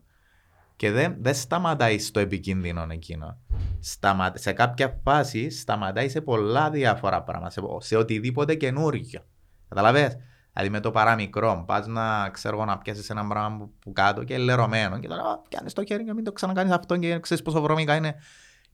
[0.76, 3.38] Και δεν, δεν σταματάει στο επικίνδυνο εκείνο.
[3.80, 9.26] Σταμα, σε κάποια φάση σταματάει σε πολλά διάφορα πράγματα, σε, σε οτιδήποτε καινούριο.
[9.70, 10.18] Καταλαβες;
[10.54, 14.38] Δηλαδή με το παραμικρό, πας να ξέρω να πιάσεις ένα πράγμα που, που κάτω και
[14.38, 15.00] λερωμένο.
[15.00, 18.16] Και τώρα πιάνεις το χέρι και μην το ξανακάνεις αυτό και ξέρεις πόσο βρώμικα είναι.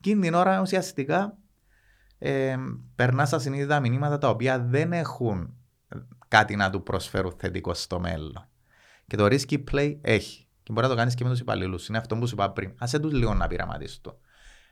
[0.02, 1.38] Εκείνη την ώρα ουσιαστικά
[2.18, 2.56] ε,
[2.94, 5.54] περνά στα συνείδητα μηνύματα τα οποία δεν έχουν
[6.28, 8.48] κάτι να του προσφέρουν θετικό στο μέλλον.
[9.06, 10.46] Και το risky play έχει.
[10.62, 11.88] Και μπορεί να το κάνεις και με τους υπαλλήλους.
[11.88, 12.70] Είναι αυτό που σου είπα πριν.
[12.70, 14.18] Α τους λίγο να πειραματίσει το.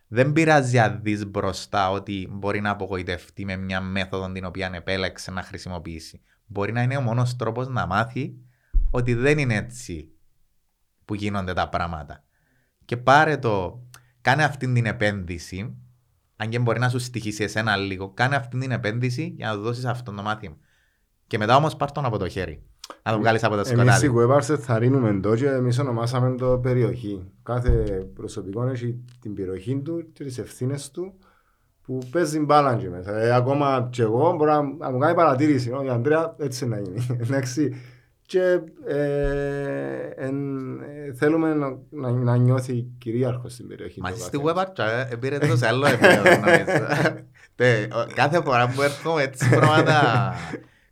[0.08, 5.30] Δεν πειράζει αν δεις μπροστά ότι μπορεί να απογοητευτεί με μια μέθοδο την οποία επέλεξε
[5.30, 6.22] να χρησιμοποιήσει.
[6.46, 8.36] Μπορεί να είναι ο μόνος τρόπος να μάθει
[8.90, 10.12] ότι δεν είναι έτσι
[11.04, 12.24] που γίνονται τα πράγματα.
[12.84, 13.82] Και πάρε το
[14.28, 15.76] κάνε αυτή την επένδυση,
[16.36, 19.60] αν και μπορεί να σου στοιχήσει εσένα λίγο, κάνε αυτή την επένδυση για να του
[19.60, 20.56] δώσεις αυτό το μάθημα.
[21.26, 22.62] Και μετά όμως πάρ τον από το χέρι.
[23.02, 24.06] Να το βγάλεις από το Εμείς σκοτάδι.
[24.06, 27.32] οι Webars θα ρίνουμε το και εμείς ονομάσαμε το περιοχή.
[27.42, 27.70] Κάθε
[28.14, 31.14] προσωπικό έχει την περιοχή του και τις ευθύνες του
[31.82, 33.20] που παίζει μπάλα και μέσα.
[33.20, 35.70] Ε, ακόμα και εγώ μπορώ να, να μου κάνει παρατήρηση.
[35.70, 37.06] Ο Ανδρέα έτσι να γίνει.
[37.22, 37.74] Εντάξει.
[38.28, 40.36] Και ε, εν,
[40.80, 44.00] ε, θέλουμε να, να, να νιώθει κυρίαρχος στην περιοχή.
[44.00, 44.72] Μα του εσύ στη καθένας.
[44.76, 46.86] Webart ε, πήρε το σε άλλο επίπεδο νομίζω.
[47.54, 50.32] Τε, ο- Κάθε φορά που έρχομαι έτσι πράγματα...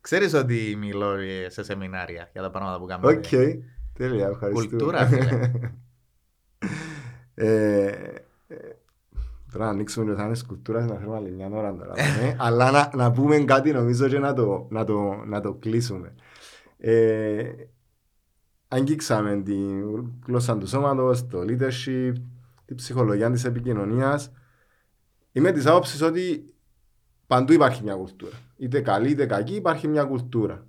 [0.01, 3.13] Ξέρεις ότι μιλώ ε, σε σεμινάρια για τα πράγματα που κάνουμε.
[3.13, 3.25] Οκ.
[3.99, 4.67] Τέλεια, ευχαριστούμε.
[4.69, 5.51] Κουλτούρα, φίλε.
[7.35, 8.57] Ε, ε,
[9.53, 11.93] Τώρα να ανοίξουμε το θέμα της κουλτούρας να φέρουμε άλλη μια ώρα τώρα.
[12.23, 12.35] ναι.
[12.47, 16.15] Αλλά να, να πούμε κάτι νομίζω και να το, να το, να το κλείσουμε.
[16.77, 17.53] Ε,
[18.69, 19.82] αγγίξαμε την
[20.27, 22.12] γλώσσα του σώματος, το leadership,
[22.65, 24.32] την ψυχολογία της επικοινωνίας.
[25.32, 26.55] Είμαι της άποψης ότι
[27.27, 28.36] παντού υπάρχει μια κουλτούρα.
[28.57, 30.66] Είτε καλή είτε κακή υπάρχει μια κουλτούρα.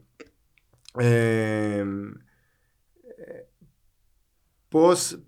[0.98, 1.86] Ε, ε,
[4.68, 5.20] πώς,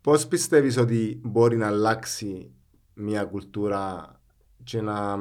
[0.00, 2.54] πώς πιστεύεις ότι μπορεί να αλλάξει
[2.94, 4.16] μια κουλτούρα
[4.64, 5.16] και να,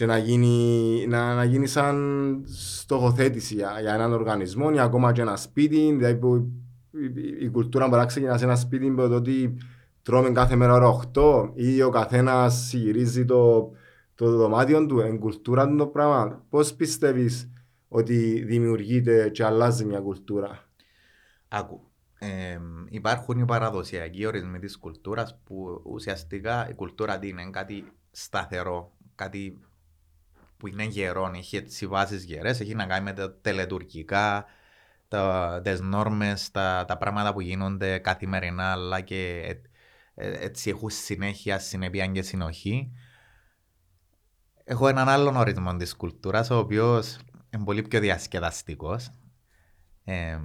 [0.00, 5.20] και να, γίνει, να, να γίνει σαν στοχοθέτηση για, για έναν οργανισμό ή ακόμα και
[5.20, 6.36] ένα σπίτι, δηλαδή που
[6.90, 9.56] η, η- η κουλτούρα μπορεί να ξεκινά σε ένα σπίτι με το ότι
[10.02, 13.70] τρώμε κάθε μέρα ώρα 8 ή ο καθένας γυρίζει το,
[14.14, 16.44] το δωμάτιο του, εν κουλτούρα του το πράγμα.
[16.48, 17.50] Πώς πιστεύεις
[17.88, 20.68] ότι δημιουργείται και αλλάζει μια κουλτούρα;
[21.48, 21.80] Άκου.
[22.18, 22.58] Ε,
[22.88, 29.60] υπάρχουν οι παραδοσιακοί ορισμοί της κουλτούρας που ουσιαστικά η κουλτούρα τι είναι κάτι σταθερό, κάτι
[30.60, 34.44] που είναι γερό, έχει έτσι βάσεις γερές, έχει να κάνει με τα τελετουργικά,
[35.08, 39.40] τα, τις νόρμες, τα, τα πράγματα που γίνονται καθημερινά, αλλά και
[40.14, 42.92] ε, ε, έτσι έχουν συνέχεια, συνέπεια και συνοχή.
[44.64, 47.18] Έχω έναν άλλον ορισμό της κουλτούρας, ο οποίος
[47.50, 49.10] είναι πολύ πιο διασκεδαστικός.
[50.04, 50.38] Ε,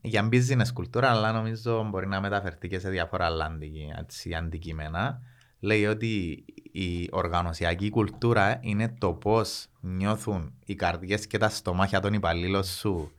[0.00, 5.20] για business κουλτούρα, αλλά νομίζω μπορεί να μεταφερθεί και σε διάφορα άλλα αντι- έτσι, αντικείμενα.
[5.60, 12.12] Λέει ότι η οργανωσιακή κουλτούρα είναι το πώς νιώθουν οι καρδιές και τα στομάχια των
[12.12, 13.12] υπαλλήλων σου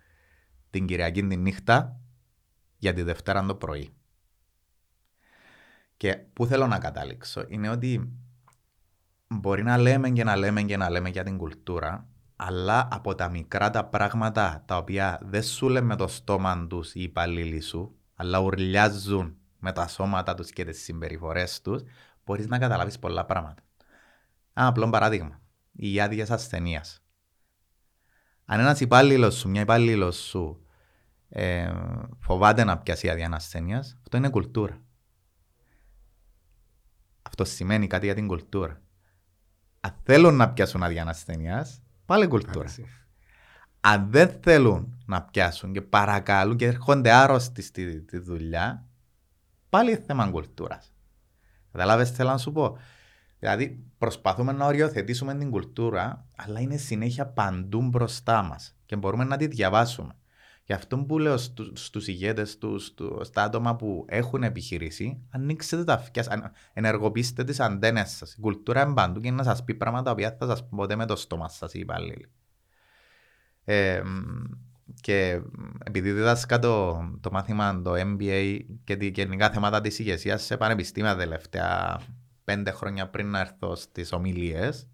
[0.70, 2.00] την Κυριακή τη νύχτα
[2.78, 3.94] για τη Δευτέρα το πρωί.
[5.98, 8.12] Και πού θέλω να καταλήξω είναι ότι
[9.28, 13.30] μπορεί να λέμε και να λέμε και να λέμε για την κουλτούρα, αλλά από τα
[13.30, 17.96] μικρά τα πράγματα τα οποία δεν σου λένε με το στόμα τους οι υπαλλήλοι σου,
[18.16, 21.82] αλλά ουρλιάζουν με τα σώματα τους και τις συμπεριφορές τους,
[22.26, 23.64] μπορείς να καταλάβεις πολλά πράγματα.
[24.54, 25.42] Ένα απλό παράδειγμα.
[25.72, 27.04] Οι άδειε ασθενείας.
[28.46, 30.66] Αν ένας υπάλληλος σου, μια υπάλληλος σου,
[31.30, 31.74] ε,
[32.20, 34.82] φοβάται να πιάσει άδεια ασθενείας, αυτό είναι κουλτούρα.
[37.22, 38.82] Αυτό σημαίνει κάτι για την κουλτούρα.
[39.80, 42.60] Αν θέλουν να πιάσουν άδεια ασθενείας, πάλι κουλτούρα.
[42.60, 42.86] Εντάξει.
[43.80, 48.88] Αν δεν θέλουν να πιάσουν και παρακαλούν και έρχονται άρρωστοι στη, στη δουλειά,
[49.70, 50.91] πάλι θέμα κουλτούρας.
[51.72, 52.78] Καταλάβες τι θέλω να σου πω;
[53.40, 59.38] Δηλαδή προσπαθούμε να οριοθετήσουμε την κουλτούρα, αλλά είναι συνέχεια παντού μπροστά μας και μπορούμε να
[59.38, 60.14] τη διαβάσουμε.
[60.64, 65.84] Γι' αυτό που λέω στου, στους ηγέτες, στους, στους- στα άτομα που έχουν επιχειρήσει, ανοίξτε
[65.84, 68.34] τα αυτιά, σας, αν- ενεργοποιήστε τις αντένες σας.
[68.34, 71.06] Η κουλτούρα είναι παντού και να σας πει πράγματα που θα σας πω ποτέ με
[71.06, 72.32] το στόμα σας οι υπάλληλοι.
[73.64, 74.44] Ε, μ,
[75.02, 80.44] και μ, επειδή δίδασκα το, το μάθημα, το MBA και τη γενικά θέματα της ηγεσίας
[80.44, 82.00] σε πανεπιστήμια τα τελευταία
[82.44, 84.88] πέντε χρόνια πριν να έρθω στις ομιλίες,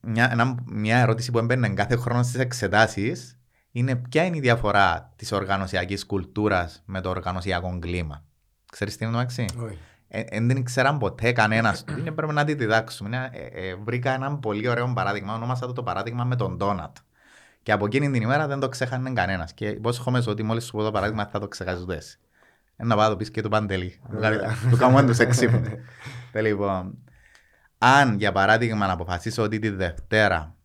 [0.00, 3.36] μια, ένα- μια ερώτηση που έμπαινε κάθε χρόνο στις εξετάσεις
[3.70, 8.24] είναι ποια είναι η διαφορά της οργανωσιακής κουλτούρας με το οργανωσιακό κλίμα.
[8.72, 9.78] Ξέρεις τι είναι το μεταξύ; Όχι.
[10.08, 11.84] Ε, Δεν την ξέραν ποτέ κανένας.
[11.98, 13.08] Είναι πρέπει να τη διδάξουμε.
[13.16, 15.34] Είναι, ε, ε, βρήκα ένα πολύ ωραίο παράδειγμα.
[15.34, 16.96] Ονόμασα το το παράδειγμα με τον Ντόνατ.
[17.62, 19.52] Και από εκείνη την ημέρα δεν το ξέχανε κανένας.
[19.52, 22.18] Και υπόσχομαι ότι μόλις σου πω το παράδειγμα θα το ξεχάσεις ούτε εσύ.
[22.76, 24.00] Ε, να πάω να το πεις και του Παντελή.
[24.16, 24.56] Ωραία.
[24.70, 25.62] Του κάνουμε του εξύπνου.
[26.32, 26.98] λοιπόν,
[27.78, 30.56] αν για παράδειγμα να αποφασίσω ότι τη Δευτέρα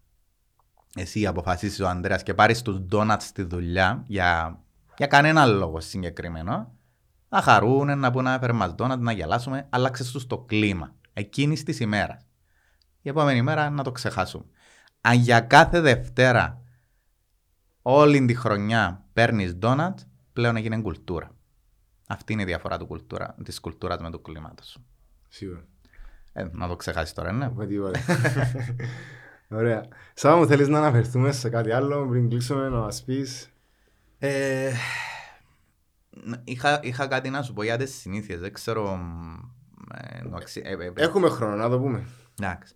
[0.95, 4.59] εσύ αποφασίσεις ο Ανδρέας και πάρεις τους ντόνατς στη δουλειά για,
[4.97, 6.71] για κανένα λόγο συγκεκριμένο,
[7.29, 11.63] να χαρούν, να πούνε να φέρει μας ντόνατ, να γελάσουμε, άλλαξες τους το κλίμα εκείνης
[11.63, 12.25] της ημέρας.
[13.01, 14.45] Η επόμενη μέρα να το ξεχάσουμε.
[15.01, 16.61] Αν για κάθε Δευτέρα
[17.89, 19.99] όλη τη χρονιά παίρνεις ντόνατ,
[20.33, 21.31] πλέον έγινε κουλτούρα.
[22.07, 24.77] Αυτή είναι η διαφορά του κουλτούρα, της κουλτούρας με του κλίματος.
[25.27, 25.63] Σίγουρα.
[26.33, 27.51] Ε, να το ξεχάσεις τώρα, ναι.
[27.55, 27.99] Με τίποτα.
[29.59, 29.87] Ωραία.
[30.13, 33.49] Σάβα μου θέλεις να αναφερθούμε σε κάτι άλλο πριν κλείσουμε να μας πεις;
[34.19, 34.71] Ε,
[36.43, 38.95] είχα, είχα κάτι να σου πω για τις συνήθειες, δεν ξέρω...
[38.95, 39.35] μ,
[39.93, 42.07] ε, εντάξει, ε, ε, ε, Έχουμε χρόνο να το πούμε.
[42.39, 42.75] εντάξει.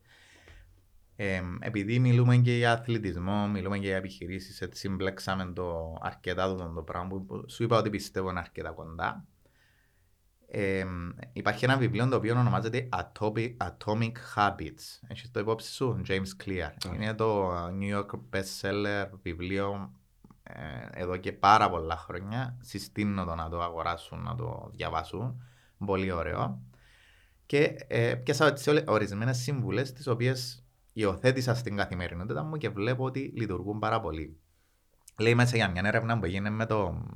[1.23, 6.71] Ε, επειδή μιλούμε και για αθλητισμό, μιλούμε και για επιχειρήσεις, έτσι συμπλέξαμε το αρκετά το,
[6.75, 9.25] το πράγμα που σου είπα ότι πιστεύω είναι αρκετά κοντά.
[10.47, 10.85] Ε,
[11.33, 14.99] υπάρχει ένα βιβλίο το οποίο ονομάζεται Atomic, Atomic Habits.
[15.07, 16.95] Έχεις το υπόψη σου, James Clear; Yeah.
[16.95, 19.93] Είναι το New York bestseller βιβλίο
[20.43, 22.57] ε, εδώ και πάρα πολλά χρόνια.
[22.61, 25.43] Συστήνω το να το αγοράσουν, να το διαβάσουν.
[25.85, 26.61] Πολύ ωραίο.
[27.45, 30.60] Και ε, πιάσα τις ορισμένες συμβουλές τις οποίες
[30.93, 34.37] υιοθέτησα στην καθημερινότητα μου και βλέπω ότι λειτουργούν πάρα πολύ.
[35.17, 37.07] Λέει μέσα για μια έρευνα που έγινε με το,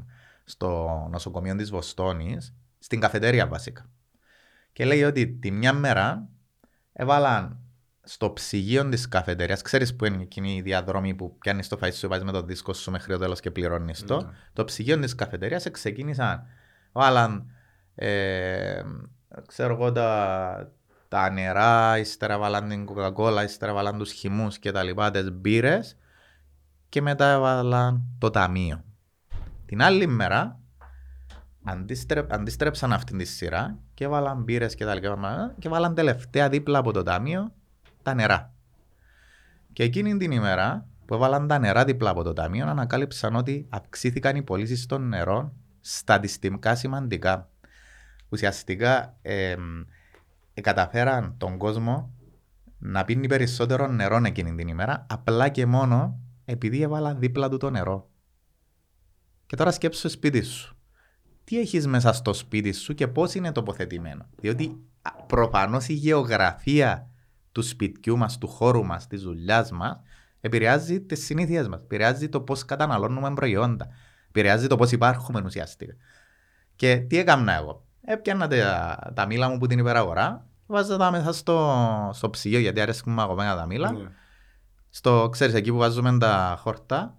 [0.44, 3.90] στο νοσοκομείο της Βοστόνης, στην καφετέρια βασικά.
[4.74, 6.30] Και λέει ότι τη μια μέρα
[6.94, 7.60] έβαλαν
[8.02, 12.08] στο ψυγείο της καφετέριας, ξέρεις που είναι εκείνη η διαδρομή που πιάνεις το φαΐ σου,
[12.08, 14.22] βάζεις με το δίσκο σου μέχρι το τέλος και πληρώνεις το.
[14.22, 14.30] Ναι.
[14.54, 16.44] Το ψυγείο της καφετέριας ξεκίνησαν.
[16.92, 17.52] Βάλαν,
[17.96, 18.82] ε,
[19.46, 20.72] ξέρω εγώ, τα,
[21.08, 25.98] τα νερά, ύστερα βάλαν την κοκακόλα, ύστερα βάλαν τους χυμούς και τα λοιπά, τις μπύρες
[26.90, 28.84] και μετά έβαλαν το ταμείο.
[29.66, 30.60] Την άλλη μέρα
[31.64, 36.80] αντίστρε, αντίστρεψαν αυτή τη σειρά και βάλαν μπύρες και τα λοιπά και βάλαν τελευταία δίπλα
[36.80, 37.54] από το ταμείο
[38.04, 38.54] τα νερά.
[39.74, 44.36] Και εκείνη την ημέρα που έβαλαν τα νερά δίπλα από το ταμείο ανακάλυψαν ότι αυξήθηκαν
[44.36, 47.50] οι πωλήσεις των νερών στατιστικά σημαντικά.
[48.30, 49.58] Ουσιαστικά ε, ε,
[50.62, 52.14] καταφέραν τον κόσμο
[52.78, 57.70] να πίνει περισσότερο νερό εκείνη την ημέρα απλά και μόνο επειδή έβαλαν δίπλα του το
[57.70, 58.10] νερό.
[59.46, 60.78] Και τώρα σκέψου στο σπίτι σου.
[61.44, 64.84] Τι έχεις μέσα στο σπίτι σου και πώς είναι τοποθετημένο; Διότι
[65.28, 67.10] προφανώς η γεωγραφία
[67.52, 70.02] του σπιτιού μας, του χώρου μας, της δουλειάς μας
[70.40, 71.80] επηρεάζει τις συνήθειες μας.
[71.80, 73.88] Επηρεάζει το πώς καταναλώνουμε προϊόντα.
[74.28, 75.96] Επηρεάζει το πώς υπάρχουμε ουσιαστικά.
[76.76, 81.34] Και τι έκανα εγώ; Έπιανα τα, τα μήλα μου που την υπεραγορά, βάζα τα μέσα
[81.34, 83.92] στο, στο ψυγείο γιατί αρέσκουν μου αγωμένα τα μήλα.
[83.92, 84.08] Ναι.
[84.90, 87.18] Στο, ξέρεις, εκεί που βάζουμε τα χόρτα,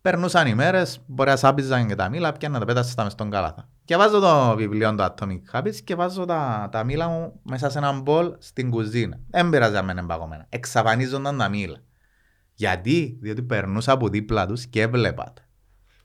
[0.00, 3.30] περνούσαν οι μέρες, μπορεί να σάπιζαν και τα μήλα, πιάνα τα πέτασα στα μες στον
[3.30, 3.68] καλάθα.
[3.84, 7.78] Και βάζω το βιβλίο του Atomic Habits και βάζω τα, τα μήλα μου μέσα σε
[7.78, 9.20] έναν μπολ στην κουζίνα.
[9.30, 10.46] Δεν πειράζει αν είναι παγωμένα.
[10.48, 11.78] Εξαφανίζονταν τα μήλα.
[12.54, 15.47] Γιατί, διότι περνούσα από δίπλα τους και έβλεπα τα.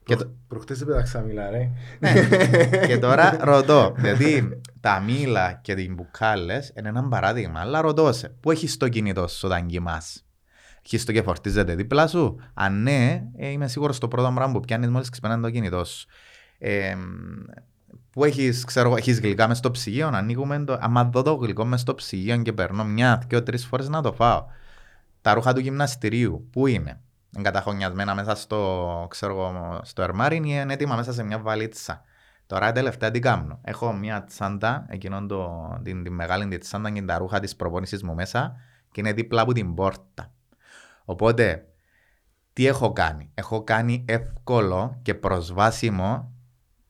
[0.04, 1.70] Και, το- Προχτές έπαιξα μιλά ρε.
[2.00, 2.88] ναι.
[2.88, 8.30] και τώρα ρωτώ, γιατί τα μήλα και οι μπουκάλες είναι ένα παράδειγμα, αλλά ρωτώ σε,
[8.40, 10.26] πού έχεις το κινητό σου όταν κοιμάς.
[10.86, 14.60] Έχεις το και φορτίζεται δίπλα σου; Αν ναι, ε, είμαι σίγουρος το πρώτο πράγμα που
[14.60, 16.08] πιάνεις μόλις ξυπνάνε το κινητό σου.
[16.58, 16.96] Ε,
[18.10, 20.78] που έχεις, ξέρω, εγώ, έχεις γλυκά μες στο ψυγείο, να ανοίγουμε το...
[20.82, 24.14] Άμα δω το γλυκό μες στο ψυγείο και περνώ μια, δυο, τρεις φορές να το
[24.14, 24.46] φάω.
[25.22, 27.02] Τα ρούχα του γυμναστηρίου, πού είναι.
[27.34, 32.02] Είναι καταχωνιασμένα μέσα στο, ξέρω, εγώ, στο ερμάρι ή είναι έτοιμα μέσα σε μια βαλίτσα.
[32.46, 35.50] Τώρα τελευταία τι κάνω; Έχω μια τσάντα, εκείνον το,
[35.84, 38.56] την, την μεγάλη τη τσάντα και τα ρούχα της προπόνησης μου μέσα
[38.92, 40.32] και είναι δίπλα από την πόρτα.
[41.06, 41.68] Οπότε,
[42.54, 46.34] τι έχω κάνει; Έχω κάνει εύκολο και προσβάσιμο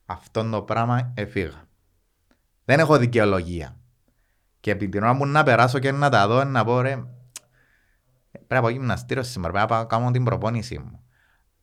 [0.05, 1.63] αυτό το πράγμα εφήγα.
[2.65, 3.77] Δεν έχω δικαιολογία.
[4.59, 7.03] Και επί την ώρα μου να περάσω και να τα δω, να πω ρε,
[8.33, 11.03] πρέπει να πάω γυμναστήριο σήμερα, πρέπει να πάω να κάνω την προπόνησή μου.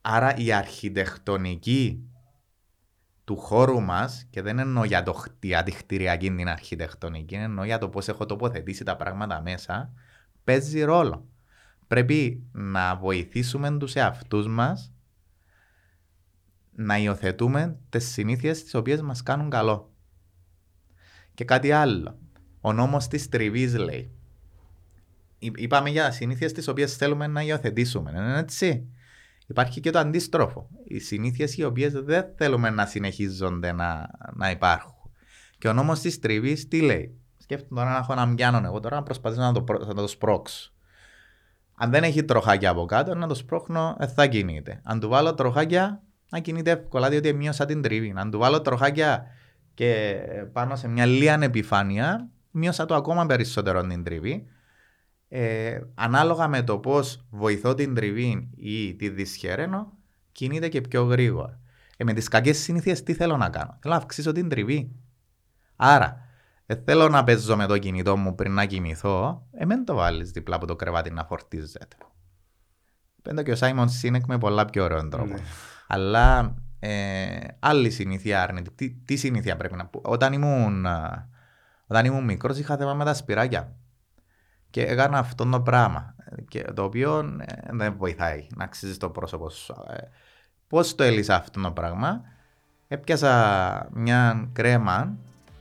[0.00, 2.04] Άρα η αρχιτεκτονική
[3.24, 7.64] του χώρου μας, και δεν εννοώ για, το, χ- για τη χτηριακή την αρχιτεκτονική, εννοώ
[7.64, 9.92] για το πώς έχω τοποθετήσει τα πράγματα μέσα,
[10.44, 11.28] παίζει ρόλο.
[11.86, 14.92] Πρέπει να βοηθήσουμε τους εαυτούς μας
[16.72, 19.92] να υιοθετούμε τις συνήθειες τις οποίες μας κάνουν καλό.
[21.34, 22.18] Και κάτι άλλο.
[22.60, 24.14] Ο νόμος της τριβής λέει.
[25.42, 28.10] Εί- Είπαμε για συνήθειες τις οποίες θέλουμε να υιοθετήσουμε.
[28.10, 28.88] Είναι έτσι.
[29.46, 30.68] Υπάρχει και το αντίστροφο.
[30.84, 34.94] Οι συνήθειες οι οποίες δεν θέλουμε να συνεχίζονται να, να υπάρχουν.
[35.58, 38.96] Και ο νόμος της τριβής τι λέει; Σκέφτομαι τώρα να έχω έναν πιάνο εγώ τώρα
[38.96, 40.72] να προσπαθήσω να το, προ- να το σπρώξω.
[41.74, 44.80] Αν δεν έχει τροχάκια από κάτω, να το σπρώχνω, δεν θα κινείται.
[44.84, 48.14] Αν του βάλω τροχάκια, να κινείται εύκολα, διότι μείωσα την τριβή.
[48.16, 49.26] Αν του βάλω τροχάκια
[49.74, 50.16] και
[50.52, 54.46] πάνω σε μια λίαν επιφάνεια, μείωσα το ακόμα περισσότερο την τριβή.
[55.32, 59.92] Ε, ανάλογα με το πώς βοηθώ την τριβή ή τη δυσχεραίνω,
[60.32, 61.60] κινείται και πιο γρήγορα.
[61.96, 64.90] Ε, με τις κακές συνήθειες, τι θέλω να κάνω; Θέλω να αυξήσω την τριβή.
[65.76, 66.28] Άρα,
[66.66, 69.46] δεν θέλω να παίζω με το κινητό μου πριν να κοιμηθώ.
[69.52, 71.96] Ε, μην το βάλεις δίπλα από το κρεβάτι να φορτίζεται.
[73.22, 75.32] Πέντε και ο Σάιμον Σίνεκ με πολλά πιο ωραίο τρόπο.
[75.32, 75.40] Ναι.
[75.86, 78.74] Αλλά ε, άλλη συνήθεια αρνητική.
[78.74, 81.28] Τι, τι συνήθεια πρέπει να πω; Όταν ήμουν, α,
[81.86, 83.76] όταν ήμουν μικρός είχα θέμα με τα σπυράκια.
[84.70, 86.14] Και έκανα αυτό το πράγμα.
[86.48, 89.74] Και το οποίο ε, δεν βοηθάει να αξίζεις το πρόσωπο σου.
[89.90, 89.96] Ε,
[90.68, 92.22] πώς το έλυσα αυτό το πράγμα;
[92.88, 95.16] Έπιασα μια κρέμα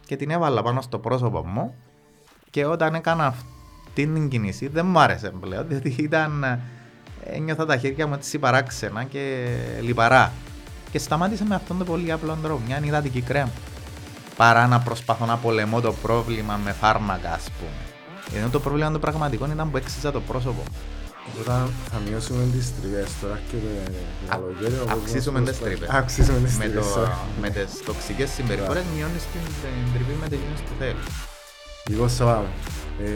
[0.06, 1.76] και την έβαλα πάνω στο πρόσωπο μου
[2.50, 3.46] και όταν έκανα αυτή
[3.90, 6.60] αυτή την κίνηση δεν μου άρεσε πλέον, διότι ήταν, ε,
[7.24, 9.48] ένιωθα τα χέρια μου έτσι παράξενα και
[9.82, 10.32] λιπαρά.
[10.92, 13.52] Και σταμάτησα με αυτόν τον πολύ απλό τρόπο, μια υδατική κρέμα.
[14.36, 17.89] Παρά να προσπαθώ να πολεμώ το πρόβλημα με φάρμακα, ας πούμε.
[18.32, 20.64] Γιατί το πρόβλημα το πραγματικό ήταν που έξυζα το πρόσωπο.
[21.42, 23.70] Όταν θα μειώσουμε τις τρύπες τώρα και το
[24.32, 24.74] καλοκαίρι...
[24.74, 25.90] ο κόσμος Αυξήσουμε τις προσπαθεί- τρύπες.
[26.00, 26.94] Αυξήσουμε τις Με, το, τρύπες.
[26.96, 27.14] sorry.
[27.44, 31.06] με τις τοξικές συμπεριφορές μειώνεις την, την τρύπα με τις που θέλεις.
[31.94, 32.40] Εγώ Σαββά,
[33.06, 33.08] ε,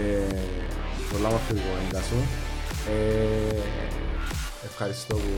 [1.12, 2.18] πολλά μου αυτή την κουβέντα σου.
[2.94, 3.58] Ε,
[4.70, 5.34] ευχαριστώ που,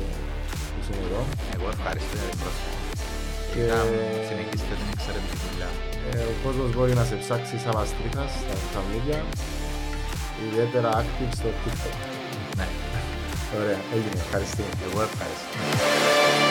[0.72, 1.22] που είσαι εδώ.
[1.56, 2.84] Εγώ ευχαριστώ για την πρόσκληση.
[3.52, 3.88] Και- Ήταν,
[4.28, 5.70] συνεχίστε την εξαιρετική δουλειά.
[6.10, 8.86] Ε, ο κόσμος μπορεί να σε ψάξει σαν Βαστρίχας στα social
[10.42, 11.94] i desde Active sobre TikTok.
[13.52, 14.68] Sobre Elgin, Palestina.
[14.84, 16.45] El web Palestina.